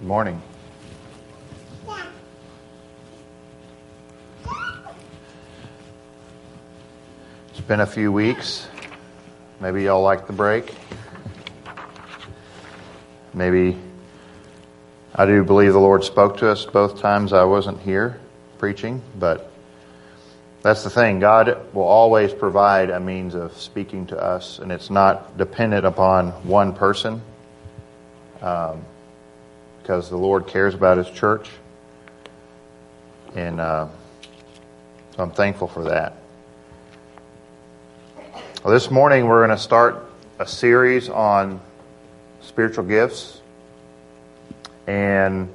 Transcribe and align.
Good 0.00 0.08
morning. 0.08 0.42
It's 7.50 7.60
been 7.68 7.80
a 7.80 7.86
few 7.86 8.10
weeks. 8.10 8.66
Maybe 9.60 9.82
y'all 9.82 10.02
like 10.02 10.26
the 10.26 10.32
break. 10.32 10.74
Maybe 13.34 13.76
I 15.14 15.26
do 15.26 15.44
believe 15.44 15.74
the 15.74 15.78
Lord 15.78 16.02
spoke 16.02 16.38
to 16.38 16.48
us 16.48 16.64
both 16.64 16.98
times 16.98 17.34
I 17.34 17.44
wasn't 17.44 17.78
here 17.80 18.18
preaching, 18.56 19.02
but 19.18 19.52
that's 20.62 20.82
the 20.82 20.88
thing. 20.88 21.20
God 21.20 21.74
will 21.74 21.82
always 21.82 22.32
provide 22.32 22.88
a 22.88 23.00
means 23.00 23.34
of 23.34 23.54
speaking 23.60 24.06
to 24.06 24.18
us, 24.18 24.60
and 24.60 24.72
it's 24.72 24.88
not 24.88 25.36
dependent 25.36 25.84
upon 25.84 26.30
one 26.48 26.72
person 26.72 27.20
um, 28.40 28.82
because 29.82 30.10
the 30.10 30.16
Lord 30.16 30.46
cares 30.46 30.74
about 30.74 30.98
His 30.98 31.10
church. 31.10 31.48
And 33.34 33.60
uh, 33.60 33.88
so 35.16 35.22
I'm 35.22 35.30
thankful 35.30 35.68
for 35.68 35.84
that. 35.84 36.16
Well, 38.64 38.74
this 38.74 38.90
morning 38.90 39.26
we're 39.26 39.46
going 39.46 39.56
to 39.56 39.62
start 39.62 40.04
a 40.38 40.46
series 40.46 41.08
on 41.08 41.60
spiritual 42.42 42.84
gifts. 42.84 43.40
And 44.86 45.48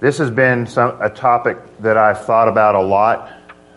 this 0.00 0.18
has 0.18 0.30
been 0.30 0.66
some, 0.66 1.00
a 1.00 1.08
topic 1.08 1.58
that 1.78 1.96
I've 1.96 2.24
thought 2.24 2.48
about 2.48 2.74
a 2.74 2.80
lot, 2.80 3.32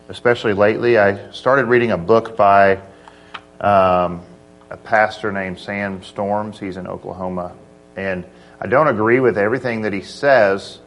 especially 0.10 0.54
lately. 0.54 0.98
I 0.98 1.32
started 1.32 1.66
reading 1.66 1.92
a 1.92 1.98
book 1.98 2.36
by 2.36 2.78
um, 3.62 4.22
a 4.70 4.78
pastor 4.84 5.32
named 5.32 5.60
Sam 5.60 6.04
Storms. 6.04 6.60
He's 6.60 6.78
in 6.78 6.88
Oklahoma. 6.88 7.54
And 7.96 8.26
I 8.60 8.68
don't 8.68 8.88
agree 8.88 9.20
with 9.20 9.38
everything 9.38 9.82
that 9.82 9.94
he 9.94 10.02
says, 10.02 10.80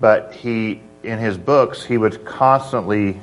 but 0.00 0.34
he, 0.34 0.80
in 1.02 1.18
his 1.18 1.38
books, 1.38 1.84
he 1.84 1.98
was 1.98 2.16
constantly 2.18 3.20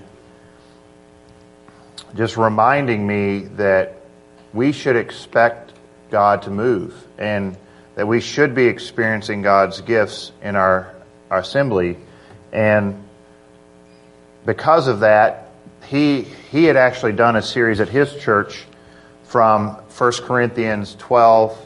just 2.16 2.38
reminding 2.38 3.06
me 3.06 3.40
that 3.56 4.02
we 4.54 4.72
should 4.72 4.95
expect 4.95 5.73
God 6.10 6.44
to 6.44 6.50
move 6.50 6.95
and 7.18 7.58
that 7.95 8.08
we 8.08 8.22
should 8.22 8.56
be 8.56 8.66
experiencing 8.66 9.42
God's 9.42 9.82
gifts 9.82 10.32
in 10.42 10.56
our, 10.56 10.94
our 11.30 11.40
assembly. 11.40 11.98
And 12.54 13.04
because 14.45 14.88
of 14.88 15.02
that, 15.02 15.52
he, 15.88 16.22
he 16.52 16.66
had 16.66 16.78
actually 16.78 17.14
done 17.14 17.36
a 17.36 17.42
series 17.42 17.80
at 17.80 17.90
his 17.90 18.16
church 18.16 18.66
from 19.23 19.70
1 19.98 20.12
Corinthians 20.23 20.95
12 21.00 21.66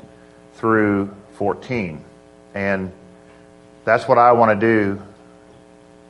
through 0.56 1.16
14. 1.42 2.06
And 2.54 2.92
that's 3.84 4.08
what 4.08 4.20
I 4.20 4.34
want 4.34 4.60
to 4.60 4.68
do 4.68 5.02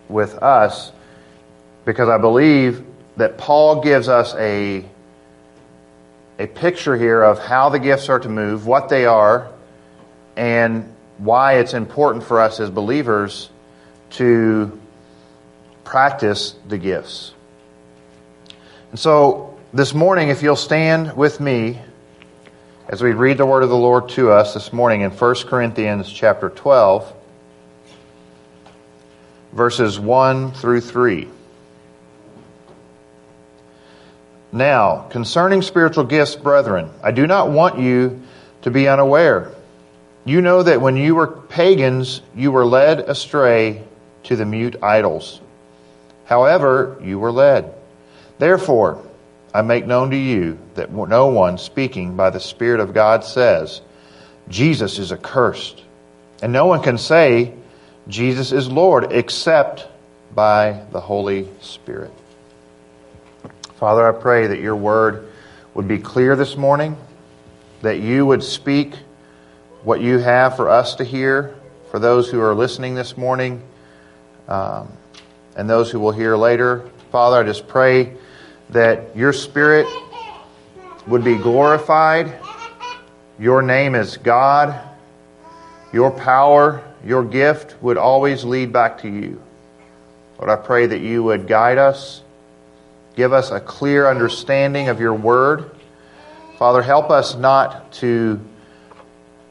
with 0.10 0.36
us 0.44 0.92
because 1.86 2.10
I 2.10 2.18
believe 2.18 2.86
that 3.16 3.38
Paul 3.38 3.80
gives 3.80 4.10
us 4.10 4.36
a, 4.36 4.84
a 6.38 6.48
picture 6.48 6.98
here 6.98 7.24
of 7.24 7.40
how 7.40 7.70
the 7.70 7.80
gifts 7.80 8.10
are 8.10 8.20
to 8.20 8.28
move, 8.28 8.68
what 8.68 8.90
they 8.90 9.06
are, 9.06 9.50
and 10.36 10.94
why 11.18 11.60
it's 11.60 11.74
important 11.74 12.26
for 12.26 12.42
us 12.42 12.60
as 12.60 12.70
believers 12.70 13.50
to 14.10 14.78
practice 15.86 16.56
the 16.68 16.78
gifts. 16.78 17.34
And 18.90 19.00
so 19.00 19.58
this 19.72 19.94
morning, 19.94 20.28
if 20.28 20.44
you'll 20.44 20.58
stand 20.58 21.16
with 21.16 21.40
me 21.40 21.80
as 22.92 23.02
we 23.02 23.14
read 23.14 23.38
the 23.38 23.46
word 23.46 23.64
of 23.64 23.70
the 23.70 23.78
Lord 23.78 24.10
to 24.10 24.32
us 24.32 24.54
this 24.54 24.74
morning 24.74 25.00
in 25.00 25.12
1 25.12 25.36
Corinthians 25.48 26.12
chapter 26.12 26.50
12, 26.50 27.14
verses 29.54 29.98
1 29.98 30.52
through 30.52 30.82
3. 30.82 31.30
Now, 34.52 35.08
concerning 35.10 35.62
spiritual 35.62 36.04
gifts, 36.04 36.36
brethren, 36.36 36.90
I 37.02 37.12
do 37.12 37.26
not 37.26 37.50
want 37.50 37.80
you 37.80 38.24
to 38.64 38.72
be 38.72 38.90
unaware. 38.90 39.54
You 40.26 40.42
know 40.42 40.62
that 40.62 40.82
when 40.82 40.98
you 40.98 41.16
were 41.16 41.28
pagans, 41.28 42.22
you 42.36 42.52
were 42.52 42.66
led 42.66 43.00
astray 43.00 43.86
to 44.24 44.36
the 44.36 44.46
mute 44.46 44.84
idols. 44.84 45.40
However, 46.26 47.00
you 47.02 47.20
were 47.20 47.32
led. 47.32 47.74
Therefore, 48.38 49.02
I 49.54 49.62
make 49.62 49.86
known 49.86 50.12
to 50.12 50.18
you 50.18 50.58
that 50.76 50.92
no 50.92 51.28
one 51.28 51.58
speaking 51.58 52.16
by 52.16 52.30
the 52.30 52.40
Spirit 52.40 52.80
of 52.80 52.94
God 52.94 53.24
says, 53.26 53.82
Jesus 54.48 54.98
is 54.98 55.12
accursed. 55.12 55.84
And 56.42 56.54
no 56.54 56.66
one 56.66 56.82
can 56.82 56.98
say, 56.98 57.54
Jesus 58.08 58.52
is 58.52 58.70
Lord, 58.70 59.12
except 59.12 59.88
by 60.34 60.84
the 60.92 61.02
Holy 61.02 61.50
Spirit. 61.62 62.12
Father, 63.76 64.08
I 64.08 64.20
pray 64.20 64.48
that 64.48 64.60
your 64.60 64.76
word 64.76 65.30
would 65.74 65.88
be 65.88 65.98
clear 65.98 66.36
this 66.36 66.56
morning, 66.56 66.98
that 67.82 68.00
you 68.00 68.26
would 68.26 68.44
speak 68.44 68.94
what 69.84 70.02
you 70.02 70.20
have 70.20 70.56
for 70.56 70.70
us 70.70 70.96
to 70.96 71.04
hear, 71.04 71.56
for 71.90 72.00
those 72.00 72.30
who 72.30 72.40
are 72.42 72.54
listening 72.54 72.96
this 72.96 73.18
morning, 73.18 73.62
um, 74.48 74.92
and 75.56 75.70
those 75.70 75.92
who 75.92 76.00
will 76.00 76.12
hear 76.12 76.38
later. 76.38 76.90
Father, 77.12 77.38
I 77.38 77.44
just 77.44 77.68
pray 77.68 78.16
that 78.72 79.16
your 79.16 79.34
spirit 79.34 79.88
would 81.08 81.24
be 81.24 81.38
glorified. 81.38 82.40
Your 83.40 83.62
name 83.62 83.96
is 83.96 84.18
God. 84.18 84.80
Your 85.94 86.12
power, 86.12 86.84
your 87.06 87.24
gift 87.24 87.76
would 87.82 87.98
always 87.98 88.44
lead 88.44 88.72
back 88.74 89.00
to 89.00 89.10
you. 89.10 89.42
Lord, 90.38 90.50
I 90.50 90.56
pray 90.56 90.88
that 90.88 91.00
you 91.00 91.24
would 91.24 91.48
guide 91.48 91.78
us 91.78 92.24
Give 93.16 93.34
us 93.34 93.52
a 93.52 93.60
clear 93.60 94.10
understanding 94.10 94.88
of 94.88 95.00
your 95.00 95.14
word. 95.14 95.70
Father, 96.58 96.82
help 96.82 97.10
us 97.10 97.36
not 97.36 97.92
to 97.94 98.40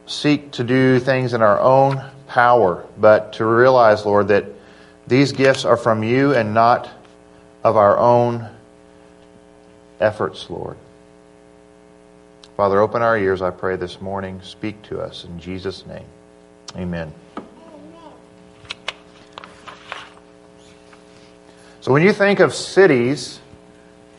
seek 0.06 0.52
to 0.52 0.64
do 0.64 0.98
things 0.98 1.34
in 1.34 1.42
our 1.42 1.60
own 1.60 2.02
power, 2.26 2.86
but 2.96 3.34
to 3.34 3.44
realize, 3.44 4.06
Lord, 4.06 4.28
that 4.28 4.46
these 5.06 5.32
gifts 5.32 5.64
are 5.64 5.76
from 5.76 6.02
you 6.02 6.34
and 6.34 6.54
not 6.54 6.88
of 7.62 7.76
our 7.76 7.98
own 7.98 8.48
efforts, 10.00 10.48
Lord. 10.50 10.76
Father, 12.56 12.80
open 12.80 13.02
our 13.02 13.16
ears, 13.16 13.42
I 13.42 13.50
pray, 13.50 13.76
this 13.76 14.00
morning. 14.00 14.40
Speak 14.42 14.82
to 14.82 15.00
us 15.00 15.24
in 15.24 15.38
Jesus' 15.38 15.86
name. 15.86 16.06
Amen. 16.76 17.12
So 21.80 21.92
when 21.92 22.02
you 22.02 22.12
think 22.12 22.40
of 22.40 22.54
cities, 22.54 23.40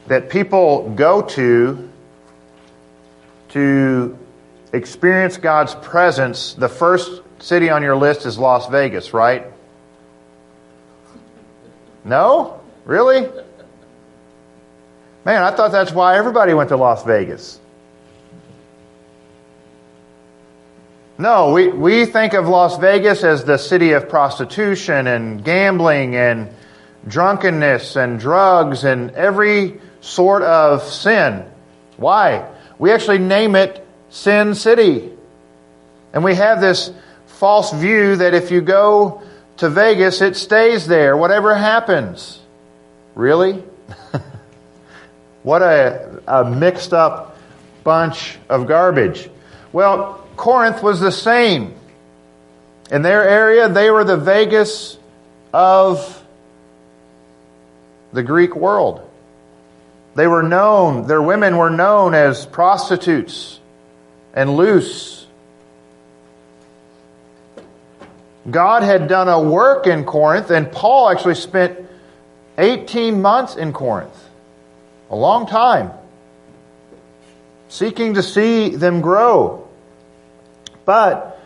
that 0.08 0.30
people 0.30 0.90
go 0.90 1.22
to 1.22 1.90
to 3.50 4.18
experience 4.74 5.38
God's 5.38 5.76
presence, 5.76 6.54
the 6.54 6.70
first 6.70 7.22
city 7.40 7.70
on 7.70 7.84
your 7.84 7.96
list 7.96 8.26
is 8.26 8.38
Las 8.38 8.68
Vegas, 8.70 9.14
right? 9.14 9.46
No? 12.04 12.62
Really? 12.86 13.30
Man, 15.24 15.44
I 15.44 15.52
thought 15.52 15.72
that's 15.72 15.92
why 15.92 16.18
everybody 16.18 16.54
went 16.54 16.70
to 16.70 16.78
Las 16.78 17.04
Vegas. 17.04 17.60
No, 21.20 21.52
we, 21.52 21.68
we 21.68 22.06
think 22.06 22.34
of 22.34 22.48
Las 22.48 22.80
Vegas 22.80 23.24
as 23.24 23.44
the 23.44 23.58
city 23.58 23.92
of 23.92 24.10
prostitution 24.10 25.06
and 25.06 25.44
gambling 25.44 26.16
and 26.16 26.50
drunkenness 27.08 27.96
and 27.96 28.20
drugs 28.20 28.84
and 28.84 29.12
every 29.12 29.80
sort 30.00 30.42
of 30.42 30.82
sin. 30.82 31.46
Why? 31.98 32.50
We 32.80 32.92
actually 32.92 33.20
name 33.20 33.56
it 33.56 33.86
Sin 34.10 34.56
City. 34.56 35.12
And 36.14 36.24
we 36.24 36.34
have 36.34 36.60
this 36.60 36.92
false 37.28 37.72
view 37.72 38.16
that 38.16 38.34
if 38.34 38.50
you 38.50 38.62
go 38.62 39.22
to 39.58 39.70
Vegas, 39.70 40.22
it 40.22 40.36
stays 40.36 40.88
there, 40.88 41.16
whatever 41.16 41.54
happens. 41.54 42.40
Really? 43.14 43.64
what 45.44 45.62
a, 45.62 46.22
a 46.28 46.50
mixed 46.50 46.94
up 46.94 47.38
bunch 47.84 48.38
of 48.50 48.68
garbage. 48.68 49.30
Well, 49.72 50.26
Corinth 50.36 50.84
was 50.84 51.00
the 51.00 51.12
same. 51.12 51.74
In 52.92 53.02
their 53.02 53.28
area, 53.28 53.70
they 53.70 53.90
were 53.90 54.04
the 54.04 54.18
Vegas 54.18 54.98
of 55.54 56.24
the 58.14 58.24
Greek 58.24 58.56
world. 58.56 59.08
They 60.16 60.28
were 60.28 60.44
known, 60.44 61.08
their 61.08 61.22
women 61.22 61.58
were 61.58 61.70
known 61.70 62.14
as 62.14 62.46
prostitutes 62.46 63.60
and 64.34 64.56
loose. 64.58 65.26
God 68.50 68.84
had 68.84 69.08
done 69.08 69.30
a 69.30 69.42
work 69.42 69.88
in 69.88 70.04
Corinth, 70.04 70.50
and 70.50 70.72
Paul 70.72 71.10
actually 71.10 71.36
spent 71.36 71.80
18 72.58 73.22
months 73.22 73.56
in 73.56 73.72
Corinth, 73.72 74.30
a 75.12 75.16
long 75.16 75.46
time, 75.46 75.92
seeking 77.68 78.16
to 78.16 78.24
see 78.24 78.70
them 78.70 79.02
grow. 79.02 79.68
But 80.86 81.40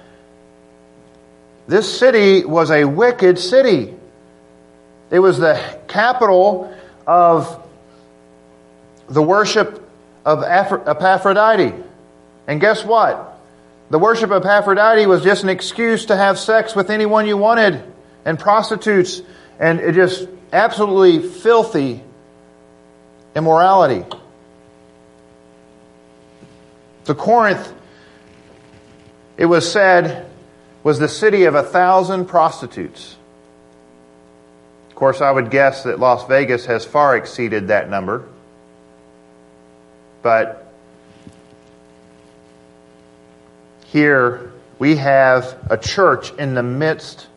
this 1.67 1.97
city 1.97 2.45
was 2.45 2.69
a 2.71 2.85
wicked 2.85 3.39
city. 3.39 3.93
It 5.09 5.19
was 5.19 5.39
the 5.39 5.59
capital 5.87 6.73
of 7.07 7.67
the 9.07 9.21
worship 9.21 9.81
of 10.23 10.43
Aphrodite. 10.43 11.73
And 12.47 12.61
guess 12.61 12.85
what? 12.85 13.39
The 13.89 13.99
worship 13.99 14.31
of 14.31 14.45
Aphrodite 14.45 15.05
was 15.07 15.23
just 15.23 15.43
an 15.43 15.49
excuse 15.49 16.05
to 16.05 16.15
have 16.15 16.39
sex 16.39 16.75
with 16.75 16.89
anyone 16.89 17.27
you 17.27 17.37
wanted 17.37 17.83
and 18.25 18.39
prostitutes 18.39 19.21
and 19.59 19.79
it 19.79 19.93
just 19.93 20.27
absolutely 20.51 21.27
filthy 21.27 22.03
immorality. 23.35 24.05
So 27.03 27.13
Corinth, 27.13 27.71
it 29.37 29.45
was 29.45 29.69
said, 29.71 30.31
was 30.83 30.97
the 30.97 31.09
city 31.09 31.43
of 31.43 31.55
a 31.55 31.63
thousand 31.63 32.25
prostitutes. 32.25 33.15
Of 34.89 34.95
course, 34.95 35.21
I 35.21 35.29
would 35.29 35.51
guess 35.51 35.83
that 35.83 35.99
Las 35.99 36.25
Vegas 36.27 36.65
has 36.67 36.85
far 36.85 37.17
exceeded 37.17 37.67
that 37.67 37.89
number. 37.89 38.27
But 40.21 40.71
here 43.87 44.51
we 44.79 44.95
have 44.95 45.57
a 45.69 45.77
church 45.77 46.31
in 46.33 46.53
the 46.55 46.63
midst 46.63 47.27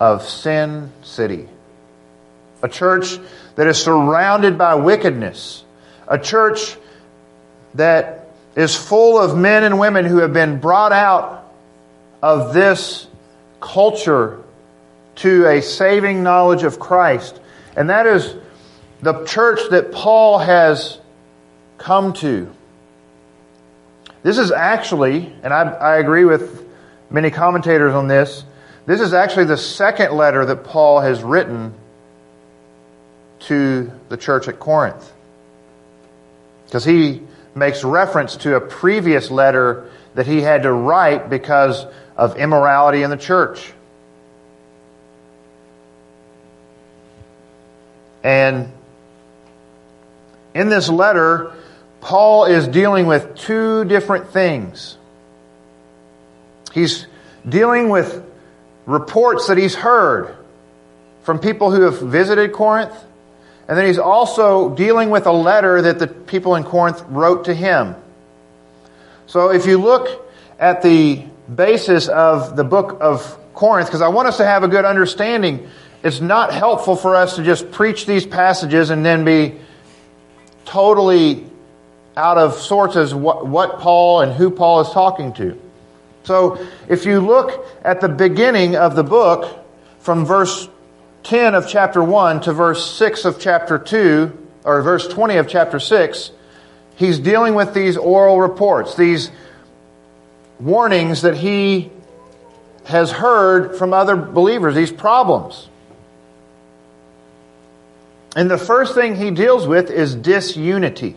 of 0.00 0.26
Sin 0.26 0.90
City. 1.02 1.48
A 2.62 2.68
church 2.68 3.18
that 3.56 3.66
is 3.66 3.82
surrounded 3.82 4.56
by 4.56 4.74
wickedness. 4.74 5.64
A 6.08 6.18
church 6.18 6.76
that 7.74 8.30
is 8.56 8.74
full 8.76 9.18
of 9.18 9.36
men 9.36 9.64
and 9.64 9.78
women 9.78 10.04
who 10.04 10.18
have 10.18 10.32
been 10.32 10.58
brought 10.58 10.92
out 10.92 11.52
of 12.22 12.52
this 12.52 13.06
culture 13.60 14.42
to 15.16 15.46
a 15.46 15.62
saving 15.62 16.22
knowledge 16.22 16.62
of 16.62 16.78
Christ. 16.78 17.40
And 17.76 17.90
that 17.90 18.06
is 18.06 18.34
the 19.02 19.24
church 19.24 19.60
that 19.70 19.92
Paul 19.92 20.38
has 20.38 20.98
come 21.78 22.12
to. 22.14 22.50
This 24.22 24.38
is 24.38 24.52
actually, 24.52 25.32
and 25.42 25.52
I, 25.52 25.62
I 25.62 25.96
agree 25.98 26.24
with 26.24 26.66
many 27.08 27.30
commentators 27.30 27.94
on 27.94 28.08
this, 28.08 28.44
this 28.86 29.00
is 29.00 29.14
actually 29.14 29.44
the 29.44 29.56
second 29.56 30.12
letter 30.12 30.44
that 30.46 30.64
Paul 30.64 31.00
has 31.00 31.22
written 31.22 31.74
to 33.40 33.90
the 34.08 34.16
church 34.16 34.48
at 34.48 34.58
Corinth. 34.58 35.12
Because 36.66 36.84
he 36.84 37.22
makes 37.54 37.82
reference 37.82 38.36
to 38.36 38.54
a 38.56 38.60
previous 38.60 39.30
letter 39.30 39.90
that 40.14 40.26
he 40.26 40.40
had 40.40 40.62
to 40.62 40.72
write 40.72 41.30
because 41.30 41.84
of 42.16 42.36
immorality 42.36 43.02
in 43.02 43.10
the 43.10 43.16
church. 43.16 43.72
And 48.22 48.72
in 50.54 50.68
this 50.68 50.88
letter, 50.88 51.52
Paul 52.00 52.44
is 52.44 52.68
dealing 52.68 53.06
with 53.06 53.36
two 53.36 53.84
different 53.84 54.30
things. 54.30 54.96
He's 56.72 57.06
dealing 57.48 57.88
with 57.88 58.24
reports 58.86 59.48
that 59.48 59.58
he's 59.58 59.74
heard 59.74 60.36
from 61.22 61.38
people 61.38 61.70
who 61.70 61.82
have 61.82 62.00
visited 62.00 62.52
Corinth, 62.52 62.94
and 63.70 63.78
then 63.78 63.86
he's 63.86 64.00
also 64.00 64.74
dealing 64.74 65.10
with 65.10 65.26
a 65.26 65.32
letter 65.32 65.80
that 65.82 66.00
the 66.00 66.08
people 66.08 66.56
in 66.56 66.64
Corinth 66.64 67.04
wrote 67.08 67.44
to 67.44 67.54
him. 67.54 67.94
So 69.28 69.52
if 69.52 69.64
you 69.64 69.78
look 69.78 70.28
at 70.58 70.82
the 70.82 71.24
basis 71.54 72.08
of 72.08 72.56
the 72.56 72.64
book 72.64 72.98
of 73.00 73.38
Corinth, 73.54 73.86
because 73.86 74.02
I 74.02 74.08
want 74.08 74.26
us 74.26 74.38
to 74.38 74.44
have 74.44 74.64
a 74.64 74.68
good 74.68 74.84
understanding, 74.84 75.68
it's 76.02 76.20
not 76.20 76.52
helpful 76.52 76.96
for 76.96 77.14
us 77.14 77.36
to 77.36 77.44
just 77.44 77.70
preach 77.70 78.06
these 78.06 78.26
passages 78.26 78.90
and 78.90 79.06
then 79.06 79.24
be 79.24 79.60
totally 80.64 81.46
out 82.16 82.38
of 82.38 82.54
sorts 82.54 82.96
as 82.96 83.14
what, 83.14 83.46
what 83.46 83.78
Paul 83.78 84.22
and 84.22 84.32
who 84.32 84.50
Paul 84.50 84.80
is 84.80 84.90
talking 84.90 85.32
to. 85.34 85.56
So 86.24 86.66
if 86.88 87.06
you 87.06 87.20
look 87.20 87.64
at 87.84 88.00
the 88.00 88.08
beginning 88.08 88.74
of 88.74 88.96
the 88.96 89.04
book, 89.04 89.64
from 90.00 90.26
verse 90.26 90.68
10 91.22 91.54
of 91.54 91.68
chapter 91.68 92.02
1 92.02 92.42
to 92.42 92.52
verse 92.52 92.90
6 92.96 93.24
of 93.24 93.38
chapter 93.38 93.78
2, 93.78 94.48
or 94.64 94.82
verse 94.82 95.06
20 95.08 95.36
of 95.36 95.48
chapter 95.48 95.78
6, 95.78 96.30
he's 96.96 97.18
dealing 97.18 97.54
with 97.54 97.74
these 97.74 97.96
oral 97.96 98.40
reports, 98.40 98.94
these 98.94 99.30
warnings 100.58 101.22
that 101.22 101.36
he 101.36 101.90
has 102.84 103.10
heard 103.10 103.76
from 103.76 103.92
other 103.92 104.16
believers, 104.16 104.74
these 104.74 104.92
problems. 104.92 105.68
And 108.36 108.50
the 108.50 108.58
first 108.58 108.94
thing 108.94 109.16
he 109.16 109.30
deals 109.30 109.66
with 109.66 109.90
is 109.90 110.14
disunity. 110.14 111.16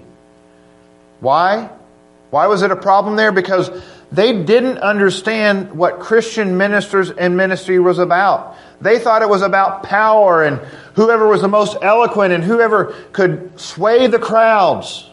Why? 1.20 1.70
Why 2.32 2.48
was 2.48 2.64
it 2.64 2.72
a 2.72 2.76
problem 2.76 3.16
there? 3.16 3.32
Because 3.32 3.70
they 4.14 4.44
didn't 4.44 4.78
understand 4.78 5.72
what 5.74 6.00
Christian 6.00 6.56
ministers 6.56 7.10
and 7.10 7.36
ministry 7.36 7.80
was 7.80 7.98
about. 7.98 8.56
They 8.80 9.00
thought 9.00 9.24
it 9.24 9.30
was 9.30 9.42
about 9.42 9.84
power 9.84 10.44
and 10.44 10.60
whoever 10.94 11.28
was 11.28 11.42
the 11.42 11.48
most 11.48 11.78
eloquent 11.82 12.32
and 12.32 12.44
whoever 12.44 12.96
could 13.12 13.60
sway 13.60 14.06
the 14.06 14.20
crowds. 14.20 15.10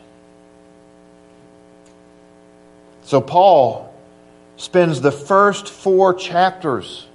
So 3.05 3.23
Paul 3.23 3.94
spends 4.58 5.00
the 5.00 5.12
first 5.12 5.69
four 5.69 6.12
chapters 6.12 7.06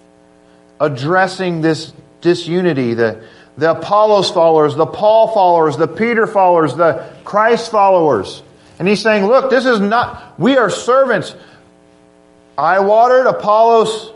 addressing 0.79 1.61
this 1.61 1.93
disunity, 2.19 2.95
the, 2.95 3.23
the 3.57 3.71
Apollos 3.71 4.31
followers, 4.31 4.75
the 4.75 4.87
Paul 4.87 5.27
followers, 5.27 5.77
the 5.77 5.87
Peter 5.87 6.25
followers, 6.25 6.75
the 6.75 7.07
Christ 7.23 7.69
followers. 7.69 8.41
And 8.79 8.87
he's 8.87 9.01
saying, 9.01 9.25
look, 9.27 9.51
this 9.51 9.67
is 9.67 9.79
not, 9.79 10.39
we 10.39 10.57
are 10.57 10.71
servants. 10.71 11.35
I 12.57 12.79
watered, 12.79 13.27
Apollos, 13.27 14.11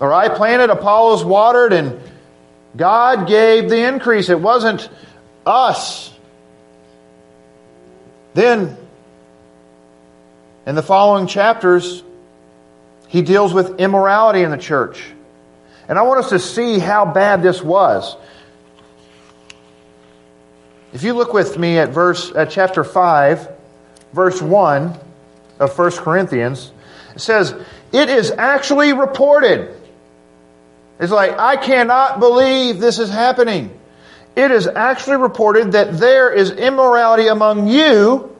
or 0.00 0.12
I 0.12 0.28
planted, 0.28 0.70
Apollos 0.70 1.24
watered, 1.24 1.72
and 1.72 2.00
God 2.76 3.28
gave 3.28 3.68
the 3.68 3.86
increase. 3.86 4.28
It 4.28 4.40
wasn't 4.40 4.88
us. 5.46 6.12
Then, 8.32 8.76
in 10.66 10.74
the 10.74 10.82
following 10.82 11.26
chapters, 11.26 12.02
he 13.08 13.22
deals 13.22 13.52
with 13.54 13.78
immorality 13.78 14.42
in 14.42 14.50
the 14.50 14.58
church. 14.58 15.04
And 15.86 15.98
I 15.98 16.02
want 16.02 16.24
us 16.24 16.30
to 16.30 16.38
see 16.38 16.78
how 16.78 17.04
bad 17.04 17.42
this 17.42 17.62
was. 17.62 18.16
If 20.92 21.02
you 21.02 21.12
look 21.12 21.32
with 21.32 21.58
me 21.58 21.78
at 21.78 21.90
verse 21.90 22.32
at 22.34 22.50
chapter 22.50 22.82
5, 22.82 23.50
verse 24.12 24.40
1 24.40 24.98
of 25.60 25.78
1 25.78 25.90
Corinthians, 25.92 26.72
it 27.14 27.20
says, 27.20 27.54
It 27.92 28.08
is 28.08 28.30
actually 28.30 28.92
reported. 28.92 29.74
It's 30.98 31.12
like, 31.12 31.38
I 31.38 31.56
cannot 31.56 32.20
believe 32.20 32.78
this 32.78 32.98
is 32.98 33.10
happening. 33.10 33.78
It 34.36 34.50
is 34.50 34.66
actually 34.66 35.16
reported 35.18 35.72
that 35.72 35.98
there 35.98 36.32
is 36.32 36.50
immorality 36.50 37.28
among 37.28 37.68
you 37.68 38.36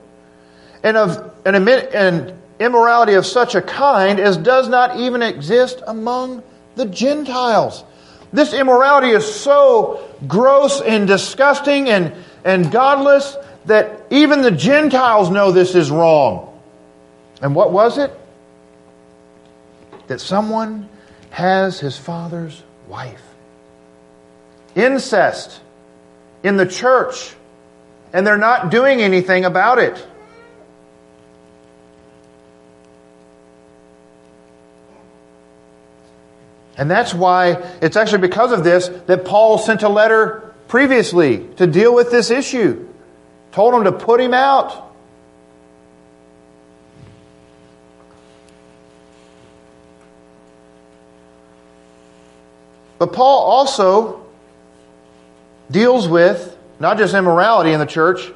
and 0.82 0.96
of 0.96 1.32
an, 1.44 1.68
an 1.68 2.38
immorality 2.58 3.14
of 3.14 3.26
such 3.26 3.54
a 3.54 3.62
kind 3.62 4.18
as 4.20 4.36
does 4.36 4.68
not 4.68 4.98
even 4.98 5.22
exist 5.22 5.82
among 5.86 6.42
the 6.76 6.86
Gentiles. 6.86 7.84
This 8.32 8.52
immorality 8.52 9.10
is 9.10 9.24
so 9.32 10.08
gross 10.26 10.80
and 10.80 11.06
disgusting 11.06 11.88
and 11.88 12.12
and 12.44 12.70
godless 12.70 13.36
that 13.64 14.02
even 14.10 14.42
the 14.42 14.50
Gentiles 14.50 15.30
know 15.30 15.50
this 15.50 15.74
is 15.74 15.90
wrong. 15.90 16.60
And 17.40 17.54
what 17.54 17.72
was 17.72 17.98
it? 17.98 18.12
That 20.06 20.20
someone 20.20 20.88
has 21.30 21.80
his 21.80 21.98
father's 21.98 22.62
wife. 22.88 23.22
Incest 24.74 25.60
in 26.42 26.56
the 26.56 26.66
church, 26.66 27.34
and 28.12 28.26
they're 28.26 28.36
not 28.36 28.70
doing 28.70 29.00
anything 29.00 29.44
about 29.44 29.78
it. 29.78 30.06
And 36.76 36.90
that's 36.90 37.14
why 37.14 37.62
it's 37.80 37.96
actually 37.96 38.18
because 38.18 38.52
of 38.52 38.64
this 38.64 38.88
that 39.06 39.24
Paul 39.24 39.58
sent 39.58 39.82
a 39.82 39.88
letter 39.88 40.54
previously 40.68 41.46
to 41.56 41.66
deal 41.66 41.94
with 41.94 42.10
this 42.10 42.30
issue. 42.30 42.88
Told 43.52 43.74
him 43.74 43.84
to 43.84 43.92
put 43.92 44.20
him 44.20 44.34
out. 44.34 44.93
But 53.04 53.12
Paul 53.12 53.44
also 53.44 54.24
deals 55.70 56.08
with 56.08 56.56
not 56.80 56.96
just 56.96 57.12
immorality 57.12 57.72
in 57.72 57.78
the 57.78 57.84
church, 57.84 58.32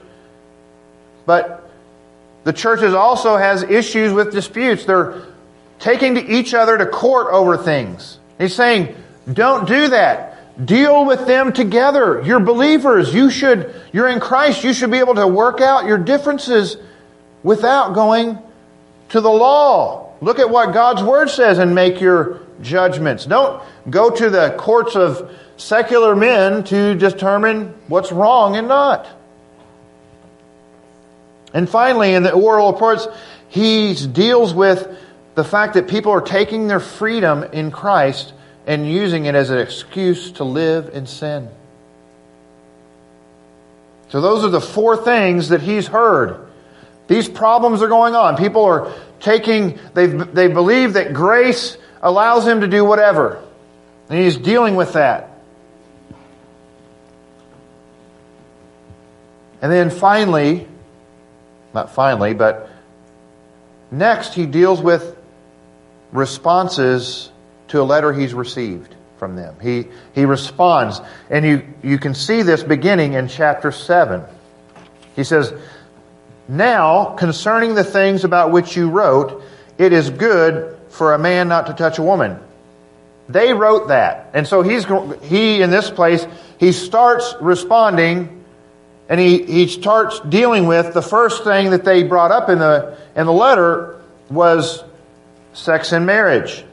but 1.25 1.71
the 2.45 2.53
church 2.53 2.83
also 2.83 3.39
has 3.39 3.63
issues 3.63 4.13
with 4.13 4.31
disputes. 4.31 4.85
They're 4.85 5.23
taking 5.79 6.17
to 6.17 6.21
each 6.23 6.53
other 6.53 6.77
to 6.77 6.85
court 6.85 7.29
over 7.33 7.57
things. 7.57 8.19
He's 8.37 8.55
saying, 8.55 8.95
don't 9.33 9.67
do 9.67 9.89
that. 9.89 10.67
Deal 10.67 11.07
with 11.07 11.27
them 11.27 11.55
together. 11.55 12.21
You're 12.21 12.39
believers. 12.39 13.15
You 13.15 13.31
should, 13.31 13.75
you're 13.91 14.09
in 14.09 14.21
Christ. 14.21 14.65
You 14.65 14.75
should 14.75 14.91
be 14.91 14.99
able 14.99 15.15
to 15.15 15.27
work 15.27 15.63
out 15.63 15.87
your 15.87 15.97
differences 15.97 16.77
without 17.43 17.95
going 17.95 18.39
to 19.09 19.23
the 19.23 19.31
law. 19.31 20.13
Look 20.21 20.39
at 20.39 20.51
what 20.51 20.75
God's 20.75 21.03
Word 21.03 21.31
says 21.31 21.59
and 21.59 21.75
make 21.75 22.03
your 22.03 22.43
judgments. 22.61 23.27
Don't 23.27 23.63
go 23.89 24.11
to 24.11 24.31
the 24.31 24.55
courts 24.59 24.97
of 24.97 25.31
secular 25.57 26.15
men 26.15 26.65
to 26.65 26.95
determine 26.95 27.75
what's 27.89 28.13
wrong 28.13 28.57
and 28.57 28.69
not. 28.69 29.07
And 31.53 31.69
finally, 31.69 32.15
in 32.15 32.23
the 32.23 32.33
oral 32.33 32.73
reports, 32.73 33.09
he 33.49 33.95
deals 33.95 34.53
with 34.53 34.87
the 35.35 35.45
fact 35.45 35.75
that 35.75 35.89
people 35.89 36.13
are 36.13 36.21
taking 36.21 36.69
their 36.69 36.81
freedom 36.81 37.43
in 37.43 37.71
Christ 37.71 38.33
and 38.67 38.87
using 38.87 39.25
it 39.25 39.35
as 39.35 39.51
an 39.51 39.59
excuse 39.59 40.33
to 40.33 40.45
live 40.45 40.91
in 40.93 41.07
sin. 41.07 41.49
So 44.11 44.21
those 44.21 44.45
are 44.45 44.51
the 44.51 44.61
four 44.61 44.97
things 44.97 45.51
that 45.51 45.63
he's 45.63 45.87
heard. 45.87 46.47
These 47.09 47.29
problems 47.29 47.83
are 47.83 47.89
going 47.89 48.15
on. 48.15 48.37
People 48.37 48.65
are 48.65 48.93
taking, 49.21 49.79
they 49.95 50.07
they 50.07 50.49
believe 50.49 50.93
that 50.95 51.15
grace 51.15 51.79
allows 52.03 52.47
him 52.47 52.61
to 52.61 52.69
do 52.69 52.85
whatever. 52.85 53.43
And 54.09 54.19
he's 54.19 54.37
dealing 54.37 54.77
with 54.77 54.95
that. 54.95 55.31
And 59.61 59.73
then 59.73 59.91
finally, 59.91 60.69
not 61.75 61.95
finally, 61.95 62.33
but 62.35 62.71
next 63.91 64.35
he 64.35 64.47
deals 64.47 64.81
with 64.81 65.17
responses 66.13 67.31
to 67.69 67.83
a 67.83 67.85
letter 67.85 68.13
he's 68.13 68.35
received 68.35 68.95
from 69.19 69.37
them. 69.37 69.57
He, 69.61 69.87
he 70.15 70.25
responds, 70.25 71.01
and 71.29 71.45
you, 71.45 71.67
you 71.83 71.99
can 71.99 72.15
see 72.15 72.43
this 72.43 72.63
beginning 72.63 73.15
in 73.15 73.29
chapter 73.29 73.73
7. 73.73 74.23
He 75.17 75.25
says, 75.25 75.53
Now, 76.47 77.17
concerning 77.17 77.75
the 77.75 77.85
things 77.85 78.25
about 78.25 78.53
which 78.53 78.77
you 78.77 78.89
wrote, 78.91 79.43
it 79.77 79.93
is 79.93 80.09
good 80.09 80.78
for 80.91 81.15
a 81.15 81.19
man 81.19 81.49
not 81.49 81.67
to 81.67 81.75
touch 81.75 81.99
a 81.99 82.03
woman. 82.03 82.39
They 83.29 83.53
wrote 83.53 83.89
that. 83.89 84.31
And 84.33 84.47
so 84.47 84.63
he's, 84.63 84.87
he, 85.23 85.61
in 85.61 85.71
this 85.71 85.91
place, 85.91 86.27
he 86.59 86.73
starts 86.73 87.35
responding 87.41 88.45
and 89.09 89.21
he, 89.21 89.43
he 89.43 89.69
starts 89.69 90.21
dealing 90.21 90.67
with 90.67 90.93
the 90.93 91.03
first 91.03 91.45
thing 91.45 91.71
that 91.71 91.85
they 91.85 92.03
brought 92.03 92.31
up 92.31 92.49
in 92.49 92.59
the, 92.59 92.99
in 93.17 93.27
the 93.27 93.33
letter 93.33 94.01
was 94.31 94.85
sex 95.55 95.93
and 95.93 96.05
marriage. 96.05 96.65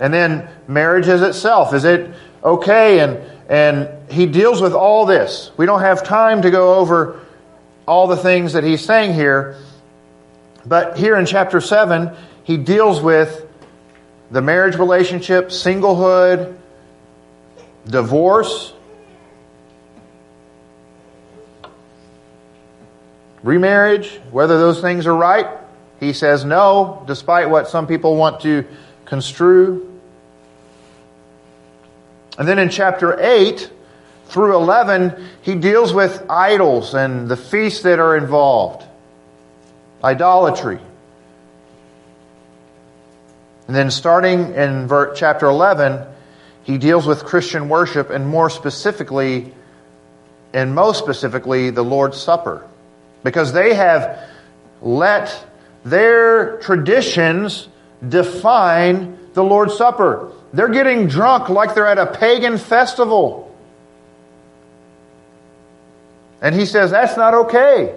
And 0.00 0.12
then 0.12 0.48
marriage 0.66 1.06
as 1.08 1.22
itself. 1.22 1.74
Is 1.74 1.84
it 1.84 2.14
okay? 2.42 3.00
And, 3.00 3.20
and 3.48 4.10
he 4.10 4.26
deals 4.26 4.60
with 4.60 4.72
all 4.72 5.06
this. 5.06 5.50
We 5.56 5.66
don't 5.66 5.80
have 5.80 6.02
time 6.02 6.42
to 6.42 6.50
go 6.50 6.74
over 6.76 7.20
all 7.86 8.06
the 8.06 8.16
things 8.16 8.54
that 8.54 8.64
he's 8.64 8.84
saying 8.84 9.14
here. 9.14 9.56
But 10.64 10.96
here 10.96 11.16
in 11.16 11.26
chapter 11.26 11.60
7, 11.60 12.10
he 12.44 12.56
deals 12.56 13.00
with 13.00 13.46
the 14.32 14.40
marriage 14.40 14.76
relationship, 14.76 15.48
singlehood, 15.48 16.56
divorce, 17.86 18.72
remarriage, 23.42 24.18
whether 24.30 24.58
those 24.58 24.80
things 24.80 25.06
are 25.06 25.14
right. 25.14 25.46
He 26.00 26.14
says 26.14 26.46
no, 26.46 27.04
despite 27.06 27.50
what 27.50 27.68
some 27.68 27.86
people 27.86 28.16
want 28.16 28.40
to 28.40 28.64
construe. 29.04 30.00
And 32.38 32.48
then 32.48 32.58
in 32.58 32.70
chapter 32.70 33.20
8 33.20 33.70
through 34.28 34.56
11, 34.56 35.28
he 35.42 35.54
deals 35.56 35.92
with 35.92 36.24
idols 36.30 36.94
and 36.94 37.28
the 37.28 37.36
feasts 37.36 37.82
that 37.82 37.98
are 37.98 38.16
involved, 38.16 38.82
idolatry. 40.02 40.80
And 43.66 43.76
then 43.76 43.90
starting 43.90 44.54
in 44.54 44.88
chapter 45.14 45.46
11, 45.46 46.06
he 46.64 46.78
deals 46.78 47.06
with 47.06 47.24
Christian 47.24 47.68
worship 47.68 48.10
and 48.10 48.26
more 48.26 48.50
specifically, 48.50 49.54
and 50.52 50.74
most 50.74 50.98
specifically, 50.98 51.70
the 51.70 51.82
Lord's 51.82 52.20
Supper. 52.20 52.66
Because 53.22 53.52
they 53.52 53.74
have 53.74 54.28
let 54.80 55.46
their 55.84 56.58
traditions 56.58 57.68
define 58.06 59.18
the 59.34 59.44
Lord's 59.44 59.76
Supper. 59.76 60.32
They're 60.52 60.68
getting 60.68 61.06
drunk 61.06 61.48
like 61.48 61.74
they're 61.74 61.86
at 61.86 61.98
a 61.98 62.06
pagan 62.06 62.58
festival. 62.58 63.56
And 66.40 66.54
he 66.54 66.66
says, 66.66 66.90
that's 66.90 67.16
not 67.16 67.34
okay. 67.34 67.94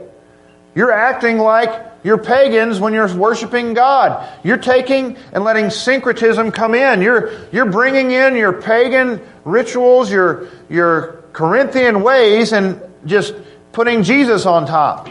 You're 0.75 0.91
acting 0.91 1.39
like 1.39 1.94
you're 2.05 2.19
pagans 2.19 2.79
when 2.79 2.93
you're 2.93 3.11
worshiping 3.15 3.73
God. 3.73 4.29
You're 4.43 4.57
taking 4.57 5.17
and 5.33 5.43
letting 5.43 5.71
syncretism 5.71 6.51
come 6.51 6.75
in. 6.75 7.01
You're, 7.01 7.31
you're 7.51 7.65
bringing 7.65 8.11
in 8.11 8.35
your 8.35 8.61
pagan 8.61 9.19
rituals, 9.43 10.11
your, 10.11 10.49
your 10.69 11.23
Corinthian 11.33 12.03
ways, 12.03 12.53
and 12.53 12.79
just 13.07 13.33
putting 13.71 14.03
Jesus 14.03 14.45
on 14.45 14.67
top. 14.67 15.09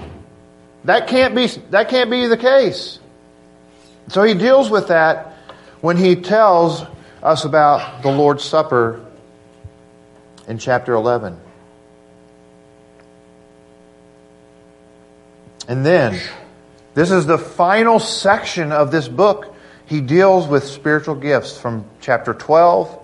That 0.84 1.08
can't 1.08 1.34
be, 1.34 1.48
that 1.70 1.88
can't 1.88 2.12
be 2.12 2.28
the 2.28 2.36
case. 2.36 3.00
So 4.06 4.22
he 4.22 4.34
deals 4.34 4.70
with 4.70 4.86
that 4.86 5.34
when 5.80 5.96
he 5.96 6.14
tells 6.14 6.84
us 7.24 7.44
about 7.44 8.04
the 8.04 8.12
Lord's 8.12 8.44
Supper 8.44 9.04
in 10.46 10.58
chapter 10.58 10.92
11. 10.92 11.40
And 15.66 15.84
then, 15.84 16.20
this 16.94 17.10
is 17.10 17.26
the 17.26 17.38
final 17.38 17.98
section 17.98 18.72
of 18.72 18.90
this 18.90 19.08
book. 19.08 19.54
He 19.86 20.00
deals 20.00 20.46
with 20.46 20.64
spiritual 20.64 21.16
gifts 21.16 21.58
from 21.58 21.84
chapter 22.00 22.32
12 22.32 23.02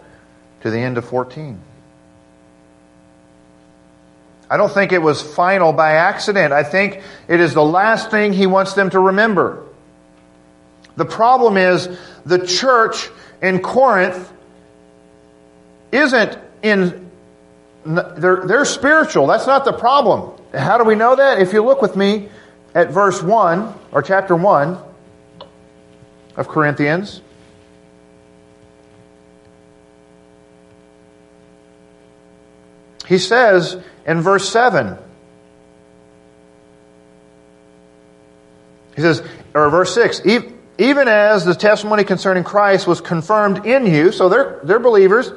to 0.62 0.70
the 0.70 0.78
end 0.78 0.96
of 0.96 1.04
14. 1.04 1.60
I 4.48 4.56
don't 4.56 4.72
think 4.72 4.92
it 4.92 5.02
was 5.02 5.22
final 5.22 5.72
by 5.72 5.92
accident. 5.92 6.52
I 6.52 6.64
think 6.64 7.02
it 7.28 7.40
is 7.40 7.54
the 7.54 7.64
last 7.64 8.10
thing 8.10 8.32
he 8.32 8.46
wants 8.46 8.74
them 8.74 8.90
to 8.90 8.98
remember. 8.98 9.64
The 10.96 11.04
problem 11.04 11.56
is 11.56 11.88
the 12.26 12.44
church 12.44 13.08
in 13.40 13.60
Corinth 13.60 14.32
isn't 15.92 16.38
in, 16.62 17.10
they're, 17.84 18.44
they're 18.44 18.64
spiritual. 18.64 19.28
That's 19.28 19.46
not 19.46 19.64
the 19.64 19.72
problem. 19.72 20.32
How 20.52 20.78
do 20.78 20.84
we 20.84 20.96
know 20.96 21.14
that? 21.14 21.40
If 21.40 21.52
you 21.52 21.64
look 21.64 21.80
with 21.80 21.94
me 21.96 22.28
at 22.74 22.90
verse 22.90 23.22
1 23.22 23.74
or 23.92 24.02
chapter 24.02 24.36
1 24.36 24.78
of 26.36 26.48
Corinthians. 26.48 27.20
He 33.06 33.18
says 33.18 33.76
in 34.06 34.20
verse 34.20 34.48
7, 34.48 34.96
he 38.94 39.02
says, 39.02 39.22
or 39.52 39.68
verse 39.68 39.92
6, 39.94 40.22
even 40.78 41.08
as 41.08 41.44
the 41.44 41.54
testimony 41.54 42.04
concerning 42.04 42.44
Christ 42.44 42.86
was 42.86 43.00
confirmed 43.00 43.66
in 43.66 43.84
you, 43.86 44.12
so 44.12 44.28
they're, 44.28 44.60
they're 44.62 44.78
believers, 44.78 45.32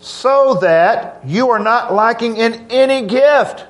so 0.00 0.54
that 0.62 1.20
you 1.24 1.50
are 1.50 1.60
not 1.60 1.94
lacking 1.94 2.36
in 2.36 2.66
any 2.70 3.06
gift. 3.06 3.66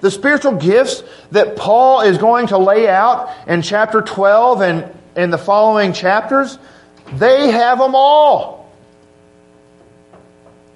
The 0.00 0.10
spiritual 0.10 0.52
gifts 0.52 1.02
that 1.32 1.56
Paul 1.56 2.02
is 2.02 2.18
going 2.18 2.48
to 2.48 2.58
lay 2.58 2.88
out 2.88 3.30
in 3.46 3.62
chapter 3.62 4.02
12 4.02 4.60
and 4.60 4.98
in 5.16 5.30
the 5.30 5.38
following 5.38 5.92
chapters, 5.92 6.58
they 7.14 7.50
have 7.50 7.78
them 7.78 7.94
all. 7.94 8.70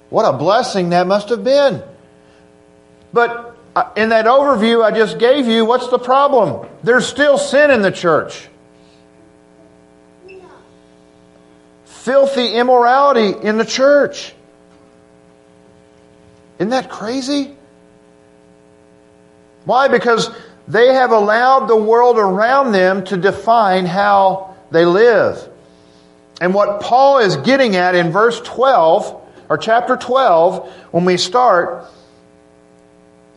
What 0.09 0.25
a 0.25 0.37
blessing 0.37 0.91
that 0.91 1.07
must 1.07 1.29
have 1.29 1.45
been. 1.45 1.83
But 3.13 3.57
uh, 3.77 3.91
in 3.97 4.09
that 4.09 4.25
overview 4.25 4.83
I 4.83 4.91
just 4.91 5.19
gave 5.19 5.47
you, 5.47 5.65
what's 5.65 5.89
the 5.89 5.99
problem? 5.99 6.69
There's 6.83 7.07
still 7.07 7.39
sin 7.39 7.71
in 7.71 7.83
the 7.83 7.93
church. 7.93 8.49
Filthy 11.85 12.55
immorality 12.55 13.35
in 13.47 13.59
the 13.59 13.65
church. 13.65 14.35
Isn't 16.59 16.71
that 16.71 16.89
crazy? 16.89 17.57
Why? 19.71 19.87
Because 19.87 20.29
they 20.67 20.95
have 20.95 21.13
allowed 21.13 21.69
the 21.69 21.77
world 21.77 22.19
around 22.19 22.73
them 22.73 23.05
to 23.05 23.17
define 23.17 23.87
how 23.87 24.57
they 24.73 24.85
live. 24.85 25.49
And 26.41 26.53
what 26.53 26.81
Paul 26.81 27.19
is 27.19 27.37
getting 27.37 27.77
at 27.77 27.95
in 27.95 28.11
verse 28.11 28.41
12, 28.41 29.23
or 29.49 29.59
chapter 29.59 29.97
12, 29.97 30.69
when 30.91 31.05
we 31.05 31.17
start, 31.17 31.85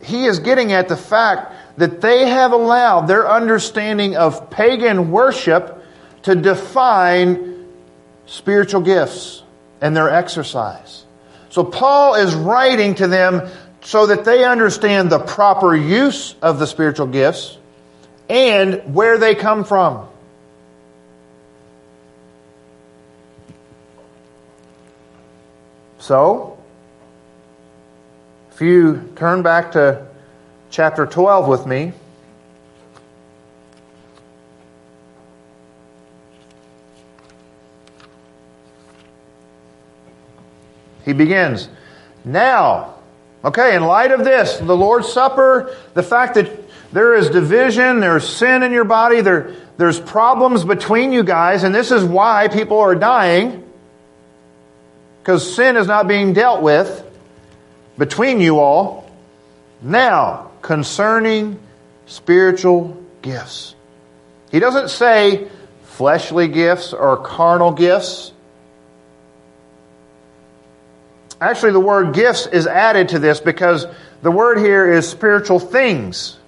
he 0.02 0.24
is 0.24 0.40
getting 0.40 0.72
at 0.72 0.88
the 0.88 0.96
fact 0.96 1.52
that 1.76 2.00
they 2.00 2.26
have 2.26 2.50
allowed 2.50 3.02
their 3.02 3.30
understanding 3.30 4.16
of 4.16 4.50
pagan 4.50 5.12
worship 5.12 5.84
to 6.22 6.34
define 6.34 7.64
spiritual 8.26 8.80
gifts 8.80 9.44
and 9.80 9.96
their 9.96 10.10
exercise. 10.10 11.04
So 11.50 11.62
Paul 11.62 12.16
is 12.16 12.34
writing 12.34 12.96
to 12.96 13.06
them 13.06 13.48
so 13.84 14.06
that 14.06 14.24
they 14.24 14.44
understand 14.44 15.12
the 15.12 15.18
proper 15.18 15.76
use 15.76 16.34
of 16.40 16.58
the 16.58 16.66
spiritual 16.66 17.06
gifts 17.06 17.58
and 18.30 18.94
where 18.94 19.18
they 19.18 19.34
come 19.34 19.62
from. 19.62 20.08
So, 25.98 26.58
if 28.52 28.60
you 28.62 29.12
turn 29.16 29.42
back 29.42 29.72
to 29.72 30.06
chapter 30.70 31.04
12 31.04 31.46
with 31.46 31.66
me, 31.66 31.92
he 41.04 41.12
begins, 41.12 41.68
Now, 42.24 42.94
okay, 43.44 43.76
in 43.76 43.84
light 43.84 44.10
of 44.10 44.24
this, 44.24 44.56
the 44.56 44.76
Lord's 44.76 45.12
Supper, 45.12 45.76
the 45.94 46.02
fact 46.02 46.34
that 46.34 46.50
there 46.92 47.14
is 47.14 47.28
division, 47.28 48.00
there's 48.00 48.26
sin 48.26 48.62
in 48.62 48.72
your 48.72 48.84
body, 48.84 49.20
there, 49.20 49.54
there's 49.76 49.98
problems 49.98 50.64
between 50.64 51.12
you 51.12 51.24
guys, 51.24 51.64
and 51.64 51.74
this 51.74 51.90
is 51.90 52.04
why 52.04 52.48
people 52.48 52.78
are 52.78 52.94
dying, 52.94 53.68
because 55.20 55.54
sin 55.54 55.76
is 55.76 55.86
not 55.86 56.06
being 56.06 56.32
dealt 56.32 56.62
with 56.62 57.04
between 57.98 58.40
you 58.40 58.60
all. 58.60 59.10
Now, 59.82 60.50
concerning 60.62 61.58
spiritual 62.06 63.02
gifts. 63.22 63.74
He 64.50 64.60
doesn't 64.60 64.90
say 64.90 65.48
fleshly 65.82 66.48
gifts 66.48 66.92
or 66.92 67.16
carnal 67.16 67.72
gifts. 67.72 68.32
Actually, 71.40 71.72
the 71.72 71.80
word 71.80 72.14
gifts 72.14 72.46
is 72.46 72.66
added 72.66 73.10
to 73.10 73.18
this 73.18 73.40
because 73.40 73.86
the 74.22 74.30
word 74.30 74.58
here 74.58 74.90
is 74.90 75.08
spiritual 75.08 75.58
things. 75.58 76.38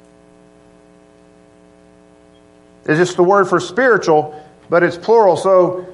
It's 2.87 2.99
just 2.99 3.17
the 3.17 3.25
word 3.25 3.47
for 3.47 3.59
spiritual, 3.59 4.43
but 4.71 4.83
it's 4.83 4.97
plural. 4.97 5.37
So 5.37 5.87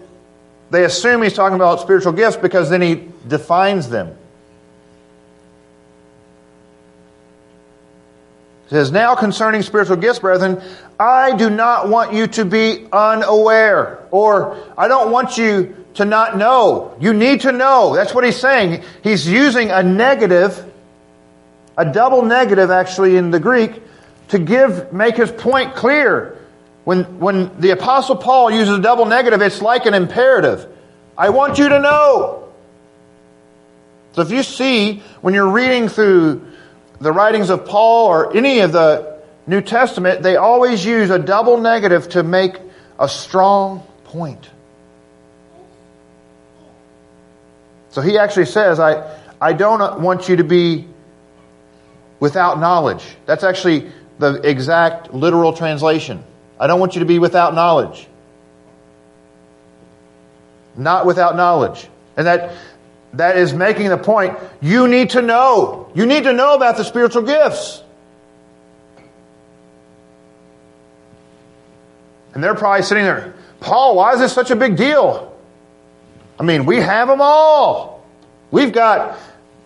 they 0.70 0.84
assume 0.84 1.22
he's 1.22 1.32
talking 1.32 1.56
about 1.56 1.80
spiritual 1.80 2.12
gifts 2.12 2.36
because 2.36 2.68
then 2.68 2.82
he 2.82 3.08
defines 3.26 3.88
them. 3.88 4.16
He 8.66 8.74
says, 8.74 8.92
Now 8.92 9.14
concerning 9.14 9.62
spiritual 9.62 9.96
gifts, 9.96 10.18
brethren, 10.18 10.62
I 11.00 11.34
do 11.34 11.50
not 11.50 11.88
want 11.88 12.12
you 12.12 12.26
to 12.28 12.44
be 12.44 12.86
unaware, 12.92 14.06
or 14.10 14.56
I 14.76 14.88
don't 14.88 15.10
want 15.10 15.36
you 15.36 15.81
to 15.94 16.04
not 16.04 16.36
know. 16.36 16.96
You 17.00 17.12
need 17.12 17.42
to 17.42 17.52
know. 17.52 17.94
That's 17.94 18.14
what 18.14 18.24
he's 18.24 18.36
saying. 18.36 18.82
He's 19.02 19.28
using 19.28 19.70
a 19.70 19.82
negative, 19.82 20.64
a 21.76 21.90
double 21.90 22.22
negative 22.22 22.70
actually 22.70 23.16
in 23.16 23.30
the 23.30 23.40
Greek, 23.40 23.82
to 24.28 24.38
give, 24.38 24.92
make 24.92 25.16
his 25.16 25.30
point 25.30 25.74
clear. 25.74 26.38
When, 26.84 27.20
when 27.20 27.60
the 27.60 27.70
Apostle 27.70 28.16
Paul 28.16 28.50
uses 28.50 28.78
a 28.78 28.82
double 28.82 29.04
negative, 29.04 29.40
it's 29.42 29.62
like 29.62 29.86
an 29.86 29.94
imperative. 29.94 30.66
I 31.16 31.30
want 31.30 31.58
you 31.58 31.68
to 31.68 31.78
know. 31.78 32.48
So 34.14 34.22
if 34.22 34.30
you 34.30 34.42
see, 34.42 35.02
when 35.20 35.34
you're 35.34 35.50
reading 35.50 35.88
through 35.88 36.46
the 37.00 37.12
writings 37.12 37.50
of 37.50 37.66
Paul 37.66 38.06
or 38.08 38.36
any 38.36 38.60
of 38.60 38.72
the 38.72 39.20
New 39.46 39.60
Testament, 39.60 40.22
they 40.22 40.36
always 40.36 40.84
use 40.84 41.10
a 41.10 41.18
double 41.18 41.58
negative 41.58 42.08
to 42.10 42.22
make 42.22 42.56
a 42.98 43.08
strong 43.08 43.86
point. 44.04 44.48
So 47.92 48.00
he 48.00 48.18
actually 48.18 48.46
says, 48.46 48.80
I, 48.80 49.16
I 49.40 49.52
don't 49.52 50.00
want 50.00 50.28
you 50.28 50.36
to 50.36 50.44
be 50.44 50.88
without 52.20 52.58
knowledge. 52.58 53.04
That's 53.26 53.44
actually 53.44 53.92
the 54.18 54.40
exact 54.48 55.12
literal 55.12 55.52
translation. 55.52 56.24
I 56.58 56.66
don't 56.66 56.80
want 56.80 56.94
you 56.94 57.00
to 57.00 57.06
be 57.06 57.18
without 57.18 57.54
knowledge. 57.54 58.08
Not 60.74 61.04
without 61.04 61.36
knowledge. 61.36 61.86
And 62.16 62.26
that, 62.26 62.54
that 63.12 63.36
is 63.36 63.52
making 63.52 63.90
the 63.90 63.98
point 63.98 64.38
you 64.62 64.88
need 64.88 65.10
to 65.10 65.20
know. 65.20 65.90
You 65.94 66.06
need 66.06 66.24
to 66.24 66.32
know 66.32 66.54
about 66.54 66.78
the 66.78 66.84
spiritual 66.84 67.22
gifts. 67.22 67.82
And 72.32 72.42
they're 72.42 72.54
probably 72.54 72.84
sitting 72.84 73.04
there, 73.04 73.34
Paul, 73.60 73.96
why 73.96 74.14
is 74.14 74.20
this 74.20 74.32
such 74.32 74.50
a 74.50 74.56
big 74.56 74.78
deal? 74.78 75.31
I 76.38 76.42
mean, 76.42 76.66
we 76.66 76.76
have 76.78 77.08
them 77.08 77.20
all. 77.20 78.04
We've 78.50 78.72
got 78.72 79.18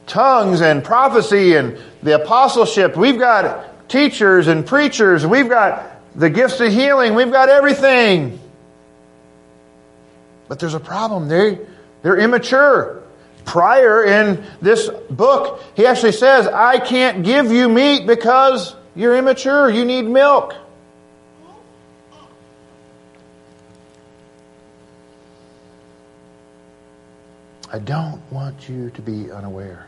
tongues 0.07 0.61
and 0.61 0.83
prophecy 0.83 1.55
and 1.57 1.79
the 2.03 2.23
apostleship. 2.23 2.97
We've 2.97 3.19
got 3.19 3.89
teachers 3.89 4.47
and 4.47 4.67
preachers. 4.67 5.27
We've 5.27 5.49
got 5.49 5.91
the 6.15 6.31
gifts 6.31 6.61
of 6.61 6.73
healing. 6.73 7.15
We've 7.15 7.33
got 7.33 7.49
everything. 7.49 8.41
But 10.49 10.59
there's 10.59 10.75
a 10.75 10.81
problem. 10.81 11.29
They, 11.29 11.59
they're 12.03 12.19
immature. 12.19 13.03
Prior 13.45 14.05
in 14.05 14.45
this 14.61 14.89
book, 15.11 15.63
he 15.75 15.87
actually 15.87 16.13
says, 16.13 16.47
I 16.47 16.79
can't 16.79 17.25
give 17.25 17.53
you 17.53 17.69
meat 17.69 18.07
because 18.07 18.75
you're 18.95 19.17
immature. 19.17 19.71
You 19.71 19.85
need 19.85 20.03
milk. 20.03 20.55
I 27.73 27.79
don't 27.79 28.21
want 28.31 28.69
you 28.69 28.91
to 28.91 29.03
be 29.03 29.31
unaware. 29.31 29.87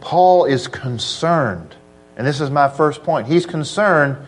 Paul 0.00 0.44
is 0.44 0.68
concerned, 0.68 1.74
and 2.16 2.26
this 2.26 2.40
is 2.40 2.50
my 2.50 2.68
first 2.68 3.02
point. 3.02 3.26
He's 3.26 3.46
concerned 3.46 4.18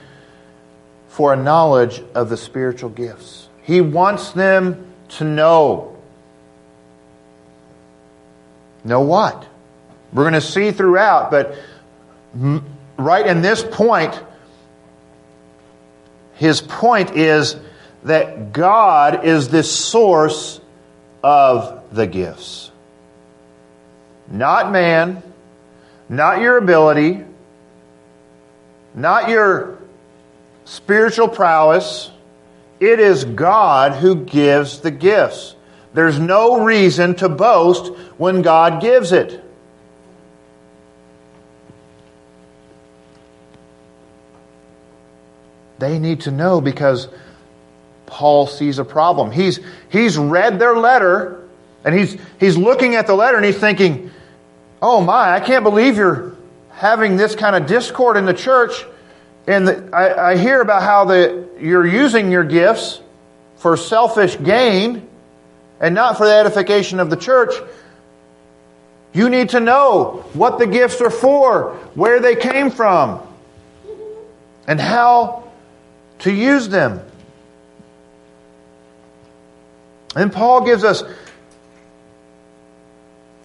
for 1.08 1.34
a 1.34 1.36
knowledge 1.36 2.02
of 2.14 2.30
the 2.30 2.36
spiritual 2.36 2.90
gifts. 2.90 3.48
He 3.62 3.82
wants 3.82 4.32
them 4.32 4.86
to 5.10 5.24
know. 5.24 5.96
Know 8.84 9.02
what? 9.02 9.46
We're 10.12 10.22
going 10.22 10.34
to 10.34 10.40
see 10.40 10.70
throughout, 10.70 11.30
but 11.30 11.56
right 12.96 13.26
in 13.26 13.42
this 13.42 13.62
point, 13.62 14.18
his 16.34 16.62
point 16.62 17.10
is 17.10 17.56
that 18.06 18.52
God 18.52 19.24
is 19.24 19.48
the 19.48 19.64
source 19.64 20.60
of 21.24 21.82
the 21.92 22.06
gifts. 22.06 22.70
Not 24.28 24.70
man, 24.70 25.22
not 26.08 26.40
your 26.40 26.56
ability, 26.56 27.24
not 28.94 29.28
your 29.28 29.78
spiritual 30.64 31.28
prowess. 31.28 32.10
It 32.78 33.00
is 33.00 33.24
God 33.24 33.94
who 33.94 34.24
gives 34.24 34.80
the 34.80 34.92
gifts. 34.92 35.56
There's 35.92 36.20
no 36.20 36.62
reason 36.62 37.16
to 37.16 37.28
boast 37.28 37.88
when 38.18 38.42
God 38.42 38.80
gives 38.80 39.10
it. 39.10 39.42
They 45.80 45.98
need 45.98 46.20
to 46.22 46.30
know 46.30 46.60
because 46.60 47.08
Paul 48.06 48.46
sees 48.46 48.78
a 48.78 48.84
problem. 48.84 49.30
He's, 49.30 49.60
he's 49.88 50.16
read 50.16 50.58
their 50.58 50.76
letter 50.76 51.48
and 51.84 51.94
he's, 51.94 52.16
he's 52.40 52.56
looking 52.56 52.94
at 52.94 53.06
the 53.06 53.14
letter 53.14 53.36
and 53.36 53.46
he's 53.46 53.58
thinking, 53.58 54.10
oh 54.82 55.00
my, 55.00 55.32
I 55.34 55.40
can't 55.40 55.64
believe 55.64 55.96
you're 55.96 56.34
having 56.70 57.16
this 57.16 57.34
kind 57.34 57.56
of 57.56 57.66
discord 57.66 58.16
in 58.16 58.24
the 58.24 58.34
church. 58.34 58.84
And 59.46 59.68
the, 59.68 59.96
I, 59.96 60.32
I 60.32 60.36
hear 60.36 60.60
about 60.60 60.82
how 60.82 61.04
the, 61.04 61.48
you're 61.60 61.86
using 61.86 62.30
your 62.30 62.44
gifts 62.44 63.00
for 63.56 63.76
selfish 63.76 64.38
gain 64.42 65.08
and 65.80 65.94
not 65.94 66.16
for 66.16 66.26
the 66.26 66.34
edification 66.34 67.00
of 67.00 67.10
the 67.10 67.16
church. 67.16 67.54
You 69.12 69.30
need 69.30 69.50
to 69.50 69.60
know 69.60 70.24
what 70.34 70.58
the 70.58 70.66
gifts 70.66 71.00
are 71.00 71.10
for, 71.10 71.74
where 71.94 72.20
they 72.20 72.36
came 72.36 72.70
from, 72.70 73.20
and 74.66 74.80
how 74.80 75.50
to 76.20 76.32
use 76.32 76.68
them. 76.68 77.00
And 80.16 80.32
Paul 80.32 80.64
gives 80.64 80.82
us 80.82 81.04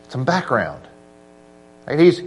some 0.07 0.23
background. 0.23 0.81
He's, 1.89 2.21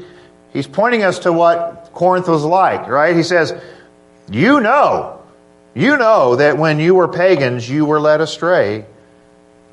he's 0.53 0.67
pointing 0.67 1.03
us 1.03 1.21
to 1.21 1.33
what 1.33 1.91
Corinth 1.95 2.29
was 2.29 2.45
like, 2.45 2.87
right? 2.87 3.17
He 3.17 3.23
says, 3.23 3.55
You 4.31 4.61
know, 4.61 5.23
you 5.75 5.97
know 5.97 6.37
that 6.37 6.59
when 6.59 6.79
you 6.79 6.95
were 6.95 7.09
pagans, 7.09 7.69
you 7.69 7.87
were 7.87 7.99
led 7.99 8.21
astray 8.21 8.85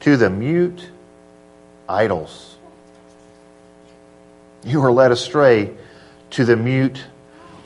to 0.02 0.18
the 0.18 0.30
mute 0.30 0.90
idols. 1.88 2.56
You 4.64 4.80
were 4.80 4.92
led 4.92 5.12
astray 5.12 5.76
to 6.32 6.46
the 6.46 6.56
mute 6.56 7.04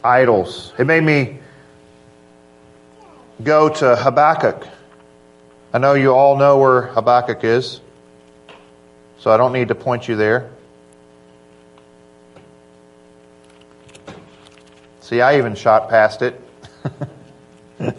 idols. 0.04 0.74
It 0.80 0.86
made 0.86 1.04
me 1.04 1.40
go 3.44 3.70
to 3.70 3.96
Habakkuk. 3.96 4.68
I 5.76 5.78
know 5.78 5.94
you 5.94 6.14
all 6.14 6.38
know 6.38 6.58
where 6.58 6.84
Habakkuk 6.84 7.44
is, 7.44 7.82
so 9.20 9.30
I 9.30 9.36
don't 9.36 9.52
need 9.52 9.68
to 9.68 9.76
point 9.76 10.08
you 10.08 10.16
there. 10.16 10.50
See, 15.02 15.20
I 15.20 15.38
even 15.38 15.54
shot 15.56 15.90
past 15.90 16.22
it. 16.22 16.40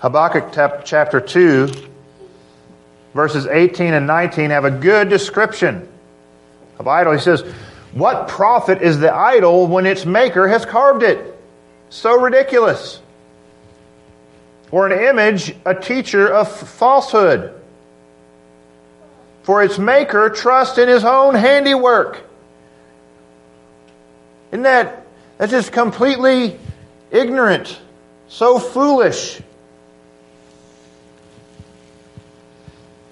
Habakkuk 0.00 0.52
chapter 0.84 1.20
2, 1.20 1.72
verses 3.14 3.46
18 3.48 3.94
and 3.94 4.06
19 4.06 4.50
have 4.50 4.64
a 4.64 4.70
good 4.70 5.08
description 5.08 5.88
of 6.78 6.86
idol. 6.86 7.14
He 7.14 7.18
says, 7.18 7.40
What 7.90 8.28
profit 8.28 8.80
is 8.80 9.00
the 9.00 9.12
idol 9.12 9.66
when 9.66 9.86
its 9.86 10.06
maker 10.06 10.46
has 10.46 10.64
carved 10.64 11.02
it? 11.02 11.36
So 11.90 12.20
ridiculous. 12.20 13.00
Or 14.70 14.86
an 14.86 14.98
image, 14.98 15.54
a 15.64 15.74
teacher 15.74 16.28
of 16.28 16.50
falsehood. 16.50 17.54
For 19.42 19.62
its 19.62 19.78
maker 19.78 20.28
trusts 20.28 20.76
in 20.76 20.88
his 20.88 21.04
own 21.04 21.34
handiwork. 21.34 22.22
Isn't 24.52 24.62
that 24.62 25.06
that's 25.38 25.52
just 25.52 25.72
completely 25.72 26.58
ignorant, 27.10 27.78
so 28.28 28.58
foolish. 28.58 29.40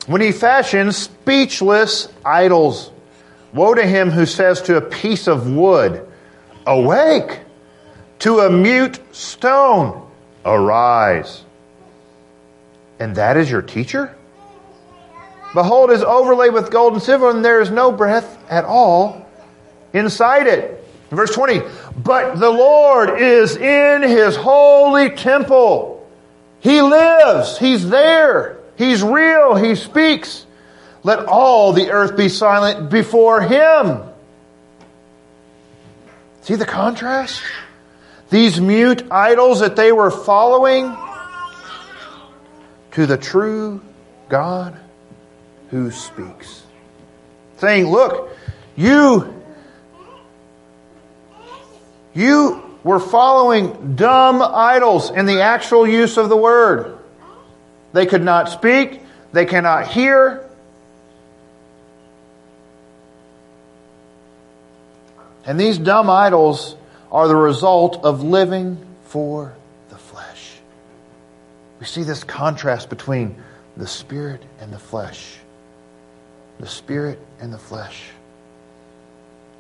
When 0.07 0.21
he 0.21 0.33
fashions 0.33 0.97
speechless 0.97 2.09
idols, 2.25 2.91
woe 3.53 3.75
to 3.75 3.87
him 3.87 4.11
who 4.11 4.27
says 4.27 4.63
to 4.63 4.77
a 4.77 4.81
piece 4.81 5.27
of 5.27 5.51
wood, 5.51 6.07
Awake! 6.67 7.41
To 8.21 8.41
a 8.41 8.51
mute 8.51 8.99
stone, 9.15 10.07
Arise! 10.45 11.46
And 12.99 13.17
that 13.17 13.37
is 13.37 13.51
your 13.51 13.63
teacher? 13.63 14.15
Behold, 15.55 15.91
is 15.91 16.03
overlaid 16.03 16.53
with 16.53 16.71
gold 16.71 16.95
and 16.95 17.03
silver, 17.03 17.31
and 17.31 17.45
there 17.45 17.61
is 17.61 17.71
no 17.71 17.93
breath 17.93 18.39
at 18.51 18.65
all 18.65 19.27
inside 19.93 20.47
it. 20.47 20.85
Verse 21.11 21.33
20, 21.35 21.63
but 21.97 22.37
the 22.37 22.51
Lord 22.51 23.21
is 23.21 23.57
in 23.57 24.03
his 24.03 24.37
holy 24.37 25.11
temple. 25.11 26.07
He 26.61 26.83
lives. 26.83 27.59
He's 27.59 27.89
there. 27.89 28.59
He's 28.77 29.03
real. 29.03 29.55
He 29.55 29.77
speaks. 29.77 30.45
Let 31.05 31.27
all 31.27 31.73
the 31.73 31.91
earth 31.91 32.17
be 32.17 32.29
silent 32.29 32.91
before 32.91 33.41
him. 33.41 34.03
See 36.43 36.57
the 36.57 36.67
contrast? 36.67 37.43
These 38.31 38.61
mute 38.61 39.07
idols 39.11 39.61
that 39.61 39.77
they 39.77 39.93
were 39.93 40.11
following 40.11 40.97
to 42.97 43.05
the 43.05 43.19
true 43.19 43.83
God 44.31 44.75
who 45.69 45.91
speaks. 45.91 46.63
Saying, 47.59 47.91
look, 47.91 48.35
you 48.75 49.35
you 52.15 52.63
were 52.83 52.99
following 52.99 53.97
dumb 53.97 54.41
idols 54.41 55.11
in 55.11 55.27
the 55.27 55.43
actual 55.43 55.87
use 55.87 56.17
of 56.17 56.31
the 56.31 56.39
word. 56.39 56.97
They 57.93 58.07
could 58.07 58.25
not 58.25 58.49
speak, 58.49 59.03
they 59.31 59.45
cannot 59.45 59.89
hear. 59.89 60.49
And 65.45 65.61
these 65.61 65.77
dumb 65.77 66.09
idols 66.09 66.77
are 67.13 67.29
the 67.29 67.37
result 67.37 68.03
of 68.05 68.23
living 68.23 68.79
for. 69.05 69.55
We 71.81 71.87
see 71.87 72.03
this 72.03 72.25
contrast 72.25 72.89
between 72.89 73.37
the 73.77 73.87
spirit 73.87 74.43
and 74.61 74.73
the 74.73 74.79
flesh. 74.79 75.37
The 76.59 76.67
spirit 76.67 77.19
and 77.41 77.53
the 77.53 77.59
flesh. 77.59 78.03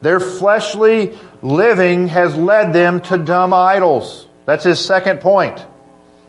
Their 0.00 0.20
fleshly 0.20 1.18
living 1.42 2.08
has 2.08 2.34
led 2.36 2.72
them 2.72 3.00
to 3.02 3.18
dumb 3.18 3.52
idols. 3.52 4.26
That's 4.44 4.64
his 4.64 4.78
second 4.78 5.20
point. 5.20 5.64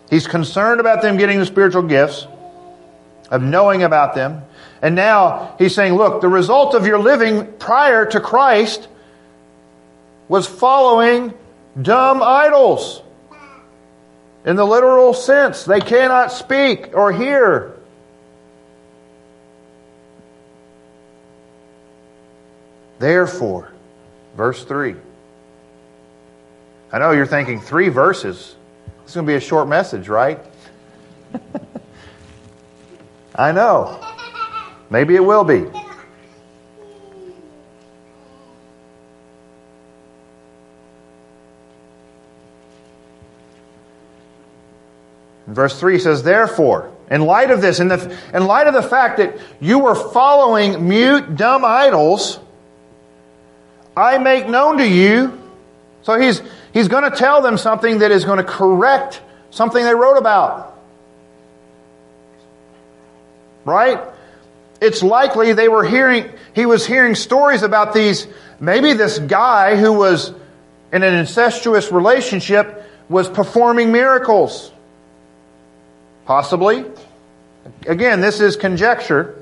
He's 0.09 0.27
concerned 0.27 0.79
about 0.79 1.01
them 1.01 1.17
getting 1.17 1.39
the 1.39 1.45
spiritual 1.45 1.83
gifts, 1.83 2.27
of 3.29 3.41
knowing 3.41 3.83
about 3.83 4.15
them. 4.15 4.43
And 4.81 4.95
now 4.95 5.55
he's 5.59 5.75
saying, 5.75 5.95
look, 5.95 6.21
the 6.21 6.29
result 6.29 6.75
of 6.75 6.85
your 6.85 6.99
living 6.99 7.51
prior 7.59 8.05
to 8.05 8.19
Christ 8.19 8.87
was 10.27 10.47
following 10.47 11.33
dumb 11.81 12.21
idols. 12.23 13.01
In 14.47 14.55
the 14.55 14.65
literal 14.65 15.13
sense, 15.13 15.65
they 15.65 15.81
cannot 15.81 16.31
speak 16.31 16.95
or 16.95 17.11
hear. 17.11 17.73
Therefore, 22.97 23.73
verse 24.37 24.63
3. 24.63 24.95
I 26.93 26.99
know 26.99 27.11
you're 27.11 27.25
thinking 27.25 27.59
three 27.59 27.89
verses. 27.89 28.55
It's 29.03 29.13
going 29.13 29.27
to 29.27 29.29
be 29.29 29.35
a 29.35 29.41
short 29.41 29.67
message, 29.67 30.07
right? 30.07 30.39
I 33.35 33.51
know. 33.51 34.01
Maybe 34.89 35.15
it 35.15 35.25
will 35.25 35.43
be. 35.43 35.65
Verse 45.57 45.79
3 45.79 45.97
says, 45.97 46.21
Therefore, 46.21 46.91
in 47.09 47.21
light 47.21 47.49
of 47.49 47.61
this, 47.61 47.79
in, 47.79 47.87
the, 47.87 48.15
in 48.31 48.45
light 48.45 48.67
of 48.67 48.75
the 48.75 48.83
fact 48.83 49.17
that 49.17 49.39
you 49.59 49.79
were 49.79 49.95
following 49.95 50.87
mute, 50.87 51.35
dumb 51.35 51.65
idols, 51.65 52.39
I 53.95 54.19
make 54.19 54.47
known 54.47 54.77
to 54.77 54.87
you. 54.87 55.41
So 56.03 56.19
he's, 56.19 56.43
he's 56.73 56.89
going 56.89 57.09
to 57.09 57.17
tell 57.17 57.41
them 57.41 57.57
something 57.57 57.97
that 57.99 58.11
is 58.11 58.23
going 58.23 58.37
to 58.37 58.43
correct 58.43 59.19
something 59.49 59.83
they 59.83 59.95
wrote 59.95 60.17
about. 60.17 60.79
Right? 63.65 63.99
It's 64.79 65.01
likely 65.01 65.53
they 65.53 65.69
were 65.69 65.83
hearing, 65.83 66.31
he 66.53 66.67
was 66.67 66.85
hearing 66.85 67.15
stories 67.15 67.63
about 67.63 67.95
these, 67.95 68.27
maybe 68.59 68.93
this 68.93 69.17
guy 69.17 69.75
who 69.75 69.93
was 69.93 70.31
in 70.93 71.01
an 71.01 71.15
incestuous 71.15 71.91
relationship 71.91 72.83
was 73.09 73.27
performing 73.27 73.91
miracles. 73.91 74.71
Possibly. 76.27 76.83
Again, 77.87 78.19
this 78.19 78.41
is 78.41 78.57
conjecture. 78.57 79.41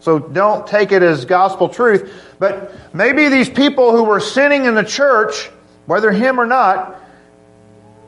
So 0.00 0.18
don't 0.18 0.66
take 0.66 0.90
it 0.90 1.00
as 1.00 1.24
gospel 1.24 1.68
truth. 1.68 2.12
But 2.40 2.72
maybe 2.92 3.28
these 3.28 3.48
people 3.48 3.92
who 3.92 4.02
were 4.02 4.18
sinning 4.18 4.64
in 4.64 4.74
the 4.74 4.82
church, 4.82 5.48
whether 5.86 6.10
him 6.10 6.40
or 6.40 6.44
not, 6.44 7.00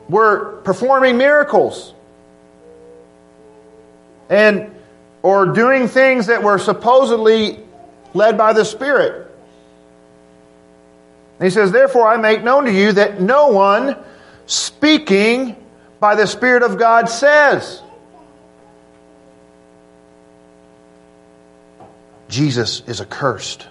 were 0.09 0.61
performing 0.63 1.17
miracles. 1.17 1.93
And 4.29 4.75
or 5.23 5.45
doing 5.45 5.87
things 5.87 6.27
that 6.27 6.43
were 6.43 6.59
supposedly 6.59 7.59
led 8.13 8.37
by 8.37 8.51
the 8.51 8.65
Spirit. 8.65 9.31
he 11.41 11.49
says, 11.49 11.71
Therefore 11.71 12.09
I 12.09 12.17
make 12.17 12.43
known 12.43 12.65
to 12.65 12.73
you 12.73 12.91
that 12.91 13.21
no 13.21 13.47
one 13.47 13.95
speaking 14.47 15.55
by 16.01 16.15
the 16.15 16.27
Spirit 16.27 16.63
of 16.63 16.77
God 16.77 17.07
says. 17.07 17.81
Jesus 22.29 22.81
is 22.87 23.01
accursed. 23.01 23.67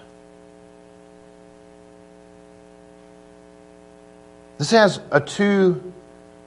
This 4.57 4.71
has 4.71 4.99
a 5.11 5.21
two 5.21 5.93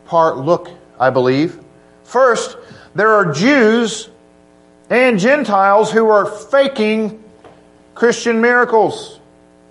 part 0.06 0.38
look, 0.38 0.68
I 0.98 1.10
believe. 1.10 1.60
First, 2.04 2.56
there 2.94 3.10
are 3.12 3.32
Jews 3.32 4.08
and 4.88 5.18
Gentiles 5.20 5.92
who 5.92 6.08
are 6.08 6.26
faking 6.26 7.22
Christian 7.94 8.40
miracles. 8.40 9.20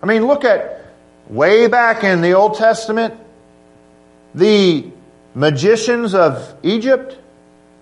I 0.02 0.06
mean, 0.06 0.26
look 0.26 0.46
at 0.46 0.86
way 1.28 1.68
back 1.68 2.04
in 2.04 2.22
the 2.22 2.34
Old 2.34 2.56
Testament, 2.56 3.14
the 4.34 4.90
magicians 5.36 6.16
of 6.16 6.56
Egypt, 6.64 7.18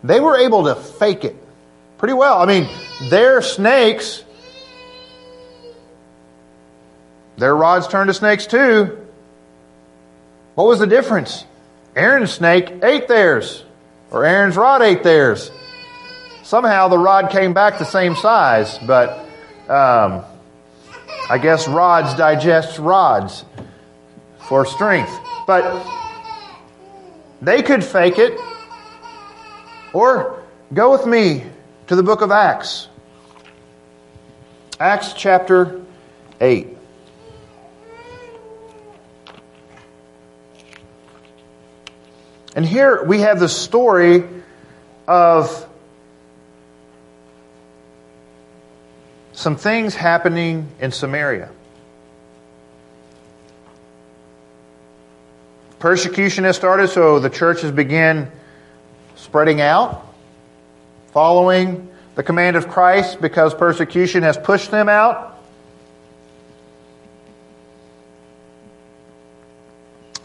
they 0.03 0.19
were 0.19 0.37
able 0.37 0.65
to 0.65 0.75
fake 0.75 1.23
it 1.23 1.35
pretty 1.97 2.13
well. 2.13 2.41
I 2.41 2.45
mean, 2.45 2.69
their 3.09 3.41
snakes 3.41 4.23
Their 7.37 7.55
rods 7.55 7.87
turned 7.87 8.07
to 8.07 8.13
snakes 8.13 8.47
too. 8.47 9.05
What 10.55 10.67
was 10.67 10.79
the 10.79 10.87
difference? 10.87 11.45
Aaron's 11.95 12.31
snake 12.31 12.83
ate 12.83 13.07
theirs, 13.07 13.63
or 14.11 14.25
Aaron's 14.25 14.57
rod 14.57 14.81
ate 14.81 15.03
theirs. 15.03 15.51
Somehow 16.43 16.87
the 16.87 16.97
rod 16.97 17.29
came 17.29 17.53
back 17.53 17.77
the 17.77 17.85
same 17.85 18.15
size, 18.15 18.77
but 18.79 19.19
um, 19.69 20.23
I 21.29 21.37
guess 21.41 21.67
rods 21.67 22.15
digest 22.15 22.79
rods 22.79 23.43
for 24.47 24.65
strength. 24.65 25.11
But 25.45 25.85
They 27.41 27.61
could 27.61 27.83
fake 27.83 28.17
it. 28.17 28.39
Or 29.93 30.43
go 30.73 30.91
with 30.91 31.05
me 31.05 31.43
to 31.87 31.95
the 31.95 32.03
book 32.03 32.21
of 32.21 32.31
Acts. 32.31 32.87
Acts 34.79 35.13
chapter 35.13 35.81
8. 36.39 36.76
And 42.57 42.65
here 42.65 43.03
we 43.03 43.19
have 43.19 43.39
the 43.39 43.47
story 43.47 44.23
of 45.07 45.69
some 49.31 49.57
things 49.57 49.93
happening 49.93 50.67
in 50.79 50.91
Samaria. 50.91 51.51
Persecution 55.77 56.45
has 56.45 56.55
started, 56.55 56.87
so 56.87 57.19
the 57.19 57.29
churches 57.29 57.69
began 57.69 58.31
spreading 59.17 59.61
out, 59.61 60.11
following 61.11 61.87
the 62.15 62.23
command 62.23 62.55
of 62.55 62.69
Christ 62.69 63.21
because 63.21 63.53
persecution 63.53 64.23
has 64.23 64.35
pushed 64.35 64.71
them 64.71 64.89
out. 64.89 65.37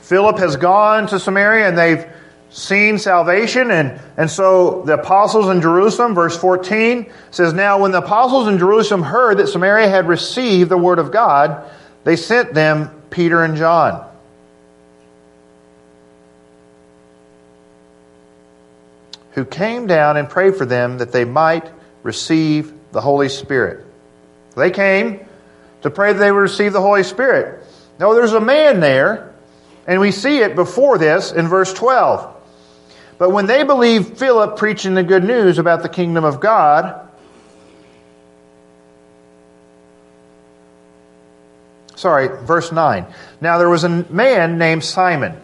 Philip 0.00 0.38
has 0.38 0.56
gone 0.56 1.08
to 1.08 1.20
Samaria 1.20 1.68
and 1.68 1.76
they've 1.76 2.06
seen 2.52 2.98
salvation. 2.98 3.70
And, 3.70 4.00
and 4.16 4.30
so 4.30 4.82
the 4.82 4.94
apostles 4.94 5.48
in 5.48 5.60
Jerusalem, 5.60 6.14
verse 6.14 6.36
14 6.36 7.10
says, 7.30 7.52
Now 7.52 7.80
when 7.80 7.90
the 7.90 7.98
apostles 7.98 8.46
in 8.46 8.58
Jerusalem 8.58 9.02
heard 9.02 9.38
that 9.38 9.48
Samaria 9.48 9.88
had 9.88 10.06
received 10.06 10.70
the 10.70 10.78
word 10.78 10.98
of 10.98 11.10
God, 11.10 11.68
they 12.04 12.16
sent 12.16 12.54
them 12.54 13.02
Peter 13.10 13.42
and 13.42 13.56
John. 13.56 14.08
Who 19.32 19.46
came 19.46 19.86
down 19.86 20.18
and 20.18 20.28
prayed 20.28 20.56
for 20.56 20.66
them 20.66 20.98
that 20.98 21.10
they 21.10 21.24
might 21.24 21.70
receive 22.02 22.72
the 22.92 23.00
Holy 23.00 23.30
Spirit. 23.30 23.86
They 24.54 24.70
came 24.70 25.24
to 25.80 25.90
pray 25.90 26.12
that 26.12 26.18
they 26.18 26.30
would 26.30 26.38
receive 26.38 26.74
the 26.74 26.82
Holy 26.82 27.02
Spirit. 27.02 27.64
Now, 27.98 28.12
there's 28.12 28.34
a 28.34 28.40
man 28.40 28.80
there, 28.80 29.32
and 29.86 30.00
we 30.00 30.10
see 30.10 30.38
it 30.38 30.54
before 30.54 30.98
this 30.98 31.32
in 31.32 31.48
verse 31.48 31.72
12. 31.72 32.41
But 33.22 33.30
when 33.30 33.46
they 33.46 33.62
believed 33.62 34.18
Philip 34.18 34.56
preaching 34.56 34.94
the 34.94 35.04
good 35.04 35.22
news 35.22 35.60
about 35.60 35.84
the 35.84 35.88
kingdom 35.88 36.24
of 36.24 36.40
God, 36.40 37.08
sorry, 41.94 42.44
verse 42.44 42.72
9. 42.72 43.06
Now 43.40 43.58
there 43.58 43.68
was 43.68 43.84
a 43.84 43.88
man 43.88 44.58
named 44.58 44.82
Simon 44.82 45.36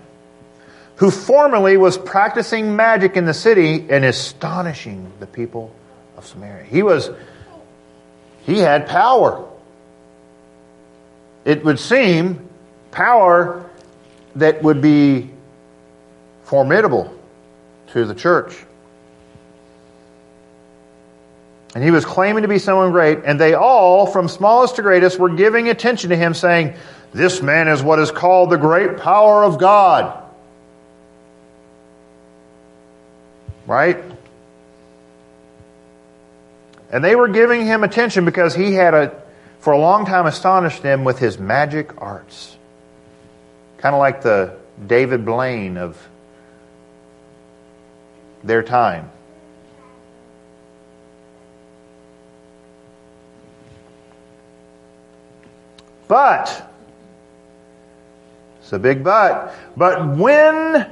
who 0.96 1.12
formerly 1.12 1.76
was 1.76 1.96
practicing 1.96 2.74
magic 2.74 3.16
in 3.16 3.26
the 3.26 3.32
city 3.32 3.86
and 3.88 4.04
astonishing 4.04 5.12
the 5.20 5.28
people 5.28 5.72
of 6.16 6.26
Samaria. 6.26 6.64
He 6.64 6.82
was, 6.82 7.10
he 8.42 8.58
had 8.58 8.88
power. 8.88 9.48
It 11.44 11.64
would 11.64 11.78
seem 11.78 12.48
power 12.90 13.70
that 14.34 14.64
would 14.64 14.82
be 14.82 15.30
formidable 16.42 17.14
to 17.92 18.04
the 18.04 18.14
church. 18.14 18.54
And 21.74 21.84
he 21.84 21.90
was 21.90 22.04
claiming 22.04 22.42
to 22.42 22.48
be 22.48 22.58
someone 22.58 22.92
great, 22.92 23.20
and 23.24 23.38
they 23.38 23.54
all, 23.54 24.06
from 24.06 24.28
smallest 24.28 24.76
to 24.76 24.82
greatest, 24.82 25.18
were 25.18 25.28
giving 25.28 25.68
attention 25.68 26.10
to 26.10 26.16
him, 26.16 26.34
saying, 26.34 26.74
This 27.12 27.42
man 27.42 27.68
is 27.68 27.82
what 27.82 27.98
is 27.98 28.10
called 28.10 28.50
the 28.50 28.56
great 28.56 28.98
power 28.98 29.44
of 29.44 29.58
God. 29.58 30.24
Right? 33.66 34.02
And 36.90 37.04
they 37.04 37.14
were 37.14 37.28
giving 37.28 37.66
him 37.66 37.84
attention 37.84 38.24
because 38.24 38.54
he 38.54 38.72
had, 38.72 38.94
a, 38.94 39.22
for 39.60 39.74
a 39.74 39.78
long 39.78 40.06
time, 40.06 40.24
astonished 40.24 40.82
them 40.82 41.04
with 41.04 41.18
his 41.18 41.38
magic 41.38 42.00
arts. 42.00 42.56
Kind 43.76 43.94
of 43.94 43.98
like 43.98 44.22
the 44.22 44.56
David 44.86 45.26
Blaine 45.26 45.76
of 45.76 46.08
their 48.44 48.62
time. 48.62 49.10
But, 56.08 56.66
it's 58.60 58.72
a 58.72 58.78
big 58.78 59.04
but, 59.04 59.54
but 59.76 60.16
when 60.16 60.90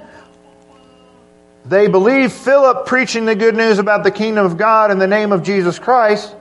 they 1.65 1.89
believed 1.89 2.33
Philip 2.33 2.87
preaching 2.87 3.25
the 3.25 3.35
good 3.35 3.57
news 3.57 3.79
about 3.79 4.05
the 4.05 4.11
kingdom 4.11 4.45
of 4.45 4.59
God 4.59 4.91
in 4.91 4.99
the 4.99 5.07
name 5.07 5.33
of 5.33 5.43
Jesus 5.43 5.79
Christ, 5.79 6.35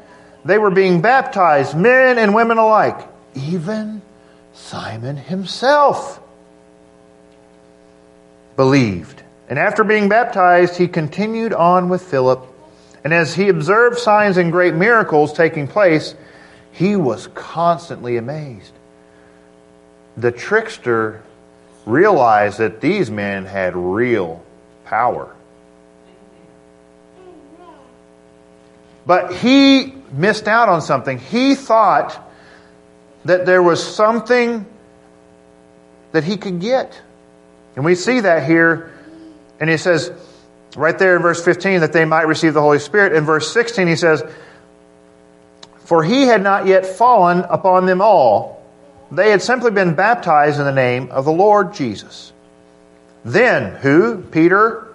they 0.44 0.58
were 0.58 0.70
being 0.70 1.02
baptized, 1.02 1.76
men 1.76 2.18
and 2.20 2.36
women 2.36 2.58
alike, 2.58 3.00
even 3.34 4.02
Simon 4.54 5.18
himself 5.18 6.22
believed. 8.56 9.24
And 9.48 9.60
after 9.60 9.84
being 9.84 10.10
baptized, 10.10 10.78
he 10.78 10.88
continued 10.88 11.54
on 11.54 11.90
with 11.90 12.02
Philip. 12.02 12.46
And 13.04 13.14
as 13.14 13.36
he 13.36 13.50
observed 13.50 14.00
signs 14.00 14.38
and 14.38 14.52
great 14.52 14.74
miracles 14.74 15.34
taking 15.34 15.68
place, 15.68 16.16
he 16.72 16.96
was 16.96 17.28
constantly 17.36 18.18
amazed. 18.18 18.72
The 20.18 20.32
trickster 20.32 21.22
realized 21.86 22.58
that 22.58 22.82
these 22.82 23.12
men 23.12 23.46
had 23.46 23.76
real 23.76 24.44
power. 24.86 25.36
But 29.06 29.36
he 29.36 29.94
missed 30.12 30.48
out 30.48 30.68
on 30.68 30.82
something. 30.82 31.20
He 31.20 31.54
thought 31.54 32.20
that 33.26 33.46
there 33.46 33.62
was 33.62 33.86
something 33.96 34.66
that 36.12 36.24
he 36.24 36.38
could 36.38 36.60
get. 36.60 37.00
And 37.76 37.86
we 37.86 37.94
see 37.94 38.22
that 38.22 38.48
here 38.48 38.92
and 39.60 39.70
he 39.70 39.78
says, 39.78 40.12
right 40.76 40.98
there 40.98 41.16
in 41.16 41.22
verse 41.22 41.44
15, 41.44 41.82
that 41.82 41.94
they 41.94 42.06
might 42.06 42.28
receive 42.28 42.54
the 42.54 42.62
Holy 42.62 42.80
Spirit. 42.80 43.14
In 43.14 43.24
verse 43.24 43.52
16, 43.52 43.88
he 43.88 43.96
says, 43.96 44.24
For 45.80 46.04
he 46.04 46.24
had 46.24 46.44
not 46.44 46.68
yet 46.68 46.86
fallen 46.86 47.40
upon 47.40 47.86
them 47.86 48.02
all. 48.02 48.64
They 49.12 49.32
had 49.32 49.42
simply 49.42 49.72
been 49.72 49.96
baptized 49.96 50.60
in 50.60 50.66
the 50.66 50.72
name 50.72 51.10
of 51.12 51.26
the 51.26 51.32
Lord 51.32 51.74
Jesus. 51.74 52.34
Then, 53.24 53.76
who? 53.76 54.22
Peter 54.22 54.88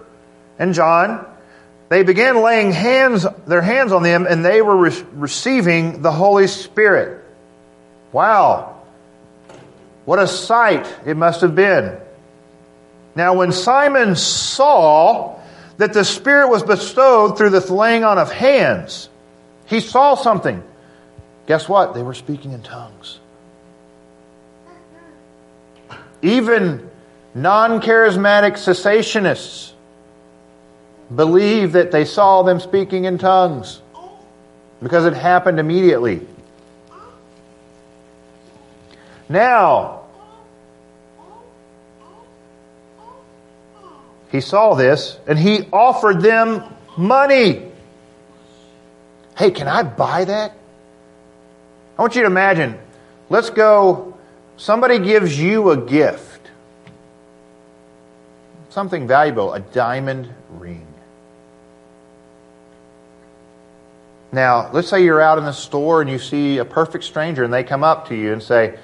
and 0.59 0.73
John, 0.73 1.25
they 1.89 2.03
began 2.03 2.41
laying 2.41 2.71
hands, 2.71 3.25
their 3.47 3.61
hands 3.61 3.91
on 3.91 4.03
them, 4.03 4.27
and 4.29 4.45
they 4.45 4.61
were 4.61 4.77
re- 4.77 5.03
receiving 5.13 6.01
the 6.01 6.11
Holy 6.11 6.47
Spirit. 6.47 7.23
Wow. 8.11 8.81
What 10.05 10.19
a 10.19 10.27
sight 10.27 10.87
it 11.05 11.17
must 11.17 11.41
have 11.41 11.55
been. 11.55 11.97
Now, 13.15 13.33
when 13.33 13.51
Simon 13.51 14.15
saw 14.15 15.39
that 15.77 15.93
the 15.93 16.05
Spirit 16.05 16.49
was 16.49 16.63
bestowed 16.63 17.37
through 17.37 17.49
the 17.49 17.73
laying 17.73 18.03
on 18.03 18.17
of 18.17 18.31
hands, 18.31 19.09
he 19.65 19.79
saw 19.79 20.15
something. 20.15 20.63
Guess 21.47 21.67
what? 21.67 21.93
They 21.93 22.03
were 22.03 22.13
speaking 22.13 22.53
in 22.53 22.61
tongues. 22.61 23.19
Even 26.21 26.89
non 27.33 27.81
charismatic 27.81 28.53
cessationists 28.53 29.73
believe 31.13 31.73
that 31.73 31.91
they 31.91 32.05
saw 32.05 32.43
them 32.43 32.59
speaking 32.59 33.05
in 33.05 33.17
tongues 33.17 33.81
because 34.81 35.05
it 35.05 35.13
happened 35.13 35.59
immediately. 35.59 36.25
Now, 39.27 40.00
He 44.31 44.39
saw 44.39 44.75
this 44.75 45.19
and 45.27 45.37
he 45.37 45.67
offered 45.73 46.21
them 46.21 46.63
money. 46.97 47.69
Hey, 49.37 49.51
can 49.51 49.67
I 49.67 49.83
buy 49.83 50.25
that? 50.25 50.53
I 51.97 52.01
want 52.01 52.15
you 52.15 52.21
to 52.21 52.27
imagine. 52.27 52.79
Let's 53.29 53.49
go. 53.49 54.17
Somebody 54.55 54.99
gives 54.99 55.37
you 55.37 55.71
a 55.71 55.77
gift. 55.77 56.49
Something 58.69 59.05
valuable, 59.07 59.53
a 59.53 59.59
diamond 59.59 60.33
ring. 60.51 60.87
Now, 64.31 64.71
let's 64.71 64.87
say 64.87 65.03
you're 65.03 65.19
out 65.19 65.39
in 65.39 65.43
the 65.43 65.51
store 65.51 66.01
and 66.01 66.09
you 66.09 66.17
see 66.17 66.59
a 66.59 66.65
perfect 66.65 67.03
stranger 67.03 67.43
and 67.43 67.53
they 67.53 67.65
come 67.65 67.83
up 67.83 68.07
to 68.07 68.15
you 68.15 68.31
and 68.31 68.41
say, 68.41 68.77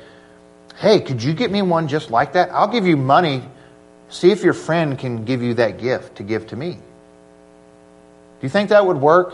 Hey, 0.76 1.00
could 1.00 1.24
you 1.24 1.34
get 1.34 1.50
me 1.52 1.62
one 1.62 1.88
just 1.88 2.12
like 2.12 2.34
that? 2.34 2.52
I'll 2.52 2.68
give 2.68 2.86
you 2.86 2.98
money 2.98 3.44
See 4.10 4.32
if 4.32 4.44
your 4.44 4.54
friend 4.54 4.98
can 4.98 5.26
give 5.26 5.44
you 5.44 5.56
that 5.56 5.80
gift 5.80 6.18
to 6.18 6.24
give 6.24 6.48
to 6.48 6.56
me. 6.56 6.72
Do 6.72 6.80
you 8.42 8.50
think 8.50 8.70
that 8.70 8.86
would 8.86 8.98
work? 8.98 9.34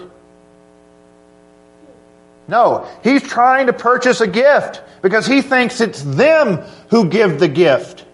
No, 2.47 2.87
he's 3.03 3.23
trying 3.23 3.67
to 3.67 3.73
purchase 3.73 4.21
a 4.21 4.27
gift 4.27 4.81
because 5.01 5.25
he 5.25 5.41
thinks 5.41 5.79
it's 5.79 6.01
them 6.01 6.57
who 6.89 7.09
give 7.09 7.39
the 7.39 7.47
gift. 7.47 8.05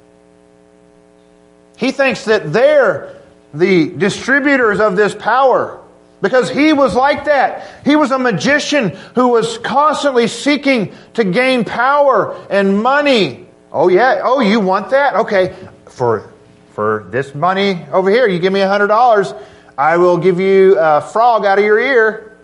He 1.77 1.91
thinks 1.91 2.25
that 2.25 2.51
they're 2.51 3.15
the 3.53 3.89
distributors 3.89 4.79
of 4.79 4.95
this 4.95 5.15
power 5.15 5.81
because 6.21 6.49
he 6.49 6.73
was 6.73 6.95
like 6.95 7.25
that. 7.25 7.85
He 7.85 7.95
was 7.95 8.11
a 8.11 8.19
magician 8.19 8.89
who 9.15 9.29
was 9.29 9.57
constantly 9.59 10.27
seeking 10.27 10.93
to 11.13 11.23
gain 11.23 11.63
power 11.63 12.35
and 12.49 12.81
money. 12.83 13.47
Oh 13.71 13.87
yeah. 13.87 14.21
Oh, 14.23 14.41
you 14.41 14.59
want 14.59 14.89
that? 14.91 15.15
Okay. 15.15 15.55
For, 15.85 16.31
for 16.79 17.03
this 17.09 17.35
money 17.35 17.85
over 17.91 18.09
here, 18.09 18.25
you 18.25 18.39
give 18.39 18.53
me 18.53 18.61
a 18.61 18.67
hundred 18.69 18.87
dollars. 18.87 19.33
I 19.77 19.97
will 19.97 20.17
give 20.17 20.39
you 20.39 20.79
a 20.79 21.01
frog 21.01 21.43
out 21.43 21.59
of 21.59 21.65
your 21.65 21.77
ear. 21.77 22.37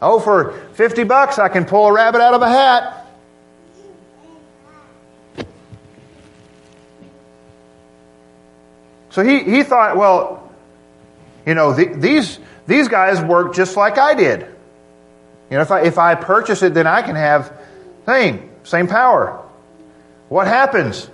Oh, 0.00 0.20
for 0.20 0.52
50 0.74 1.02
bucks, 1.02 1.36
I 1.40 1.48
can 1.48 1.64
pull 1.64 1.88
a 1.88 1.92
rabbit 1.92 2.20
out 2.20 2.32
of 2.32 2.42
a 2.42 2.48
hat. 2.48 3.06
So 9.10 9.24
he, 9.24 9.42
he 9.42 9.64
thought, 9.64 9.96
well, 9.96 10.52
you 11.44 11.56
know, 11.56 11.72
the, 11.72 11.86
these, 11.86 12.38
these 12.68 12.86
guys 12.86 13.20
work 13.20 13.52
just 13.52 13.76
like 13.76 13.98
I 13.98 14.14
did. 14.14 14.42
You 15.50 15.56
know, 15.56 15.62
if 15.62 15.72
I, 15.72 15.80
if 15.80 15.98
I 15.98 16.14
purchase 16.14 16.62
it, 16.62 16.72
then 16.72 16.86
I 16.86 17.02
can 17.02 17.16
have 17.16 17.52
same, 18.06 18.48
same 18.62 18.86
power. 18.86 19.44
What 20.28 20.46
happens? 20.46 21.10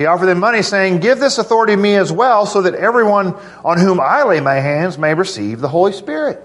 He 0.00 0.06
offered 0.06 0.24
them 0.24 0.40
money, 0.40 0.62
saying, 0.62 1.00
Give 1.00 1.20
this 1.20 1.36
authority 1.36 1.74
to 1.74 1.76
me 1.76 1.94
as 1.96 2.10
well, 2.10 2.46
so 2.46 2.62
that 2.62 2.74
everyone 2.74 3.34
on 3.62 3.78
whom 3.78 4.00
I 4.00 4.22
lay 4.22 4.40
my 4.40 4.54
hands 4.54 4.96
may 4.96 5.12
receive 5.12 5.60
the 5.60 5.68
Holy 5.68 5.92
Spirit. 5.92 6.42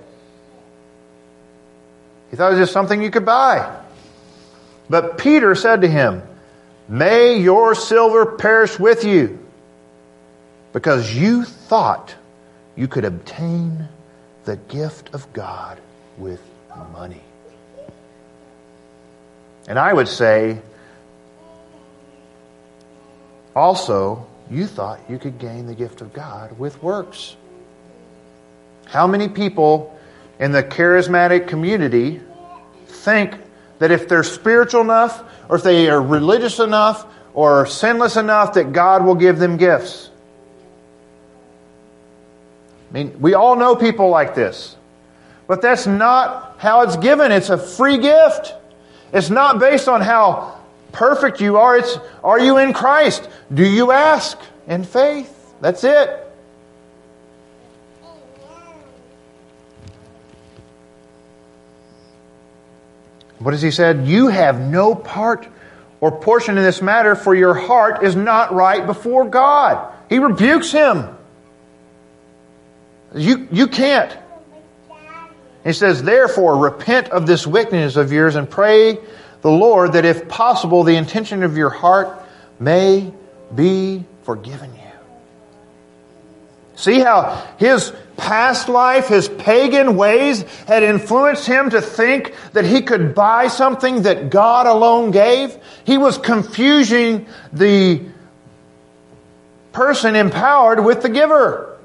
He 2.29 2.35
thought 2.35 2.47
it 2.47 2.57
was 2.57 2.63
just 2.63 2.73
something 2.73 3.01
you 3.01 3.11
could 3.11 3.25
buy. 3.25 3.79
But 4.89 5.17
Peter 5.17 5.55
said 5.55 5.83
to 5.83 5.87
him, 5.87 6.21
May 6.89 7.39
your 7.39 7.75
silver 7.75 8.25
perish 8.25 8.77
with 8.77 9.05
you, 9.05 9.39
because 10.73 11.15
you 11.15 11.45
thought 11.45 12.13
you 12.75 12.89
could 12.89 13.05
obtain 13.05 13.87
the 14.43 14.57
gift 14.57 15.13
of 15.13 15.31
God 15.31 15.79
with 16.17 16.41
money. 16.91 17.23
And 19.65 19.79
I 19.79 19.93
would 19.93 20.09
say, 20.09 20.59
also, 23.55 24.27
you 24.49 24.67
thought 24.67 24.99
you 25.09 25.17
could 25.17 25.39
gain 25.39 25.65
the 25.65 25.75
gift 25.75 26.01
of 26.01 26.13
God 26.13 26.59
with 26.59 26.81
works. 26.83 27.35
How 28.85 29.07
many 29.07 29.29
people 29.29 29.97
in 30.39 30.51
the 30.51 30.63
charismatic 30.63 31.47
community 31.47 32.21
think 32.85 33.35
that 33.79 33.91
if 33.91 34.07
they're 34.07 34.23
spiritual 34.23 34.81
enough, 34.81 35.23
or 35.49 35.55
if 35.55 35.63
they 35.63 35.89
are 35.89 36.01
religious 36.01 36.59
enough, 36.59 37.05
or 37.33 37.65
sinless 37.65 38.17
enough, 38.17 38.53
that 38.53 38.73
God 38.73 39.05
will 39.05 39.15
give 39.15 39.39
them 39.39 39.57
gifts? 39.57 40.09
I 42.89 42.93
mean, 42.93 43.19
we 43.19 43.33
all 43.33 43.55
know 43.55 43.75
people 43.75 44.09
like 44.09 44.35
this. 44.35 44.75
But 45.47 45.61
that's 45.61 45.85
not 45.85 46.55
how 46.59 46.81
it's 46.81 46.97
given. 46.97 47.31
It's 47.31 47.49
a 47.49 47.57
free 47.57 47.97
gift. 47.97 48.53
It's 49.13 49.29
not 49.29 49.59
based 49.59 49.87
on 49.87 50.01
how 50.01 50.59
perfect 50.95 51.41
you 51.41 51.58
are. 51.58 51.77
It's, 51.77 51.99
are 52.23 52.39
you 52.39 52.58
in 52.58 52.73
Christ? 52.73 53.29
Do 53.53 53.65
you 53.65 53.91
ask 53.91 54.39
in 54.65 54.84
faith? 54.84 55.53
That's 55.60 55.84
it. 55.84 56.21
What 63.39 63.53
has 63.53 63.62
he 63.62 63.71
said? 63.71 64.08
You 64.08 64.29
have 64.29 64.60
no 64.60 64.95
part 64.95 65.47
or 65.99 66.12
portion 66.12 66.58
in 66.58 66.63
this 66.63 66.81
matter, 66.81 67.15
for 67.15 67.36
your 67.36 67.53
heart 67.53 68.03
is 68.03 68.15
not 68.15 68.53
right 68.53 68.86
before 68.86 69.25
God. 69.25 69.93
He 70.10 70.19
rebukes 70.19 70.71
him. 70.71 71.10
You, 73.13 73.47
you 73.51 73.67
can't. 73.67 74.15
He 75.63 75.73
says, 75.73 76.03
Therefore, 76.03 76.58
repent 76.58 77.10
of 77.10 77.25
this 77.25 77.47
wickedness 77.47 77.95
of 77.95 78.12
yours 78.12 78.36
and 78.36 78.49
pray 78.49 78.99
the 79.45 79.51
Lord 79.51 79.93
that 79.93 80.05
if 80.05 80.27
possible, 80.27 80.84
the 80.84 80.95
intention 80.95 81.43
of 81.43 81.55
your 81.55 81.69
heart 81.69 82.19
may 82.60 83.13
be 83.53 84.03
forgiven 84.23 84.73
you. 84.73 84.91
See 86.73 86.99
how 86.99 87.45
his 87.60 87.93
past 88.17 88.69
life, 88.69 89.08
his 89.08 89.29
pagan 89.29 89.97
ways 89.97 90.41
had 90.67 90.81
influenced 90.81 91.45
him 91.45 91.69
to 91.69 91.79
think 91.79 92.34
that 92.53 92.65
he 92.65 92.81
could 92.81 93.13
buy 93.13 93.47
something 93.47 94.01
that 94.01 94.31
God 94.31 94.65
alone 94.65 95.12
gave? 95.12 95.55
He 95.84 95.99
was 95.99 96.17
confusing 96.17 97.27
the 97.53 98.01
person 99.73 100.15
empowered 100.15 100.84
with 100.84 101.03
the 101.03 101.10
giver. 101.10 101.77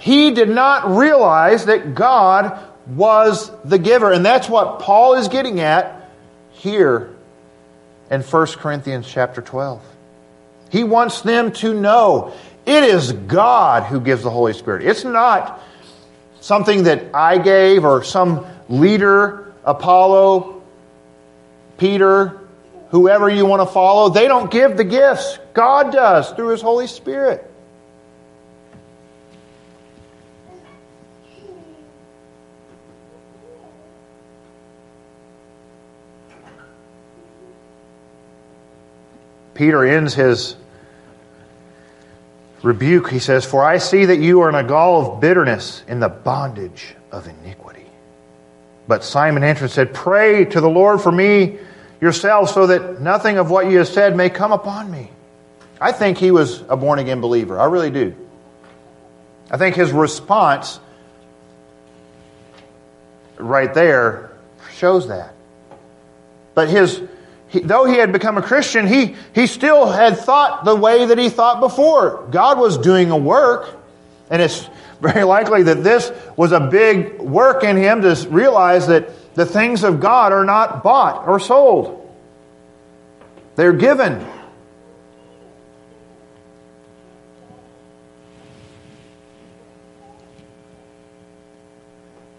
He 0.00 0.32
did 0.32 0.48
not 0.48 0.96
realize 0.96 1.66
that 1.66 1.94
God 1.94 2.58
was 2.86 3.50
the 3.64 3.78
giver. 3.78 4.12
And 4.12 4.24
that's 4.24 4.48
what 4.48 4.80
Paul 4.80 5.14
is 5.14 5.28
getting 5.28 5.60
at 5.60 6.10
here 6.50 7.14
in 8.10 8.22
1 8.22 8.46
Corinthians 8.58 9.06
chapter 9.08 9.40
12. 9.40 9.82
He 10.70 10.84
wants 10.84 11.20
them 11.22 11.52
to 11.52 11.74
know 11.74 12.34
it 12.64 12.84
is 12.84 13.12
God 13.12 13.84
who 13.84 14.00
gives 14.00 14.22
the 14.22 14.30
Holy 14.30 14.52
Spirit. 14.52 14.86
It's 14.86 15.04
not 15.04 15.60
something 16.40 16.84
that 16.84 17.14
I 17.14 17.38
gave 17.38 17.84
or 17.84 18.04
some 18.04 18.46
leader, 18.68 19.52
Apollo, 19.64 20.62
Peter, 21.78 22.40
whoever 22.90 23.28
you 23.28 23.46
want 23.46 23.66
to 23.66 23.72
follow. 23.72 24.08
They 24.08 24.28
don't 24.28 24.50
give 24.50 24.76
the 24.76 24.84
gifts. 24.84 25.38
God 25.54 25.92
does 25.92 26.30
through 26.30 26.48
His 26.48 26.62
Holy 26.62 26.86
Spirit. 26.86 27.51
Peter 39.54 39.84
ends 39.84 40.14
his 40.14 40.56
rebuke. 42.62 43.10
He 43.10 43.18
says, 43.18 43.44
For 43.44 43.62
I 43.62 43.78
see 43.78 44.06
that 44.06 44.18
you 44.18 44.40
are 44.40 44.48
in 44.48 44.54
a 44.54 44.64
gall 44.64 45.14
of 45.14 45.20
bitterness 45.20 45.84
in 45.88 46.00
the 46.00 46.08
bondage 46.08 46.94
of 47.10 47.26
iniquity. 47.26 47.86
But 48.88 49.04
Simon 49.04 49.44
answered 49.44 49.64
and 49.64 49.72
said, 49.72 49.94
Pray 49.94 50.44
to 50.46 50.60
the 50.60 50.68
Lord 50.68 51.00
for 51.00 51.12
me 51.12 51.58
yourself 52.00 52.50
so 52.50 52.66
that 52.66 53.00
nothing 53.00 53.38
of 53.38 53.50
what 53.50 53.70
you 53.70 53.78
have 53.78 53.88
said 53.88 54.16
may 54.16 54.28
come 54.28 54.52
upon 54.52 54.90
me. 54.90 55.10
I 55.80 55.92
think 55.92 56.18
he 56.18 56.30
was 56.30 56.62
a 56.68 56.76
born 56.76 56.98
again 56.98 57.20
believer. 57.20 57.58
I 57.58 57.66
really 57.66 57.90
do. 57.90 58.14
I 59.50 59.56
think 59.56 59.76
his 59.76 59.92
response 59.92 60.80
right 63.38 63.72
there 63.74 64.32
shows 64.74 65.08
that. 65.08 65.34
But 66.54 66.68
his 66.68 67.02
he, 67.52 67.60
though 67.60 67.84
he 67.84 67.96
had 67.96 68.12
become 68.12 68.38
a 68.38 68.42
Christian, 68.42 68.86
he, 68.86 69.14
he 69.34 69.46
still 69.46 69.86
had 69.86 70.16
thought 70.16 70.64
the 70.64 70.74
way 70.74 71.04
that 71.04 71.18
he 71.18 71.28
thought 71.28 71.60
before. 71.60 72.26
God 72.30 72.58
was 72.58 72.78
doing 72.78 73.10
a 73.10 73.16
work, 73.16 73.78
and 74.30 74.40
it's 74.40 74.68
very 75.02 75.24
likely 75.24 75.64
that 75.64 75.84
this 75.84 76.10
was 76.34 76.52
a 76.52 76.60
big 76.60 77.20
work 77.20 77.62
in 77.62 77.76
him 77.76 78.00
to 78.02 78.26
realize 78.30 78.86
that 78.86 79.34
the 79.34 79.44
things 79.44 79.84
of 79.84 80.00
God 80.00 80.32
are 80.32 80.44
not 80.44 80.82
bought 80.82 81.28
or 81.28 81.38
sold. 81.38 81.98
They're 83.56 83.74
given. 83.74 84.26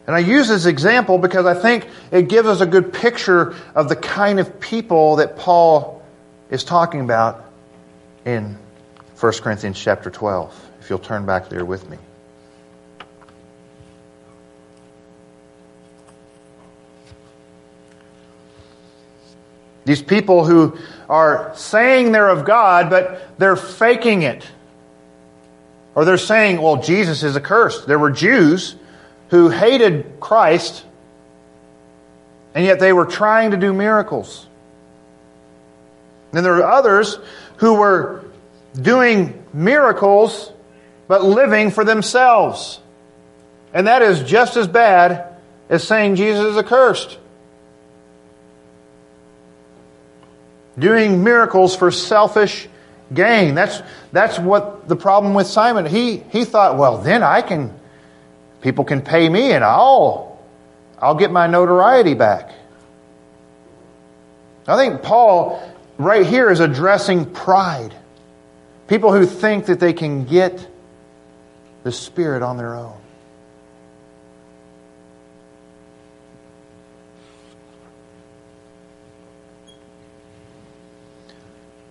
And 0.06 0.16
I 0.16 0.20
use 0.20 0.50
this 0.50 0.66
example 0.66 1.18
because 1.18 1.46
I 1.46 1.54
think 1.54 1.88
it 2.12 2.28
gives 2.28 2.48
us 2.48 2.60
a 2.60 2.66
good 2.66 2.92
picture 2.92 3.56
of 3.74 3.88
the 3.88 3.96
kind 3.96 4.40
of 4.40 4.60
people 4.60 5.18
that 5.18 5.38
Paul 5.38 6.04
is 6.50 6.64
talking 6.64 7.00
about 7.00 7.46
in 8.26 8.58
1 9.20 9.34
Corinthians 9.42 9.80
chapter 9.80 10.10
12. 10.10 10.70
If 10.82 10.90
you'll 10.90 11.00
turn 11.00 11.26
back 11.26 11.48
there 11.48 11.64
with 11.64 11.90
me. 11.90 11.98
These 19.86 20.02
people 20.02 20.46
who 20.46 20.78
are 21.10 21.52
saying 21.56 22.12
they're 22.12 22.30
of 22.30 22.46
God, 22.46 22.90
but 22.90 23.38
they're 23.38 23.56
faking 23.56 24.24
it. 24.24 24.46
Or 25.96 26.06
they're 26.06 26.18
saying, 26.18 26.62
well, 26.62 26.82
Jesus 26.82 27.24
is 27.24 27.36
accursed. 27.36 27.86
There 27.88 28.00
were 28.00 28.12
Jews 28.12 28.76
who 29.34 29.50
hated 29.50 30.20
Christ, 30.20 30.86
and 32.54 32.64
yet 32.64 32.80
they 32.80 32.94
were 32.94 33.06
trying 33.06 33.50
to 33.50 33.58
do 33.58 33.74
miracles. 33.74 34.46
And 36.34 36.46
there 36.46 36.54
are 36.58 36.72
others 36.72 37.18
who 37.58 37.74
were 37.74 38.26
doing 38.80 39.44
miracles 39.52 40.52
but 41.08 41.24
living 41.24 41.72
for 41.72 41.84
themselves. 41.84 42.80
And 43.74 43.88
that 43.88 44.04
is 44.04 44.22
just 44.22 44.56
as 44.56 44.68
bad 44.68 45.36
as 45.68 45.84
saying 45.84 46.16
Jesus 46.16 46.46
is 46.46 46.58
accursed. 46.58 47.18
doing 50.78 51.24
miracles 51.24 51.76
for 51.76 51.92
selfish 51.92 52.68
gain. 53.14 53.56
That's, 53.56 53.82
that's 54.12 54.40
what 54.40 54.88
the 54.88 54.96
problem 54.96 55.34
with 55.34 55.48
Simon. 55.48 55.86
He, 55.86 56.18
he 56.18 56.46
thought, 56.46 56.78
well, 56.78 56.98
then 56.98 57.24
I 57.24 57.42
can, 57.42 57.74
people 58.64 58.86
can 58.86 59.02
pay 59.02 59.28
me 59.28 59.52
and 59.52 59.64
I'll, 59.64 60.40
I'll 60.98 61.16
get 61.16 61.32
my 61.32 61.46
notoriety 61.48 62.14
back. 62.14 62.52
I 64.66 64.78
think 64.78 65.04
Paul 65.04 65.62
right 65.98 66.26
here 66.26 66.50
is 66.50 66.62
addressing 66.62 67.32
pride. 67.32 67.94
People 68.88 69.12
who 69.12 69.26
think 69.26 69.66
that 69.66 69.82
they 69.82 69.92
can 69.92 70.24
get 70.24 70.66
the 71.84 71.92
Spirit 71.92 72.42
on 72.42 72.56
their 72.56 72.74
own. 72.74 72.98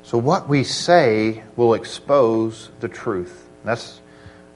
So, 0.04 0.18
what 0.18 0.48
we 0.48 0.64
say 0.64 1.42
will 1.56 1.74
expose 1.74 2.70
the 2.80 2.88
truth. 2.88 3.46
That's 3.64 4.00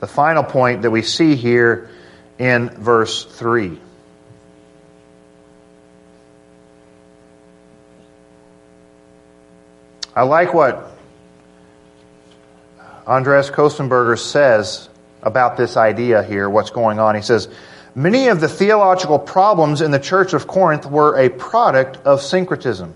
the 0.00 0.06
final 0.06 0.42
point 0.42 0.82
that 0.82 0.90
we 0.90 1.00
see 1.00 1.34
here 1.34 1.90
in 2.38 2.68
verse 2.70 3.24
3. 3.24 3.78
I 10.14 10.22
like 10.22 10.54
what 10.54 10.96
Andreas 13.06 13.50
Kostenberger 13.50 14.18
says 14.18 14.88
about 15.22 15.56
this 15.56 15.76
idea 15.76 16.22
here, 16.22 16.48
what's 16.48 16.70
going 16.70 16.98
on. 16.98 17.14
He 17.14 17.22
says, 17.22 17.48
Many 17.94 18.28
of 18.28 18.40
the 18.40 18.48
theological 18.48 19.18
problems 19.18 19.80
in 19.80 19.90
the 19.90 19.98
church 19.98 20.34
of 20.34 20.46
Corinth 20.46 20.84
were 20.84 21.18
a 21.18 21.30
product 21.30 21.96
of 22.06 22.20
syncretism 22.20 22.92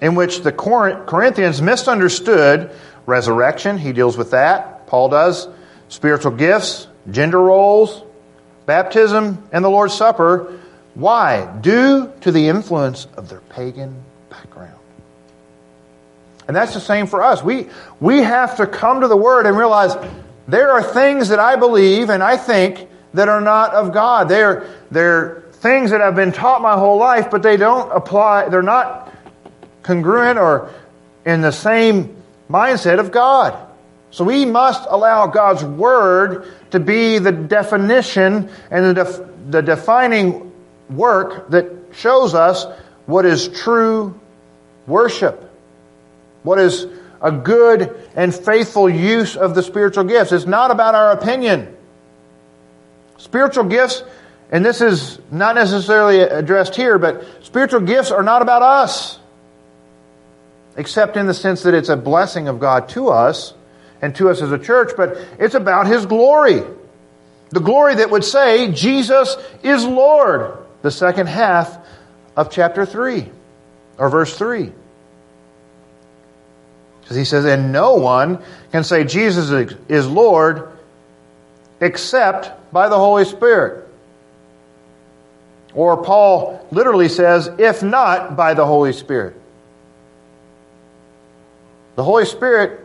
in 0.00 0.14
which 0.14 0.42
the 0.42 0.52
Corinthians 0.52 1.60
misunderstood 1.60 2.70
resurrection. 3.06 3.78
He 3.78 3.92
deals 3.92 4.16
with 4.16 4.30
that. 4.30 4.86
Paul 4.86 5.08
does. 5.08 5.48
Spiritual 5.88 6.32
gifts, 6.32 6.86
gender 7.10 7.40
roles, 7.40 8.02
baptism, 8.66 9.46
and 9.52 9.64
the 9.64 9.68
Lord's 9.68 9.94
Supper. 9.94 10.58
Why? 10.94 11.46
Due 11.60 12.12
to 12.20 12.32
the 12.32 12.48
influence 12.48 13.06
of 13.16 13.28
their 13.28 13.40
pagan 13.40 14.02
background. 14.30 14.78
And 16.46 16.56
that's 16.56 16.74
the 16.74 16.80
same 16.80 17.06
for 17.06 17.22
us. 17.22 17.42
We, 17.42 17.68
we 18.00 18.18
have 18.18 18.56
to 18.56 18.66
come 18.66 19.00
to 19.00 19.08
the 19.08 19.16
Word 19.16 19.46
and 19.46 19.56
realize 19.56 19.94
there 20.48 20.72
are 20.72 20.82
things 20.82 21.28
that 21.28 21.38
I 21.38 21.56
believe 21.56 22.10
and 22.10 22.22
I 22.22 22.36
think 22.36 22.88
that 23.14 23.28
are 23.28 23.40
not 23.40 23.74
of 23.74 23.92
God. 23.92 24.28
They're, 24.28 24.68
they're 24.90 25.42
things 25.52 25.92
that 25.92 26.00
I've 26.00 26.16
been 26.16 26.32
taught 26.32 26.60
my 26.60 26.74
whole 26.74 26.98
life, 26.98 27.30
but 27.30 27.42
they 27.42 27.56
don't 27.56 27.90
apply, 27.92 28.48
they're 28.48 28.62
not 28.62 29.12
congruent 29.82 30.38
or 30.38 30.70
in 31.24 31.40
the 31.40 31.52
same 31.52 32.16
mindset 32.50 32.98
of 32.98 33.12
God. 33.12 33.56
So 34.12 34.24
we 34.24 34.44
must 34.44 34.86
allow 34.88 35.26
God's 35.26 35.64
Word 35.64 36.46
to 36.70 36.78
be 36.78 37.18
the 37.18 37.32
definition 37.32 38.50
and 38.70 38.84
the, 38.84 38.94
def- 38.94 39.20
the 39.50 39.62
defining 39.62 40.52
work 40.90 41.50
that 41.50 41.66
shows 41.94 42.34
us 42.34 42.66
what 43.06 43.24
is 43.24 43.48
true 43.48 44.18
worship, 44.86 45.50
what 46.42 46.58
is 46.58 46.86
a 47.22 47.32
good 47.32 48.08
and 48.14 48.34
faithful 48.34 48.88
use 48.88 49.34
of 49.34 49.54
the 49.54 49.62
spiritual 49.62 50.04
gifts. 50.04 50.30
It's 50.30 50.46
not 50.46 50.70
about 50.70 50.94
our 50.94 51.12
opinion. 51.12 51.74
Spiritual 53.16 53.64
gifts, 53.64 54.02
and 54.50 54.64
this 54.64 54.82
is 54.82 55.18
not 55.30 55.54
necessarily 55.54 56.20
addressed 56.20 56.76
here, 56.76 56.98
but 56.98 57.24
spiritual 57.42 57.80
gifts 57.80 58.10
are 58.10 58.22
not 58.22 58.42
about 58.42 58.60
us 58.60 59.18
except 60.76 61.16
in 61.16 61.26
the 61.26 61.34
sense 61.34 61.62
that 61.62 61.74
it's 61.74 61.88
a 61.88 61.96
blessing 61.96 62.48
of 62.48 62.58
God 62.58 62.88
to 62.90 63.08
us 63.08 63.54
and 64.02 64.14
to 64.16 64.28
us 64.28 64.42
as 64.42 64.52
a 64.52 64.58
church, 64.58 64.92
but 64.96 65.16
it's 65.38 65.54
about 65.54 65.86
His 65.86 66.04
glory. 66.04 66.62
The 67.50 67.60
glory 67.60 67.94
that 67.96 68.10
would 68.10 68.24
say, 68.24 68.72
Jesus 68.72 69.36
is 69.62 69.84
Lord. 69.84 70.58
The 70.82 70.90
second 70.90 71.28
half 71.28 71.78
of 72.36 72.50
chapter 72.50 72.84
3, 72.84 73.30
or 73.98 74.08
verse 74.08 74.36
3. 74.36 74.72
Because 77.00 77.16
he 77.16 77.24
says, 77.24 77.44
And 77.44 77.72
no 77.72 77.94
one 77.94 78.42
can 78.72 78.84
say 78.84 79.04
Jesus 79.04 79.50
is 79.88 80.06
Lord 80.08 80.70
except 81.80 82.72
by 82.72 82.88
the 82.88 82.96
Holy 82.96 83.24
Spirit. 83.24 83.88
Or 85.74 86.02
Paul 86.02 86.66
literally 86.70 87.08
says, 87.08 87.50
If 87.58 87.82
not 87.82 88.36
by 88.36 88.54
the 88.54 88.66
Holy 88.66 88.92
Spirit. 88.92 89.36
The 91.96 92.04
Holy 92.04 92.24
Spirit 92.24 92.81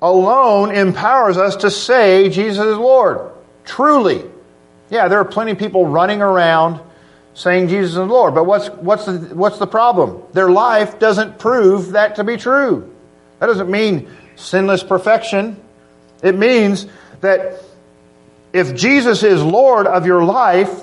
alone 0.00 0.74
empowers 0.74 1.36
us 1.36 1.56
to 1.56 1.70
say 1.70 2.28
Jesus 2.28 2.64
is 2.64 2.76
Lord. 2.76 3.32
Truly. 3.64 4.24
Yeah, 4.90 5.08
there 5.08 5.18
are 5.18 5.24
plenty 5.24 5.52
of 5.52 5.58
people 5.58 5.86
running 5.86 6.22
around 6.22 6.80
saying 7.34 7.68
Jesus 7.68 7.92
is 7.92 7.98
Lord, 7.98 8.34
but 8.34 8.44
what's, 8.44 8.68
what's, 8.68 9.04
the, 9.04 9.18
what's 9.34 9.58
the 9.58 9.66
problem? 9.66 10.22
Their 10.32 10.50
life 10.50 10.98
doesn't 10.98 11.38
prove 11.38 11.92
that 11.92 12.16
to 12.16 12.24
be 12.24 12.36
true. 12.36 12.94
That 13.40 13.46
doesn't 13.46 13.70
mean 13.70 14.08
sinless 14.36 14.82
perfection. 14.82 15.60
It 16.22 16.34
means 16.34 16.86
that 17.20 17.62
if 18.52 18.74
Jesus 18.74 19.22
is 19.22 19.42
Lord 19.42 19.86
of 19.86 20.06
your 20.06 20.24
life, 20.24 20.82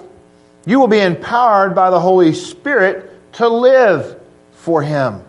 you 0.66 0.80
will 0.80 0.88
be 0.88 1.00
empowered 1.00 1.74
by 1.74 1.90
the 1.90 2.00
Holy 2.00 2.34
Spirit 2.34 3.34
to 3.34 3.48
live 3.48 4.20
for 4.52 4.84
Him. 4.84 5.24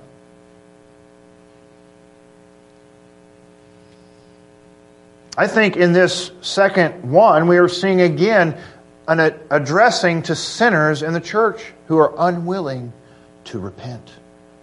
I 5.36 5.46
think 5.46 5.76
in 5.76 5.92
this 5.92 6.30
second 6.40 7.10
one, 7.10 7.48
we 7.48 7.58
are 7.58 7.68
seeing 7.68 8.00
again 8.00 8.56
an 9.08 9.20
addressing 9.50 10.22
to 10.22 10.36
sinners 10.36 11.02
in 11.02 11.12
the 11.12 11.20
church 11.20 11.60
who 11.86 11.98
are 11.98 12.14
unwilling 12.16 12.92
to 13.44 13.58
repent. 13.58 14.10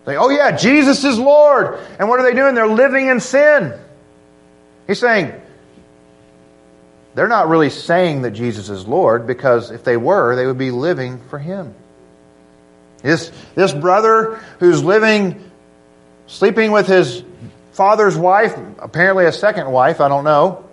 They, 0.05 0.17
oh 0.17 0.29
yeah, 0.29 0.55
Jesus 0.55 1.03
is 1.03 1.19
Lord. 1.19 1.79
And 1.99 2.09
what 2.09 2.19
are 2.19 2.23
they 2.23 2.33
doing? 2.33 2.55
They're 2.55 2.67
living 2.67 3.07
in 3.07 3.19
sin. 3.19 3.73
He's 4.87 4.99
saying, 4.99 5.33
they're 7.13 7.27
not 7.27 7.49
really 7.49 7.69
saying 7.69 8.21
that 8.23 8.31
Jesus 8.31 8.69
is 8.69 8.87
Lord 8.87 9.27
because 9.27 9.69
if 9.69 9.83
they 9.83 9.97
were, 9.97 10.35
they 10.35 10.45
would 10.45 10.57
be 10.57 10.71
living 10.71 11.19
for 11.29 11.37
Him. 11.37 11.75
This, 13.01 13.31
this 13.55 13.73
brother 13.73 14.35
who's 14.59 14.83
living, 14.83 15.51
sleeping 16.27 16.71
with 16.71 16.87
his 16.87 17.23
father's 17.71 18.17
wife, 18.17 18.57
apparently 18.79 19.25
a 19.25 19.31
second 19.31 19.71
wife, 19.71 20.01
I 20.01 20.07
don't 20.07 20.23
know. 20.23 20.65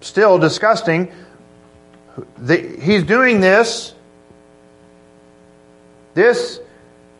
Still 0.00 0.38
disgusting. 0.38 1.12
The, 2.38 2.58
he's 2.58 3.04
doing 3.04 3.40
this. 3.40 3.94
This 6.14 6.60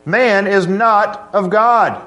man 0.05 0.47
is 0.47 0.67
not 0.67 1.29
of 1.33 1.49
God. 1.49 2.05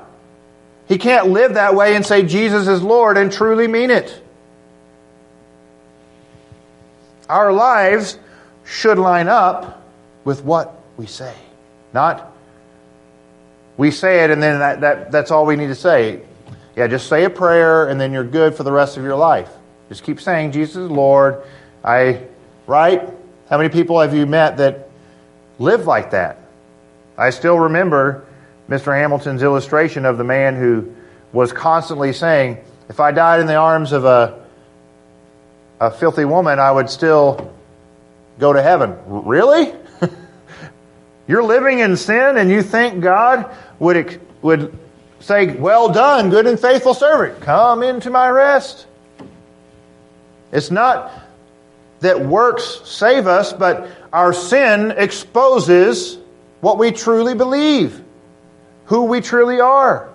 He 0.87 0.99
can't 0.99 1.28
live 1.28 1.55
that 1.55 1.74
way 1.74 1.97
and 1.97 2.07
say 2.07 2.22
Jesus 2.22 2.68
is 2.68 2.82
Lord 2.82 3.16
and 3.16 3.32
truly 3.32 3.66
mean 3.66 3.91
it. 3.91 4.22
Our 7.28 7.53
lives 7.53 8.18
should 8.64 8.99
line 8.99 9.26
up 9.26 9.82
with 10.24 10.45
what 10.45 10.80
we 10.97 11.07
say, 11.07 11.34
not 11.93 12.36
we 13.77 13.91
say 13.91 14.24
it 14.24 14.31
and 14.31 14.43
then 14.43 14.59
that, 14.59 14.81
that, 14.81 15.12
that's 15.12 15.31
all 15.31 15.47
we 15.47 15.57
need 15.57 15.68
to 15.68 15.74
say. 15.74 16.22
Yeah, 16.74 16.87
just 16.87 17.09
say 17.09 17.24
a 17.24 17.31
prayer 17.31 17.89
and 17.89 18.01
then 18.01 18.12
you're 18.12 18.24
good 18.24 18.55
for 18.55 18.62
the 18.62 18.72
rest 18.72 18.97
of 18.97 19.05
your 19.05 19.16
life. 19.16 19.51
Just 19.89 20.03
keep 20.03 20.20
saying, 20.20 20.53
Jesus 20.53 20.77
is 20.77 20.91
Lord. 20.91 21.43
I, 21.85 22.22
right? 22.66 23.09
How 23.49 23.57
many 23.57 23.68
people 23.68 24.01
have 24.01 24.14
you 24.14 24.27
met 24.27 24.57
that 24.59 24.89
live 25.59 25.87
like 25.87 26.11
that? 26.11 26.39
I 27.16 27.31
still 27.31 27.59
remember 27.59 28.27
Mr. 28.68 28.97
Hamilton's 28.97 29.43
illustration 29.43 30.05
of 30.05 30.18
the 30.18 30.24
man 30.24 30.57
who 30.57 30.93
was 31.33 31.53
constantly 31.53 32.12
saying, 32.12 32.59
if 32.89 33.01
I 33.01 33.12
died 33.12 33.41
in 33.41 33.47
the 33.47 33.57
arms 33.57 33.93
of 33.93 34.05
a, 34.05 34.45
a 35.81 35.91
filthy 35.91 36.24
woman, 36.24 36.59
I 36.59 36.70
would 36.70 36.91
still 36.91 37.55
go 38.39 38.53
to 38.53 38.62
heaven. 38.62 38.97
Really? 39.07 39.72
You're 41.29 41.43
living 41.43 41.81
in 41.81 41.97
sin 41.97 42.37
and 42.37 42.51
you 42.51 42.62
think 42.62 43.01
God 43.03 43.55
would, 43.79 44.20
would 44.43 44.77
say, 45.20 45.55
Well 45.55 45.89
done, 45.89 46.31
good 46.31 46.47
and 46.47 46.59
faithful 46.59 46.95
servant. 46.95 47.41
Come 47.41 47.83
into 47.83 48.11
my 48.11 48.29
rest. 48.29 48.87
It's 50.53 50.70
not 50.70 51.12
that 52.01 52.20
works 52.24 52.81
save 52.85 53.27
us, 53.27 53.53
but 53.53 53.91
our 54.12 54.33
sin 54.33 54.93
exposes 54.93 56.18
what 56.61 56.79
we 56.79 56.93
truly 56.93 57.35
believe, 57.35 58.03
who 58.87 59.05
we 59.05 59.20
truly 59.20 59.61
are. 59.61 60.11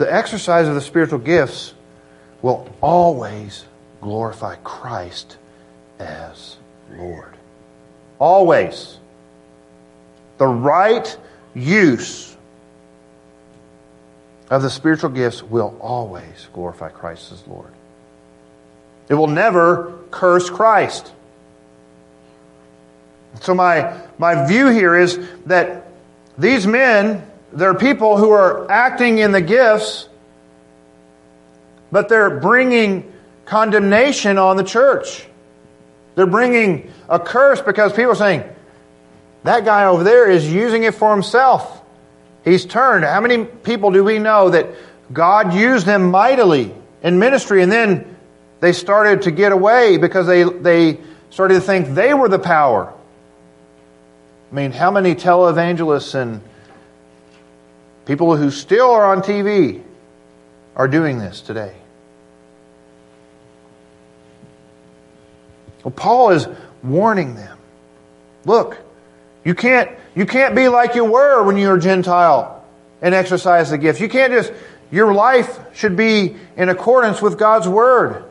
The 0.00 0.10
exercise 0.10 0.66
of 0.66 0.74
the 0.74 0.80
spiritual 0.80 1.18
gifts 1.18 1.74
will 2.40 2.66
always 2.80 3.66
glorify 4.00 4.54
Christ 4.64 5.36
as 5.98 6.56
Lord. 6.96 7.34
Always. 8.18 8.96
The 10.38 10.46
right 10.46 11.18
use 11.52 12.34
of 14.48 14.62
the 14.62 14.70
spiritual 14.70 15.10
gifts 15.10 15.42
will 15.42 15.76
always 15.82 16.48
glorify 16.54 16.88
Christ 16.88 17.30
as 17.32 17.46
Lord. 17.46 17.70
It 19.10 19.14
will 19.16 19.26
never 19.26 19.98
curse 20.10 20.48
Christ. 20.48 21.12
So 23.42 23.52
my, 23.52 24.00
my 24.16 24.48
view 24.48 24.68
here 24.68 24.96
is 24.96 25.18
that 25.44 25.88
these 26.38 26.66
men, 26.66 27.29
they're 27.52 27.74
people 27.74 28.16
who 28.16 28.30
are 28.30 28.70
acting 28.70 29.18
in 29.18 29.32
the 29.32 29.40
gifts, 29.40 30.08
but 31.90 32.08
they're 32.08 32.38
bringing 32.40 33.12
condemnation 33.44 34.38
on 34.38 34.56
the 34.56 34.64
church. 34.64 35.26
They're 36.14 36.26
bringing 36.26 36.92
a 37.08 37.18
curse 37.18 37.60
because 37.60 37.92
people 37.92 38.12
are 38.12 38.16
saying, 38.16 38.44
that 39.44 39.64
guy 39.64 39.86
over 39.86 40.04
there 40.04 40.30
is 40.30 40.50
using 40.50 40.84
it 40.84 40.94
for 40.94 41.12
himself. 41.12 41.82
He's 42.44 42.64
turned. 42.64 43.04
How 43.04 43.20
many 43.20 43.44
people 43.44 43.90
do 43.90 44.04
we 44.04 44.18
know 44.18 44.50
that 44.50 44.68
God 45.12 45.54
used 45.54 45.86
them 45.86 46.10
mightily 46.10 46.74
in 47.02 47.18
ministry 47.18 47.62
and 47.62 47.72
then 47.72 48.16
they 48.60 48.72
started 48.72 49.22
to 49.22 49.30
get 49.30 49.52
away 49.52 49.96
because 49.96 50.26
they, 50.26 50.44
they 50.44 51.00
started 51.30 51.54
to 51.54 51.60
think 51.60 51.94
they 51.94 52.14
were 52.14 52.28
the 52.28 52.38
power? 52.38 52.92
I 54.50 54.54
mean, 54.54 54.72
how 54.72 54.90
many 54.90 55.14
televangelists 55.14 56.14
and 56.14 56.42
people 58.06 58.36
who 58.36 58.50
still 58.50 58.90
are 58.90 59.04
on 59.04 59.22
TV 59.22 59.82
are 60.76 60.88
doing 60.88 61.18
this 61.18 61.40
today? 61.40 61.74
Well, 65.84 65.92
Paul 65.92 66.30
is 66.30 66.46
warning 66.82 67.34
them. 67.34 67.58
Look, 68.44 68.78
you 69.44 69.54
can't, 69.54 69.90
you 70.14 70.26
can't 70.26 70.54
be 70.54 70.68
like 70.68 70.94
you 70.94 71.04
were 71.04 71.42
when 71.42 71.56
you 71.56 71.68
were 71.68 71.78
Gentile 71.78 72.64
and 73.00 73.14
exercise 73.14 73.70
the 73.70 73.78
gifts. 73.78 74.00
You 74.00 74.08
can't 74.08 74.32
just, 74.32 74.52
your 74.90 75.14
life 75.14 75.58
should 75.74 75.96
be 75.96 76.36
in 76.56 76.68
accordance 76.68 77.22
with 77.22 77.38
God's 77.38 77.68
Word. 77.68 78.24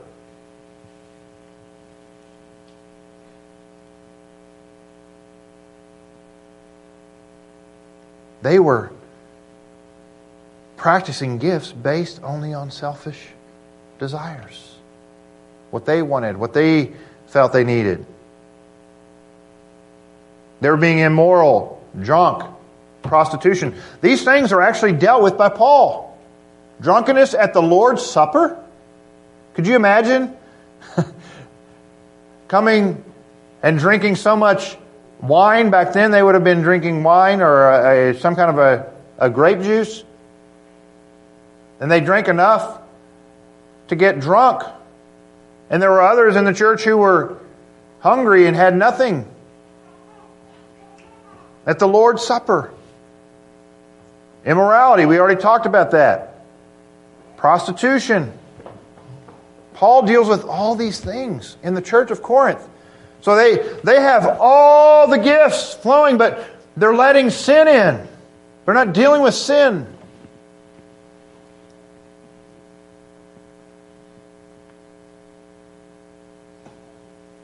They 8.41 8.59
were 8.59 8.91
practicing 10.79 11.37
gifts 11.37 11.71
based 11.71 12.21
only 12.23 12.53
on 12.53 12.71
selfish 12.71 13.27
desires. 13.99 14.75
What 15.71 15.85
they 15.85 16.01
wanted, 16.01 16.37
what 16.37 16.53
they 16.53 16.93
felt 17.27 17.53
they 17.53 17.65
needed. 17.65 18.05
They 20.61 20.69
were 20.69 20.77
being 20.77 20.99
immoral, 20.99 21.83
drunk, 21.99 22.43
prostitution. 23.03 23.75
These 24.01 24.23
things 24.23 24.51
are 24.51 24.61
actually 24.61 24.93
dealt 24.93 25.21
with 25.21 25.37
by 25.37 25.49
Paul. 25.49 26.17
Drunkenness 26.81 27.33
at 27.33 27.53
the 27.53 27.61
Lord's 27.61 28.05
Supper? 28.05 28.57
Could 29.53 29.67
you 29.67 29.75
imagine 29.75 30.35
coming 32.47 33.03
and 33.61 33.77
drinking 33.77 34.15
so 34.15 34.35
much 34.35 34.77
wine? 35.21 35.69
Back 35.69 35.91
then, 35.91 36.11
they 36.11 36.23
would 36.23 36.35
have 36.35 36.43
been 36.43 36.61
drinking 36.61 37.03
wine 37.03 37.41
or 37.41 37.69
a, 37.69 38.09
a, 38.11 38.19
some 38.19 38.35
kind 38.35 38.49
of 38.49 38.57
a, 38.57 38.91
a 39.17 39.29
grape 39.29 39.61
juice. 39.61 40.03
And 41.79 41.89
they 41.89 42.01
drank 42.01 42.27
enough 42.27 42.81
to 43.87 43.95
get 43.95 44.19
drunk. 44.19 44.63
And 45.69 45.81
there 45.81 45.91
were 45.91 46.01
others 46.01 46.35
in 46.35 46.45
the 46.45 46.53
church 46.53 46.83
who 46.83 46.97
were 46.97 47.37
hungry 47.99 48.47
and 48.47 48.55
had 48.55 48.75
nothing. 48.75 49.29
At 51.65 51.79
the 51.79 51.87
Lord's 51.87 52.23
Supper. 52.23 52.71
Immorality, 54.45 55.05
we 55.05 55.19
already 55.19 55.39
talked 55.39 55.65
about 55.65 55.91
that. 55.91 56.45
Prostitution. 57.37 58.33
Paul 59.73 60.03
deals 60.03 60.27
with 60.27 60.43
all 60.43 60.75
these 60.75 60.99
things 60.99 61.55
in 61.63 61.73
the 61.73 61.81
church 61.81 62.11
of 62.11 62.21
Corinth. 62.21 62.67
So 63.21 63.35
they, 63.35 63.57
they 63.83 64.01
have 64.01 64.37
all 64.39 65.07
the 65.07 65.17
gifts 65.17 65.73
flowing, 65.73 66.17
but 66.17 66.45
they're 66.75 66.95
letting 66.95 67.29
sin 67.29 67.67
in. 67.67 68.07
They're 68.65 68.73
not 68.73 68.93
dealing 68.93 69.21
with 69.21 69.33
sin. 69.33 69.87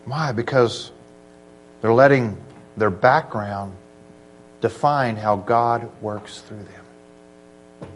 Why? 0.06 0.32
Because 0.32 0.92
they're 1.82 1.94
letting 1.94 2.38
their 2.78 2.90
background 2.90 3.76
define 4.62 5.16
how 5.16 5.36
God 5.36 5.90
works 6.02 6.42
through 6.42 6.64
them. 6.64 7.90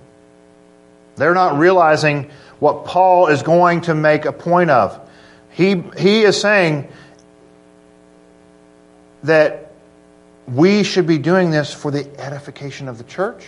They're 1.16 1.34
not 1.34 1.58
realizing 1.58 2.30
what 2.60 2.86
Paul 2.86 3.28
is 3.28 3.44
going 3.44 3.82
to 3.82 3.96
make 3.96 4.26
a 4.26 4.32
point 4.32 4.70
of. 4.70 5.00
He, 5.52 5.84
he 5.98 6.22
is 6.22 6.40
saying 6.40 6.88
that 9.24 9.72
we 10.48 10.84
should 10.84 11.06
be 11.06 11.18
doing 11.18 11.52
this 11.52 11.74
for 11.74 11.92
the 11.92 12.08
edification 12.20 12.88
of 12.88 12.98
the 12.98 13.04
church 13.04 13.46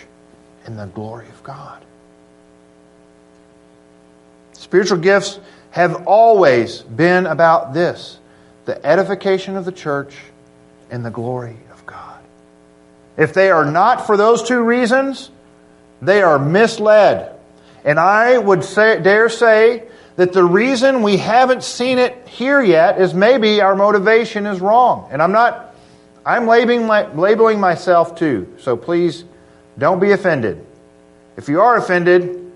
and 0.66 0.78
the 0.78 0.86
glory 0.88 1.28
of 1.30 1.44
God. 1.44 1.84
Spiritual 4.54 5.00
gifts 5.00 5.40
have 5.72 6.06
always 6.08 6.82
been 6.82 7.26
about 7.26 7.74
this 7.74 8.20
the 8.72 8.86
edification 8.86 9.58
of 9.58 9.66
the 9.66 9.72
church 9.74 10.16
and 10.90 11.04
the 11.04 11.10
glory 11.10 11.58
of 11.74 11.86
God. 11.86 12.22
If 13.18 13.34
they 13.34 13.52
are 13.52 13.70
not 13.70 14.08
for 14.08 14.16
those 14.16 14.44
two 14.44 14.62
reasons, 14.62 15.30
they 16.02 16.22
are 16.22 16.40
misled. 16.40 17.38
And 17.84 18.00
I 18.00 18.38
would 18.38 18.64
say, 18.64 19.02
dare 19.02 19.28
say 19.28 19.84
that 20.16 20.32
the 20.32 20.46
reason 20.46 21.04
we 21.04 21.18
haven't 21.18 21.66
seen 21.66 22.00
it 22.00 22.30
here 22.30 22.62
yet 22.62 23.02
is 23.02 23.14
maybe 23.14 23.60
our 23.60 23.76
motivation 23.76 24.46
is 24.46 24.62
wrong. 24.62 25.10
And 25.12 25.22
I'm 25.22 25.34
not, 25.34 25.76
I'm 26.26 26.48
labeling, 26.48 26.88
labeling 26.88 27.60
myself 27.60 28.16
too. 28.16 28.56
So 28.58 28.78
please 28.78 29.26
don't 29.78 30.00
be 30.00 30.14
offended. 30.14 30.66
If 31.36 31.50
you 31.50 31.60
are 31.60 31.76
offended, 31.76 32.50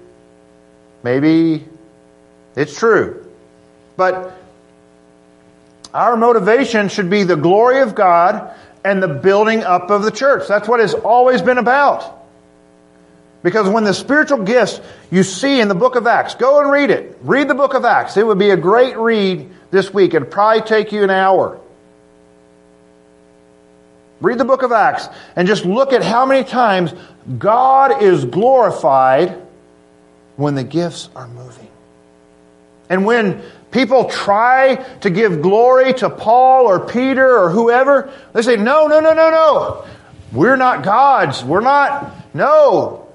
maybe 1.04 1.66
it's 2.56 2.80
true. 2.80 3.30
But 3.98 4.45
our 5.96 6.18
motivation 6.18 6.90
should 6.90 7.10
be 7.10 7.24
the 7.24 7.38
glory 7.38 7.80
of 7.80 7.96
God 7.96 8.54
and 8.84 9.02
the 9.02 9.08
building 9.08 9.64
up 9.64 9.90
of 9.90 10.04
the 10.04 10.12
church. 10.12 10.46
That's 10.46 10.68
what 10.68 10.82
it's 10.82 10.94
always 10.94 11.42
been 11.42 11.58
about. 11.58 12.28
Because 13.42 13.70
when 13.70 13.86
the 13.86 13.94
spiritual 13.94 14.44
gifts 14.44 14.82
you 15.10 15.24
see 15.24 15.62
in 15.62 15.70
the 15.70 15.76
book 15.76 15.96
of 15.96 16.06
Acts, 16.06 16.36
go 16.36 16.60
and 16.60 16.70
read 16.70 16.90
it. 16.90 17.18
Read 17.22 17.48
the 17.48 17.56
book 17.56 17.76
of 17.76 17.86
Acts. 17.86 18.18
It 18.18 18.28
would 18.28 18.38
be 18.38 18.50
a 18.50 18.58
great 18.58 18.98
read 18.98 19.50
this 19.72 19.94
week. 19.94 20.14
It'd 20.14 20.30
probably 20.30 20.64
take 20.64 20.92
you 20.92 21.04
an 21.04 21.12
hour. 21.12 21.62
Read 24.20 24.38
the 24.38 24.46
book 24.46 24.64
of 24.64 24.74
Acts 24.74 25.08
and 25.38 25.48
just 25.48 25.64
look 25.64 25.94
at 25.94 26.04
how 26.04 26.26
many 26.26 26.44
times 26.44 26.94
God 27.38 28.04
is 28.04 28.26
glorified 28.26 29.42
when 30.36 30.56
the 30.56 30.64
gifts 30.66 31.08
are 31.16 31.28
moving. 31.30 31.70
And 32.90 33.06
when 33.06 33.42
people 33.72 34.06
try 34.06 34.76
to 35.02 35.10
give 35.10 35.42
glory 35.42 35.94
to 35.96 36.10
Paul 36.10 36.66
or 36.66 36.80
Peter 36.88 37.38
or 37.38 37.50
whoever, 37.50 38.12
they 38.34 38.42
say, 38.42 38.56
no, 38.56 38.88
no, 38.88 39.00
no, 39.00 39.14
no, 39.14 39.30
no. 39.30 39.86
We're 40.32 40.56
not 40.56 40.84
gods. 40.84 41.44
We're 41.44 41.62
not. 41.62 42.12
No. 42.34 43.08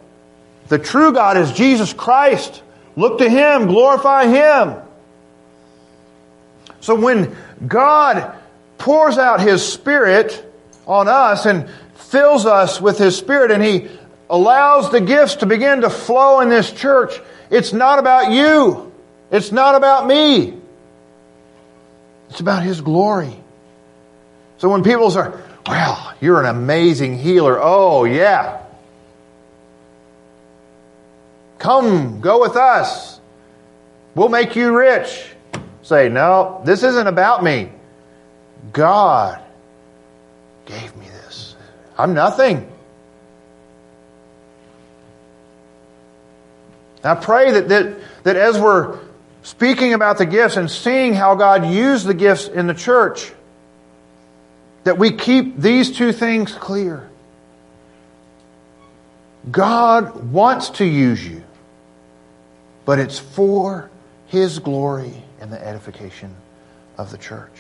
The 0.69 0.79
true 0.79 1.13
God 1.13 1.37
is 1.37 1.53
Jesus 1.53 1.93
Christ. 1.93 2.63
Look 2.97 3.19
to 3.19 3.29
Him, 3.29 3.67
glorify 3.67 4.27
Him. 4.27 4.77
So 6.81 6.95
when 6.95 7.37
God 7.67 8.35
pours 8.79 9.19
out 9.19 9.41
His 9.41 9.67
Spirit 9.67 10.45
on 10.87 11.09
us 11.09 11.47
and 11.47 11.69
fills 11.95 12.47
us 12.47 12.81
with 12.81 12.99
His 12.99 13.17
Spirit 13.17 13.51
and 13.51 13.63
He 13.63 13.89
allows 14.29 14.91
the 14.91 15.01
gifts 15.01 15.37
to 15.37 15.47
begin 15.47 15.83
to 15.83 15.91
flow 15.91 16.41
in 16.41 16.49
this 16.49 16.73
church, 16.73 17.21
it's 17.51 17.73
not 17.73 17.99
about 17.99 18.31
you. 18.31 18.90
It's 19.31 19.53
not 19.53 19.75
about 19.75 20.07
me. 20.07 20.59
It's 22.31 22.41
about 22.41 22.63
His 22.63 22.81
glory. 22.81 23.37
So 24.59 24.69
when 24.69 24.83
people 24.83 25.11
say, 25.11 25.31
well, 25.67 26.15
you're 26.21 26.41
an 26.41 26.47
amazing 26.47 27.19
healer. 27.19 27.59
Oh, 27.61 28.05
yeah. 28.05 28.63
Come, 31.59 32.21
go 32.21 32.41
with 32.41 32.57
us. 32.57 33.21
We'll 34.15 34.29
make 34.29 34.57
you 34.57 34.77
rich. 34.77 35.27
Say, 35.83 36.09
no, 36.09 36.63
this 36.65 36.83
isn't 36.83 37.07
about 37.07 37.43
me. 37.45 37.71
God 38.73 39.41
gave 40.67 40.95
me 40.97 41.07
this. 41.07 41.57
I'm 41.97 42.15
nothing. 42.15 42.71
I 47.03 47.15
pray 47.15 47.53
that, 47.53 47.69
that, 47.69 47.97
that 48.25 48.37
as 48.37 48.59
we're 48.59 48.99
speaking 49.43 49.95
about 49.95 50.19
the 50.19 50.27
gifts 50.27 50.57
and 50.57 50.71
seeing 50.71 51.15
how 51.15 51.35
God 51.35 51.67
used 51.67 52.07
the 52.07 52.15
gifts 52.15 52.49
in 52.49 52.67
the 52.67 52.75
church, 52.75 53.33
that 54.85 54.99
we 54.99 55.13
keep 55.13 55.57
these 55.57 55.97
two 55.97 56.13
things 56.13 56.53
clear. 56.53 57.09
God 59.51 60.33
wants 60.33 60.71
to 60.71 60.85
use 60.85 61.27
you, 61.27 61.43
but 62.85 62.99
it's 62.99 63.19
for 63.19 63.91
His 64.27 64.59
glory 64.59 65.23
and 65.41 65.53
the 65.53 65.67
edification 65.67 66.35
of 66.99 67.11
the 67.11 67.19
church. 67.19 67.53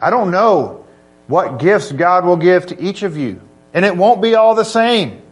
I 0.00 0.10
don't 0.10 0.30
know 0.30 0.84
what 1.26 1.58
gifts 1.58 1.92
God 1.92 2.24
will 2.24 2.36
give 2.36 2.66
to 2.66 2.82
each 2.82 3.02
of 3.02 3.16
you, 3.16 3.40
and 3.72 3.84
it 3.84 3.96
won't 3.96 4.20
be 4.20 4.34
all 4.34 4.54
the 4.54 4.64
same. 4.64 5.22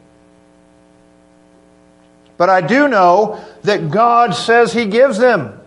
But 2.39 2.49
I 2.49 2.63
do 2.63 2.89
know 2.89 3.45
that 3.65 3.91
God 3.91 4.35
says 4.35 4.73
He 4.73 4.87
gives 4.87 5.19
them. 5.19 5.61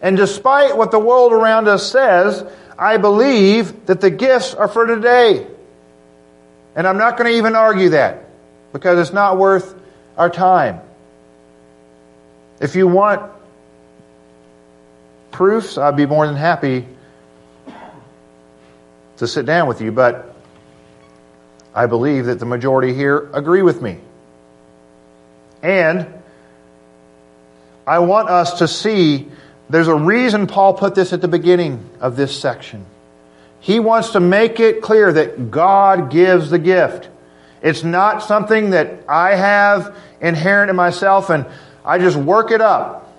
And 0.00 0.16
despite 0.16 0.76
what 0.76 0.92
the 0.92 0.98
world 1.00 1.32
around 1.32 1.66
us 1.66 1.90
says, 1.90 2.44
I 2.78 2.98
believe 2.98 3.86
that 3.86 4.00
the 4.00 4.10
gifts 4.10 4.54
are 4.54 4.68
for 4.68 4.86
today. 4.86 5.46
And 6.76 6.86
I'm 6.86 6.98
not 6.98 7.16
going 7.16 7.30
to 7.30 7.36
even 7.38 7.56
argue 7.56 7.90
that 7.90 8.24
because 8.72 8.98
it's 8.98 9.14
not 9.14 9.38
worth 9.38 9.74
our 10.16 10.30
time. 10.30 10.80
If 12.60 12.76
you 12.76 12.86
want 12.86 13.30
proofs, 15.30 15.78
I'd 15.78 15.96
be 15.96 16.06
more 16.06 16.26
than 16.26 16.36
happy 16.36 16.86
to 19.16 19.26
sit 19.26 19.46
down 19.46 19.66
with 19.68 19.80
you, 19.80 19.92
but 19.92 20.34
I 21.74 21.86
believe 21.86 22.26
that 22.26 22.38
the 22.38 22.46
majority 22.46 22.92
here 22.92 23.30
agree 23.32 23.62
with 23.62 23.80
me. 23.80 23.98
And 25.62 26.06
I 27.86 28.00
want 28.00 28.28
us 28.28 28.58
to 28.58 28.68
see 28.68 29.28
there's 29.70 29.88
a 29.88 29.94
reason 29.94 30.46
Paul 30.46 30.74
put 30.74 30.94
this 30.94 31.12
at 31.12 31.20
the 31.20 31.28
beginning 31.28 31.88
of 32.00 32.16
this 32.16 32.38
section. 32.38 32.84
He 33.60 33.78
wants 33.78 34.10
to 34.10 34.20
make 34.20 34.58
it 34.60 34.82
clear 34.82 35.12
that 35.12 35.50
God 35.50 36.10
gives 36.10 36.50
the 36.50 36.58
gift. 36.58 37.08
It's 37.62 37.84
not 37.84 38.24
something 38.24 38.70
that 38.70 39.04
I 39.08 39.36
have 39.36 39.96
inherent 40.20 40.68
in 40.68 40.76
myself 40.76 41.30
and 41.30 41.46
I 41.84 41.98
just 41.98 42.16
work 42.16 42.50
it 42.50 42.60
up. 42.60 43.12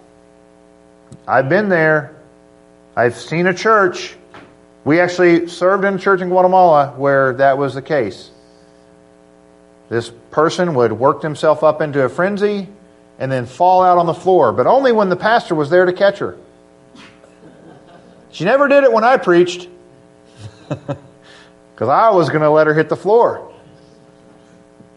I've 1.27 1.47
been 1.47 1.69
there. 1.69 2.15
I've 2.95 3.15
seen 3.15 3.47
a 3.47 3.53
church. 3.53 4.15
We 4.83 4.99
actually 4.99 5.47
served 5.47 5.85
in 5.85 5.95
a 5.95 5.99
church 5.99 6.19
in 6.19 6.27
Guatemala 6.27 6.93
where 6.97 7.33
that 7.35 7.57
was 7.57 7.73
the 7.73 7.81
case. 7.81 8.29
This 9.93 10.09
person 10.31 10.73
would 10.73 10.91
work 10.91 11.21
himself 11.21 11.63
up 11.63 11.79
into 11.79 12.03
a 12.03 12.09
frenzy 12.09 12.67
and 13.19 13.31
then 13.31 13.45
fall 13.45 13.83
out 13.83 13.99
on 13.99 14.07
the 14.07 14.13
floor, 14.15 14.51
but 14.51 14.65
only 14.65 14.91
when 14.91 15.09
the 15.09 15.15
pastor 15.15 15.53
was 15.53 15.69
there 15.69 15.85
to 15.85 15.93
catch 15.93 16.17
her. 16.17 16.35
She 18.31 18.43
never 18.43 18.67
did 18.67 18.83
it 18.83 18.91
when 18.91 19.03
I 19.03 19.17
preached 19.17 19.69
because 20.67 20.97
I 21.89 22.09
was 22.09 22.29
going 22.29 22.41
to 22.41 22.49
let 22.49 22.65
her 22.65 22.73
hit 22.73 22.89
the 22.89 22.95
floor. 22.95 23.53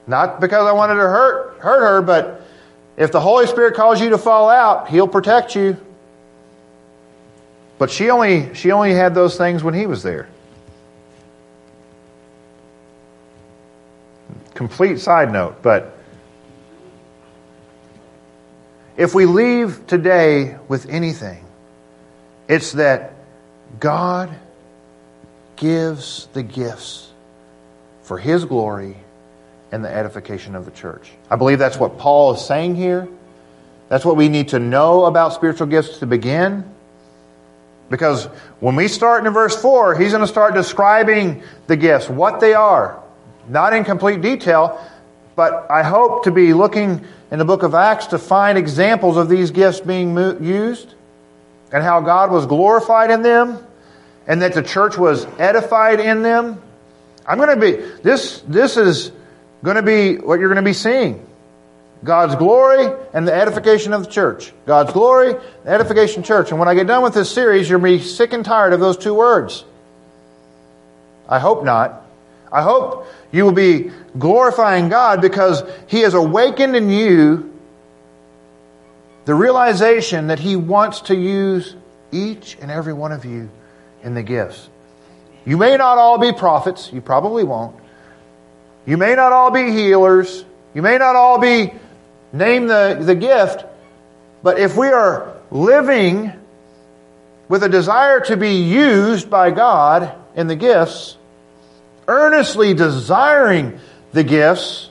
Not 0.06 0.40
because 0.40 0.66
I 0.66 0.72
wanted 0.72 0.94
to 0.94 1.00
hurt, 1.00 1.58
hurt 1.58 1.80
her, 1.80 2.00
but 2.00 2.46
if 2.96 3.12
the 3.12 3.20
Holy 3.20 3.46
Spirit 3.46 3.74
calls 3.74 4.00
you 4.00 4.08
to 4.08 4.18
fall 4.18 4.48
out, 4.48 4.88
He'll 4.88 5.06
protect 5.06 5.54
you. 5.54 5.76
But 7.76 7.90
she 7.90 8.08
only, 8.08 8.54
she 8.54 8.70
only 8.70 8.94
had 8.94 9.14
those 9.14 9.36
things 9.36 9.62
when 9.62 9.74
He 9.74 9.84
was 9.84 10.02
there. 10.02 10.26
Complete 14.56 15.00
side 15.00 15.30
note, 15.30 15.60
but 15.60 15.98
if 18.96 19.14
we 19.14 19.26
leave 19.26 19.86
today 19.86 20.56
with 20.66 20.88
anything, 20.88 21.44
it's 22.48 22.72
that 22.72 23.12
God 23.78 24.34
gives 25.56 26.28
the 26.32 26.42
gifts 26.42 27.12
for 28.00 28.16
His 28.16 28.46
glory 28.46 28.96
and 29.72 29.84
the 29.84 29.90
edification 29.90 30.54
of 30.54 30.64
the 30.64 30.70
church. 30.70 31.10
I 31.30 31.36
believe 31.36 31.58
that's 31.58 31.76
what 31.76 31.98
Paul 31.98 32.32
is 32.32 32.42
saying 32.42 32.76
here. 32.76 33.06
That's 33.90 34.06
what 34.06 34.16
we 34.16 34.30
need 34.30 34.48
to 34.48 34.58
know 34.58 35.04
about 35.04 35.34
spiritual 35.34 35.66
gifts 35.66 35.98
to 35.98 36.06
begin. 36.06 36.64
Because 37.90 38.24
when 38.60 38.74
we 38.74 38.88
start 38.88 39.26
in 39.26 39.32
verse 39.34 39.60
4, 39.60 39.96
he's 39.96 40.12
going 40.12 40.22
to 40.22 40.26
start 40.26 40.54
describing 40.54 41.42
the 41.66 41.76
gifts, 41.76 42.08
what 42.08 42.40
they 42.40 42.54
are. 42.54 43.02
Not 43.48 43.72
in 43.72 43.84
complete 43.84 44.22
detail, 44.22 44.80
but 45.34 45.70
I 45.70 45.82
hope 45.82 46.24
to 46.24 46.30
be 46.30 46.52
looking 46.52 47.04
in 47.30 47.38
the 47.38 47.44
book 47.44 47.62
of 47.62 47.74
Acts 47.74 48.06
to 48.06 48.18
find 48.18 48.56
examples 48.56 49.16
of 49.16 49.28
these 49.28 49.50
gifts 49.50 49.80
being 49.80 50.16
used 50.16 50.94
and 51.72 51.82
how 51.82 52.00
God 52.00 52.30
was 52.30 52.46
glorified 52.46 53.10
in 53.10 53.22
them 53.22 53.58
and 54.26 54.42
that 54.42 54.54
the 54.54 54.62
church 54.62 54.96
was 54.96 55.26
edified 55.38 56.00
in 56.00 56.22
them. 56.22 56.60
I'm 57.26 57.38
going 57.38 57.50
to 57.50 57.60
be, 57.60 57.72
this, 58.02 58.40
this 58.42 58.76
is 58.76 59.12
going 59.62 59.76
to 59.76 59.82
be 59.82 60.16
what 60.16 60.40
you're 60.40 60.48
going 60.48 60.64
to 60.64 60.68
be 60.68 60.72
seeing. 60.72 61.26
God's 62.04 62.36
glory 62.36 62.88
and 63.12 63.26
the 63.26 63.34
edification 63.34 63.92
of 63.92 64.04
the 64.04 64.10
church. 64.10 64.52
God's 64.64 64.92
glory, 64.92 65.34
the 65.64 65.70
edification 65.70 66.22
church. 66.22 66.50
And 66.50 66.58
when 66.60 66.68
I 66.68 66.74
get 66.74 66.86
done 66.86 67.02
with 67.02 67.14
this 67.14 67.30
series, 67.30 67.68
you'll 67.68 67.80
be 67.80 68.00
sick 68.00 68.32
and 68.32 68.44
tired 68.44 68.72
of 68.72 68.80
those 68.80 68.96
two 68.96 69.14
words. 69.14 69.64
I 71.28 71.38
hope 71.38 71.64
not. 71.64 72.05
I 72.56 72.62
hope 72.62 73.06
you 73.32 73.44
will 73.44 73.52
be 73.52 73.90
glorifying 74.18 74.88
God 74.88 75.20
because 75.20 75.62
He 75.88 76.00
has 76.00 76.14
awakened 76.14 76.74
in 76.74 76.88
you 76.88 77.52
the 79.26 79.34
realization 79.34 80.28
that 80.28 80.38
He 80.38 80.56
wants 80.56 81.02
to 81.02 81.14
use 81.14 81.76
each 82.10 82.56
and 82.58 82.70
every 82.70 82.94
one 82.94 83.12
of 83.12 83.26
you 83.26 83.50
in 84.02 84.14
the 84.14 84.22
gifts. 84.22 84.70
You 85.44 85.58
may 85.58 85.76
not 85.76 85.98
all 85.98 86.16
be 86.16 86.32
prophets, 86.32 86.90
you 86.90 87.02
probably 87.02 87.44
won't. 87.44 87.76
You 88.86 88.96
may 88.96 89.14
not 89.16 89.32
all 89.32 89.50
be 89.50 89.70
healers, 89.70 90.42
you 90.72 90.80
may 90.80 90.96
not 90.96 91.14
all 91.14 91.38
be, 91.38 91.74
name 92.32 92.68
the, 92.68 92.98
the 93.02 93.14
gift, 93.14 93.66
but 94.42 94.58
if 94.58 94.78
we 94.78 94.88
are 94.88 95.36
living 95.50 96.32
with 97.48 97.64
a 97.64 97.68
desire 97.68 98.20
to 98.20 98.36
be 98.38 98.62
used 98.62 99.28
by 99.28 99.50
God 99.50 100.10
in 100.34 100.46
the 100.46 100.56
gifts, 100.56 101.15
earnestly 102.08 102.74
desiring 102.74 103.78
the 104.12 104.24
gifts 104.24 104.90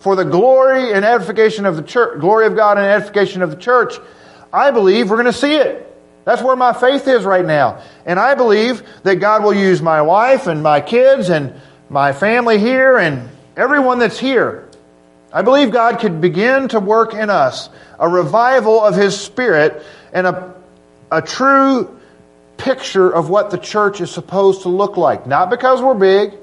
for 0.00 0.16
the 0.16 0.24
glory 0.24 0.92
and 0.92 1.04
edification 1.04 1.64
of 1.64 1.76
the 1.76 1.82
church, 1.82 2.20
glory 2.20 2.46
of 2.46 2.56
God 2.56 2.76
and 2.76 2.86
edification 2.86 3.42
of 3.42 3.50
the 3.50 3.56
church, 3.56 3.94
I 4.52 4.70
believe 4.70 5.08
we're 5.08 5.16
going 5.16 5.26
to 5.26 5.32
see 5.32 5.54
it. 5.54 5.88
That's 6.24 6.42
where 6.42 6.56
my 6.56 6.72
faith 6.72 7.08
is 7.08 7.24
right 7.24 7.44
now. 7.44 7.82
And 8.06 8.18
I 8.18 8.34
believe 8.34 8.82
that 9.02 9.16
God 9.16 9.42
will 9.42 9.54
use 9.54 9.82
my 9.82 10.02
wife 10.02 10.46
and 10.46 10.62
my 10.62 10.80
kids 10.80 11.30
and 11.30 11.54
my 11.88 12.12
family 12.12 12.58
here 12.58 12.96
and 12.96 13.28
everyone 13.56 13.98
that's 13.98 14.18
here. 14.18 14.68
I 15.32 15.42
believe 15.42 15.70
God 15.70 15.98
could 15.98 16.20
begin 16.20 16.68
to 16.68 16.80
work 16.80 17.14
in 17.14 17.30
us 17.30 17.70
a 17.98 18.08
revival 18.08 18.82
of 18.82 18.94
His 18.94 19.18
Spirit 19.18 19.84
and 20.12 20.26
a, 20.26 20.54
a 21.10 21.22
true 21.22 21.98
picture 22.56 23.10
of 23.10 23.28
what 23.28 23.50
the 23.50 23.58
church 23.58 24.00
is 24.00 24.10
supposed 24.10 24.62
to 24.62 24.68
look 24.68 24.96
like. 24.96 25.26
Not 25.26 25.50
because 25.50 25.82
we're 25.82 25.94
big, 25.94 26.34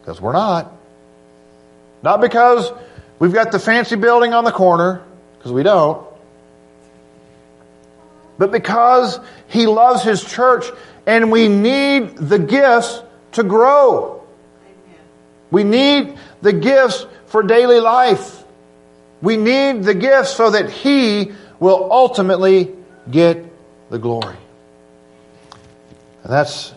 because 0.00 0.20
we're 0.20 0.32
not. 0.32 0.72
Not 2.02 2.20
because 2.20 2.72
we've 3.18 3.32
got 3.32 3.52
the 3.52 3.58
fancy 3.58 3.96
building 3.96 4.32
on 4.32 4.44
the 4.44 4.52
corner, 4.52 5.02
because 5.38 5.52
we 5.52 5.62
don't. 5.62 6.06
But 8.38 8.50
because 8.50 9.20
He 9.48 9.66
loves 9.66 10.02
His 10.02 10.24
church 10.24 10.66
and 11.06 11.30
we 11.30 11.48
need 11.48 12.16
the 12.16 12.38
gifts 12.38 13.02
to 13.32 13.42
grow. 13.42 14.22
We 15.50 15.64
need 15.64 16.16
the 16.40 16.52
gifts 16.52 17.06
for 17.26 17.42
daily 17.42 17.80
life. 17.80 18.42
We 19.20 19.36
need 19.36 19.82
the 19.82 19.94
gifts 19.94 20.30
so 20.30 20.50
that 20.50 20.70
He 20.70 21.32
will 21.58 21.92
ultimately 21.92 22.74
get 23.10 23.44
the 23.90 23.98
glory. 23.98 24.36
And 26.22 26.32
that's 26.32 26.72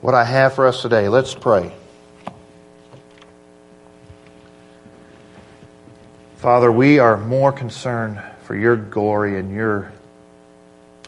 what 0.00 0.14
I 0.14 0.24
have 0.24 0.54
for 0.54 0.66
us 0.66 0.82
today. 0.82 1.08
Let's 1.08 1.34
pray. 1.34 1.72
Father, 6.36 6.70
we 6.70 6.98
are 6.98 7.16
more 7.16 7.52
concerned 7.52 8.22
for 8.42 8.54
your 8.54 8.76
glory 8.76 9.38
and 9.38 9.50
your 9.50 9.92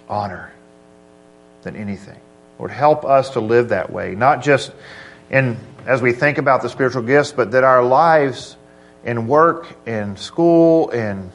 honor 0.08 0.50
than 1.62 1.76
anything. 1.76 2.18
Lord, 2.58 2.70
help 2.70 3.04
us 3.04 3.30
to 3.30 3.40
live 3.40 3.68
that 3.68 3.90
way, 3.90 4.14
not 4.14 4.42
just 4.42 4.72
in 5.30 5.58
as 5.86 6.02
we 6.02 6.12
think 6.12 6.38
about 6.38 6.62
the 6.62 6.68
spiritual 6.68 7.02
gifts, 7.02 7.32
but 7.32 7.52
that 7.52 7.64
our 7.64 7.84
lives 7.84 8.56
in 9.04 9.28
work, 9.28 9.68
in 9.86 10.16
school, 10.16 10.90
in 10.90 11.30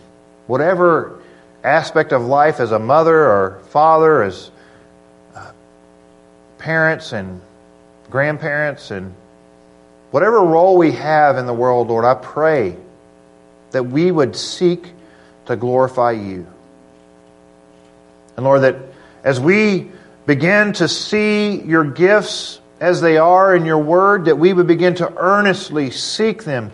whatever 0.48 1.22
aspect 1.64 2.12
of 2.12 2.24
life 2.24 2.60
as 2.60 2.72
a 2.72 2.80
mother 2.80 3.30
or 3.30 3.62
father, 3.70 4.24
as 4.24 4.52
parents 6.62 7.12
and 7.12 7.41
grandparents 8.12 8.91
and 8.91 9.16
whatever 10.12 10.39
role 10.41 10.78
we 10.78 10.91
have 10.91 11.38
in 11.38 11.47
the 11.47 11.53
world, 11.53 11.88
Lord, 11.88 12.05
I 12.05 12.14
pray 12.14 12.78
that 13.72 13.84
we 13.84 14.12
would 14.12 14.36
seek 14.36 14.91
to 15.47 15.55
glorify 15.55 16.12
you. 16.12 16.45
And 18.38 18.45
Lord, 18.45 18.62
that 18.62 18.76
as 19.24 19.39
we 19.39 19.89
begin 20.28 20.74
to 20.74 20.88
see 20.88 21.59
your 21.62 21.84
gifts 21.84 22.59
as 22.80 23.01
they 23.01 23.18
are 23.18 23.55
in 23.55 23.66
your 23.66 23.80
word, 23.80 24.26
that 24.26 24.38
we 24.38 24.53
would 24.53 24.68
begin 24.68 24.93
to 24.95 25.12
earnestly 25.18 25.89
seek 25.89 26.43
them, 26.43 26.72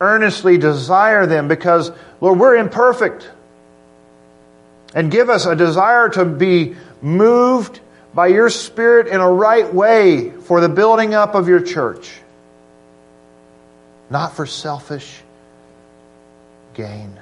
earnestly 0.00 0.58
desire 0.58 1.26
them, 1.26 1.48
because, 1.48 1.90
Lord, 2.20 2.38
we're 2.38 2.56
imperfect. 2.56 3.28
And 4.94 5.10
give 5.10 5.28
us 5.28 5.44
a 5.44 5.56
desire 5.56 6.08
to 6.10 6.24
be 6.24 6.76
moved 7.02 7.80
by 8.14 8.28
your 8.28 8.48
Spirit 8.48 9.08
in 9.08 9.20
a 9.20 9.30
right 9.30 9.72
way 9.72 10.30
for 10.30 10.60
the 10.60 10.68
building 10.68 11.14
up 11.14 11.34
of 11.34 11.48
your 11.48 11.60
church, 11.60 12.12
not 14.08 14.36
for 14.36 14.46
selfish 14.46 15.20
gain. 16.74 17.18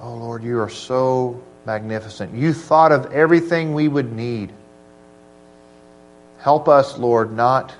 Oh 0.00 0.14
Lord, 0.14 0.42
you 0.42 0.58
are 0.60 0.70
so 0.70 1.40
magnificent. 1.66 2.34
You 2.34 2.52
thought 2.52 2.92
of 2.92 3.12
everything 3.12 3.74
we 3.74 3.88
would 3.88 4.12
need. 4.12 4.52
Help 6.40 6.68
us, 6.68 6.98
Lord, 6.98 7.32
not 7.32 7.74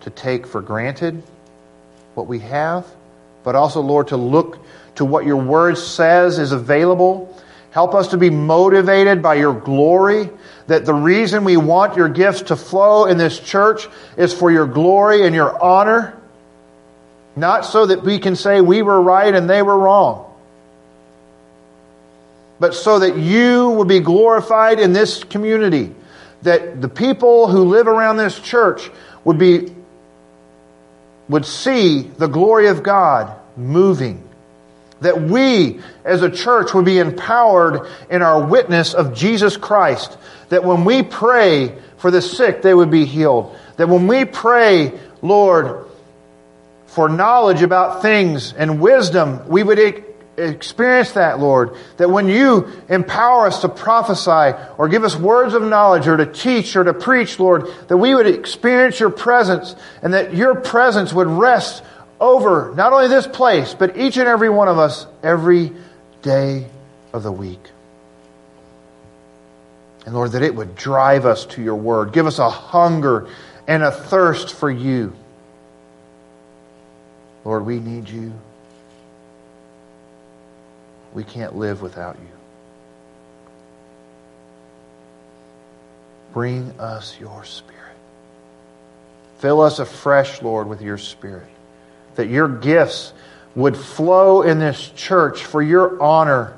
to 0.00 0.10
take 0.10 0.46
for 0.46 0.60
granted 0.60 1.22
what 2.14 2.26
we 2.26 2.40
have, 2.40 2.86
but 3.44 3.54
also, 3.54 3.80
Lord, 3.80 4.08
to 4.08 4.16
look 4.16 4.58
to 4.96 5.04
what 5.04 5.24
your 5.24 5.36
word 5.36 5.78
says 5.78 6.38
is 6.38 6.52
available. 6.52 7.40
Help 7.72 7.94
us 7.94 8.08
to 8.08 8.16
be 8.16 8.30
motivated 8.30 9.22
by 9.22 9.34
your 9.34 9.54
glory, 9.54 10.30
that 10.68 10.84
the 10.84 10.94
reason 10.94 11.44
we 11.44 11.56
want 11.56 11.96
your 11.96 12.08
gifts 12.08 12.42
to 12.42 12.56
flow 12.56 13.06
in 13.06 13.18
this 13.18 13.40
church 13.40 13.88
is 14.16 14.32
for 14.32 14.50
your 14.50 14.66
glory 14.66 15.26
and 15.26 15.34
your 15.34 15.62
honor, 15.62 16.16
not 17.34 17.64
so 17.64 17.86
that 17.86 18.04
we 18.04 18.18
can 18.18 18.36
say 18.36 18.60
we 18.60 18.82
were 18.82 19.00
right 19.00 19.34
and 19.34 19.48
they 19.48 19.62
were 19.62 19.78
wrong 19.78 20.32
but 22.62 22.76
so 22.76 23.00
that 23.00 23.18
you 23.18 23.70
would 23.70 23.88
be 23.88 23.98
glorified 23.98 24.78
in 24.78 24.92
this 24.92 25.24
community. 25.24 25.92
That 26.42 26.80
the 26.80 26.88
people 26.88 27.48
who 27.48 27.64
live 27.64 27.88
around 27.88 28.18
this 28.18 28.38
church 28.38 28.88
would 29.24 29.36
be 29.36 29.74
would 31.28 31.44
see 31.44 32.02
the 32.02 32.28
glory 32.28 32.68
of 32.68 32.84
God 32.84 33.34
moving. 33.56 34.22
That 35.02 35.22
we 35.22 35.80
as 36.04 36.22
a 36.22 36.30
church 36.30 36.74
would 36.74 36.84
be 36.84 36.98
empowered 36.98 37.88
in 38.10 38.22
our 38.22 38.44
witness 38.44 38.94
of 38.94 39.14
Jesus 39.14 39.56
Christ. 39.56 40.16
That 40.48 40.64
when 40.64 40.84
we 40.84 41.02
pray 41.02 41.76
for 41.98 42.10
the 42.10 42.22
sick, 42.22 42.62
they 42.62 42.74
would 42.74 42.90
be 42.90 43.04
healed. 43.04 43.56
That 43.76 43.88
when 43.88 44.06
we 44.06 44.24
pray, 44.24 44.98
Lord, 45.22 45.86
for 46.86 47.08
knowledge 47.08 47.62
about 47.62 48.02
things 48.02 48.52
and 48.52 48.80
wisdom, 48.80 49.48
we 49.48 49.62
would 49.62 49.78
experience 50.36 51.12
that, 51.12 51.38
Lord, 51.38 51.76
that 51.96 52.10
when 52.10 52.28
you 52.28 52.68
empower 52.88 53.46
us 53.46 53.60
to 53.62 53.68
prophesy 53.68 54.58
or 54.78 54.88
give 54.88 55.04
us 55.04 55.16
words 55.16 55.54
of 55.54 55.62
knowledge 55.62 56.06
or 56.08 56.16
to 56.16 56.26
teach 56.26 56.76
or 56.76 56.84
to 56.84 56.94
preach, 56.94 57.38
Lord, 57.38 57.66
that 57.88 57.96
we 57.96 58.14
would 58.14 58.26
experience 58.26 58.98
your 59.00 59.10
presence 59.10 59.74
and 60.02 60.14
that 60.14 60.34
your 60.34 60.54
presence 60.54 61.12
would 61.12 61.28
rest 61.28 61.82
over 62.22 62.72
not 62.76 62.92
only 62.92 63.08
this 63.08 63.26
place, 63.26 63.74
but 63.74 63.96
each 63.96 64.16
and 64.16 64.28
every 64.28 64.48
one 64.48 64.68
of 64.68 64.78
us 64.78 65.06
every 65.24 65.72
day 66.22 66.68
of 67.12 67.24
the 67.24 67.32
week. 67.32 67.60
And 70.06 70.14
Lord, 70.14 70.32
that 70.32 70.42
it 70.42 70.54
would 70.54 70.76
drive 70.76 71.26
us 71.26 71.44
to 71.46 71.62
your 71.62 71.74
word. 71.74 72.12
Give 72.12 72.26
us 72.26 72.38
a 72.38 72.48
hunger 72.48 73.28
and 73.66 73.82
a 73.82 73.90
thirst 73.90 74.54
for 74.54 74.70
you. 74.70 75.12
Lord, 77.44 77.66
we 77.66 77.80
need 77.80 78.08
you. 78.08 78.32
We 81.12 81.24
can't 81.24 81.56
live 81.56 81.82
without 81.82 82.16
you. 82.16 82.28
Bring 86.32 86.70
us 86.78 87.18
your 87.18 87.44
Spirit. 87.44 87.78
Fill 89.38 89.60
us 89.60 89.80
afresh, 89.80 90.40
Lord, 90.40 90.68
with 90.68 90.80
your 90.80 90.98
Spirit. 90.98 91.51
That 92.16 92.28
your 92.28 92.48
gifts 92.48 93.12
would 93.54 93.76
flow 93.76 94.42
in 94.42 94.58
this 94.58 94.90
church 94.96 95.44
for 95.44 95.62
your 95.62 96.00
honor, 96.02 96.56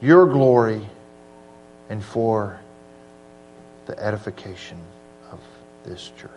your 0.00 0.26
glory, 0.26 0.86
and 1.88 2.04
for 2.04 2.58
the 3.86 3.98
edification 4.02 4.78
of 5.30 5.40
this 5.84 6.10
church. 6.18 6.30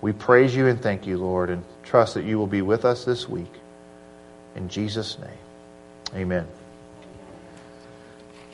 We 0.00 0.12
praise 0.12 0.54
you 0.54 0.66
and 0.66 0.80
thank 0.80 1.06
you, 1.06 1.16
Lord, 1.16 1.50
and 1.50 1.62
trust 1.84 2.14
that 2.14 2.24
you 2.24 2.38
will 2.38 2.46
be 2.46 2.62
with 2.62 2.84
us 2.84 3.04
this 3.04 3.28
week. 3.28 3.52
In 4.56 4.68
Jesus' 4.68 5.18
name, 5.18 6.20
amen. 6.22 6.46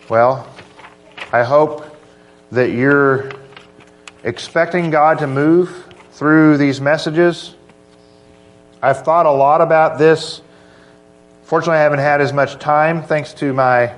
Well, 0.09 0.49
I 1.33 1.43
hope 1.43 1.85
that 2.53 2.71
you're 2.71 3.31
expecting 4.25 4.91
God 4.91 5.19
to 5.19 5.27
move 5.27 5.85
through 6.13 6.57
these 6.57 6.81
messages. 6.81 7.55
I've 8.81 9.05
thought 9.05 9.27
a 9.27 9.33
lot 9.33 9.61
about 9.61 9.99
this. 9.99 10.41
Fortunately, 11.43 11.79
I 11.79 11.83
haven't 11.83 11.99
had 11.99 12.21
as 12.21 12.33
much 12.33 12.59
time, 12.59 13.03
thanks 13.03 13.33
to 13.35 13.53
my 13.53 13.95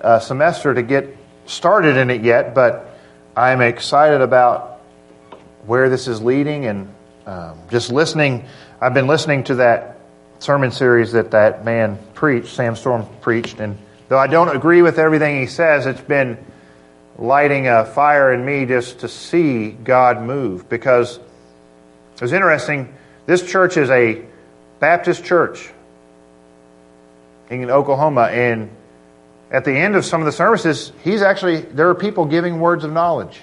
uh, 0.00 0.20
semester, 0.20 0.72
to 0.72 0.82
get 0.82 1.14
started 1.46 1.96
in 1.96 2.08
it 2.08 2.22
yet, 2.22 2.54
but 2.54 2.96
I'm 3.36 3.60
excited 3.60 4.22
about 4.22 4.80
where 5.66 5.90
this 5.90 6.08
is 6.08 6.22
leading 6.22 6.66
and 6.66 6.94
um, 7.26 7.58
just 7.70 7.92
listening. 7.92 8.46
I've 8.80 8.94
been 8.94 9.06
listening 9.06 9.44
to 9.44 9.56
that 9.56 9.98
sermon 10.38 10.70
series 10.70 11.12
that 11.12 11.32
that 11.32 11.64
man 11.64 11.98
preached, 12.14 12.54
Sam 12.54 12.76
Storm 12.76 13.06
preached, 13.20 13.60
and 13.60 13.76
though 14.08 14.18
I 14.18 14.28
don't 14.28 14.54
agree 14.54 14.80
with 14.80 14.98
everything 14.98 15.40
he 15.40 15.46
says, 15.46 15.84
it's 15.84 16.00
been 16.00 16.38
lighting 17.18 17.68
a 17.68 17.84
fire 17.84 18.32
in 18.32 18.44
me 18.44 18.64
just 18.64 19.00
to 19.00 19.08
see 19.08 19.70
God 19.70 20.22
move 20.22 20.68
because 20.68 21.18
it 22.14 22.22
was 22.22 22.32
interesting. 22.32 22.94
This 23.26 23.42
church 23.48 23.76
is 23.76 23.90
a 23.90 24.22
Baptist 24.80 25.24
church 25.24 25.70
in 27.48 27.70
Oklahoma, 27.70 28.22
and 28.22 28.70
at 29.50 29.64
the 29.64 29.72
end 29.72 29.96
of 29.96 30.04
some 30.04 30.20
of 30.20 30.26
the 30.26 30.32
services, 30.32 30.92
he's 31.02 31.22
actually 31.22 31.60
there 31.60 31.88
are 31.88 31.94
people 31.94 32.26
giving 32.26 32.60
words 32.60 32.84
of 32.84 32.92
knowledge 32.92 33.40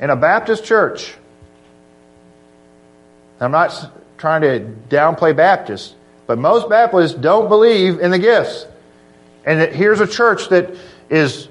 in 0.00 0.10
a 0.10 0.16
Baptist 0.16 0.64
church. 0.64 1.14
I'm 3.40 3.50
not 3.50 3.92
trying 4.18 4.42
to 4.42 4.60
downplay 4.88 5.36
Baptists, 5.36 5.94
but 6.26 6.38
most 6.38 6.68
Baptists 6.68 7.14
don't 7.14 7.48
believe 7.48 8.00
in 8.00 8.10
the 8.10 8.18
gifts. 8.18 8.66
And 9.44 9.72
here's 9.72 10.00
a 10.00 10.06
church 10.06 10.48
that 10.48 10.74
is 11.10 11.48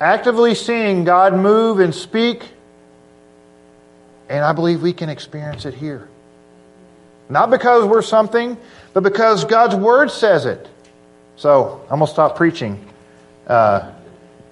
actively 0.00 0.54
seeing 0.54 1.04
God 1.04 1.34
move 1.34 1.80
and 1.80 1.94
speak, 1.94 2.42
and 4.28 4.44
I 4.44 4.52
believe 4.52 4.82
we 4.82 4.92
can 4.92 5.08
experience 5.08 5.64
it 5.64 5.74
here. 5.74 6.08
Not 7.28 7.50
because 7.50 7.84
we're 7.84 8.02
something, 8.02 8.56
but 8.92 9.02
because 9.02 9.44
God's 9.44 9.74
Word 9.74 10.10
says 10.10 10.46
it. 10.46 10.68
So 11.36 11.80
I'm 11.90 11.98
going 11.98 12.06
to 12.06 12.12
stop 12.12 12.36
preaching. 12.36 12.86
Uh, 13.46 13.92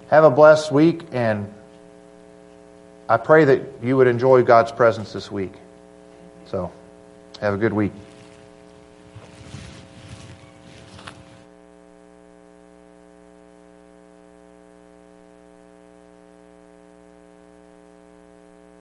have 0.09 0.23
a 0.23 0.31
blessed 0.31 0.71
week, 0.71 1.03
and 1.11 1.51
I 3.09 3.17
pray 3.17 3.45
that 3.45 3.61
you 3.81 3.97
would 3.97 4.07
enjoy 4.07 4.43
God's 4.43 4.71
presence 4.71 5.13
this 5.13 5.31
week. 5.31 5.53
So. 6.47 6.71
Have 7.41 7.53
a 7.53 7.57
good 7.57 7.73
week. 7.73 7.91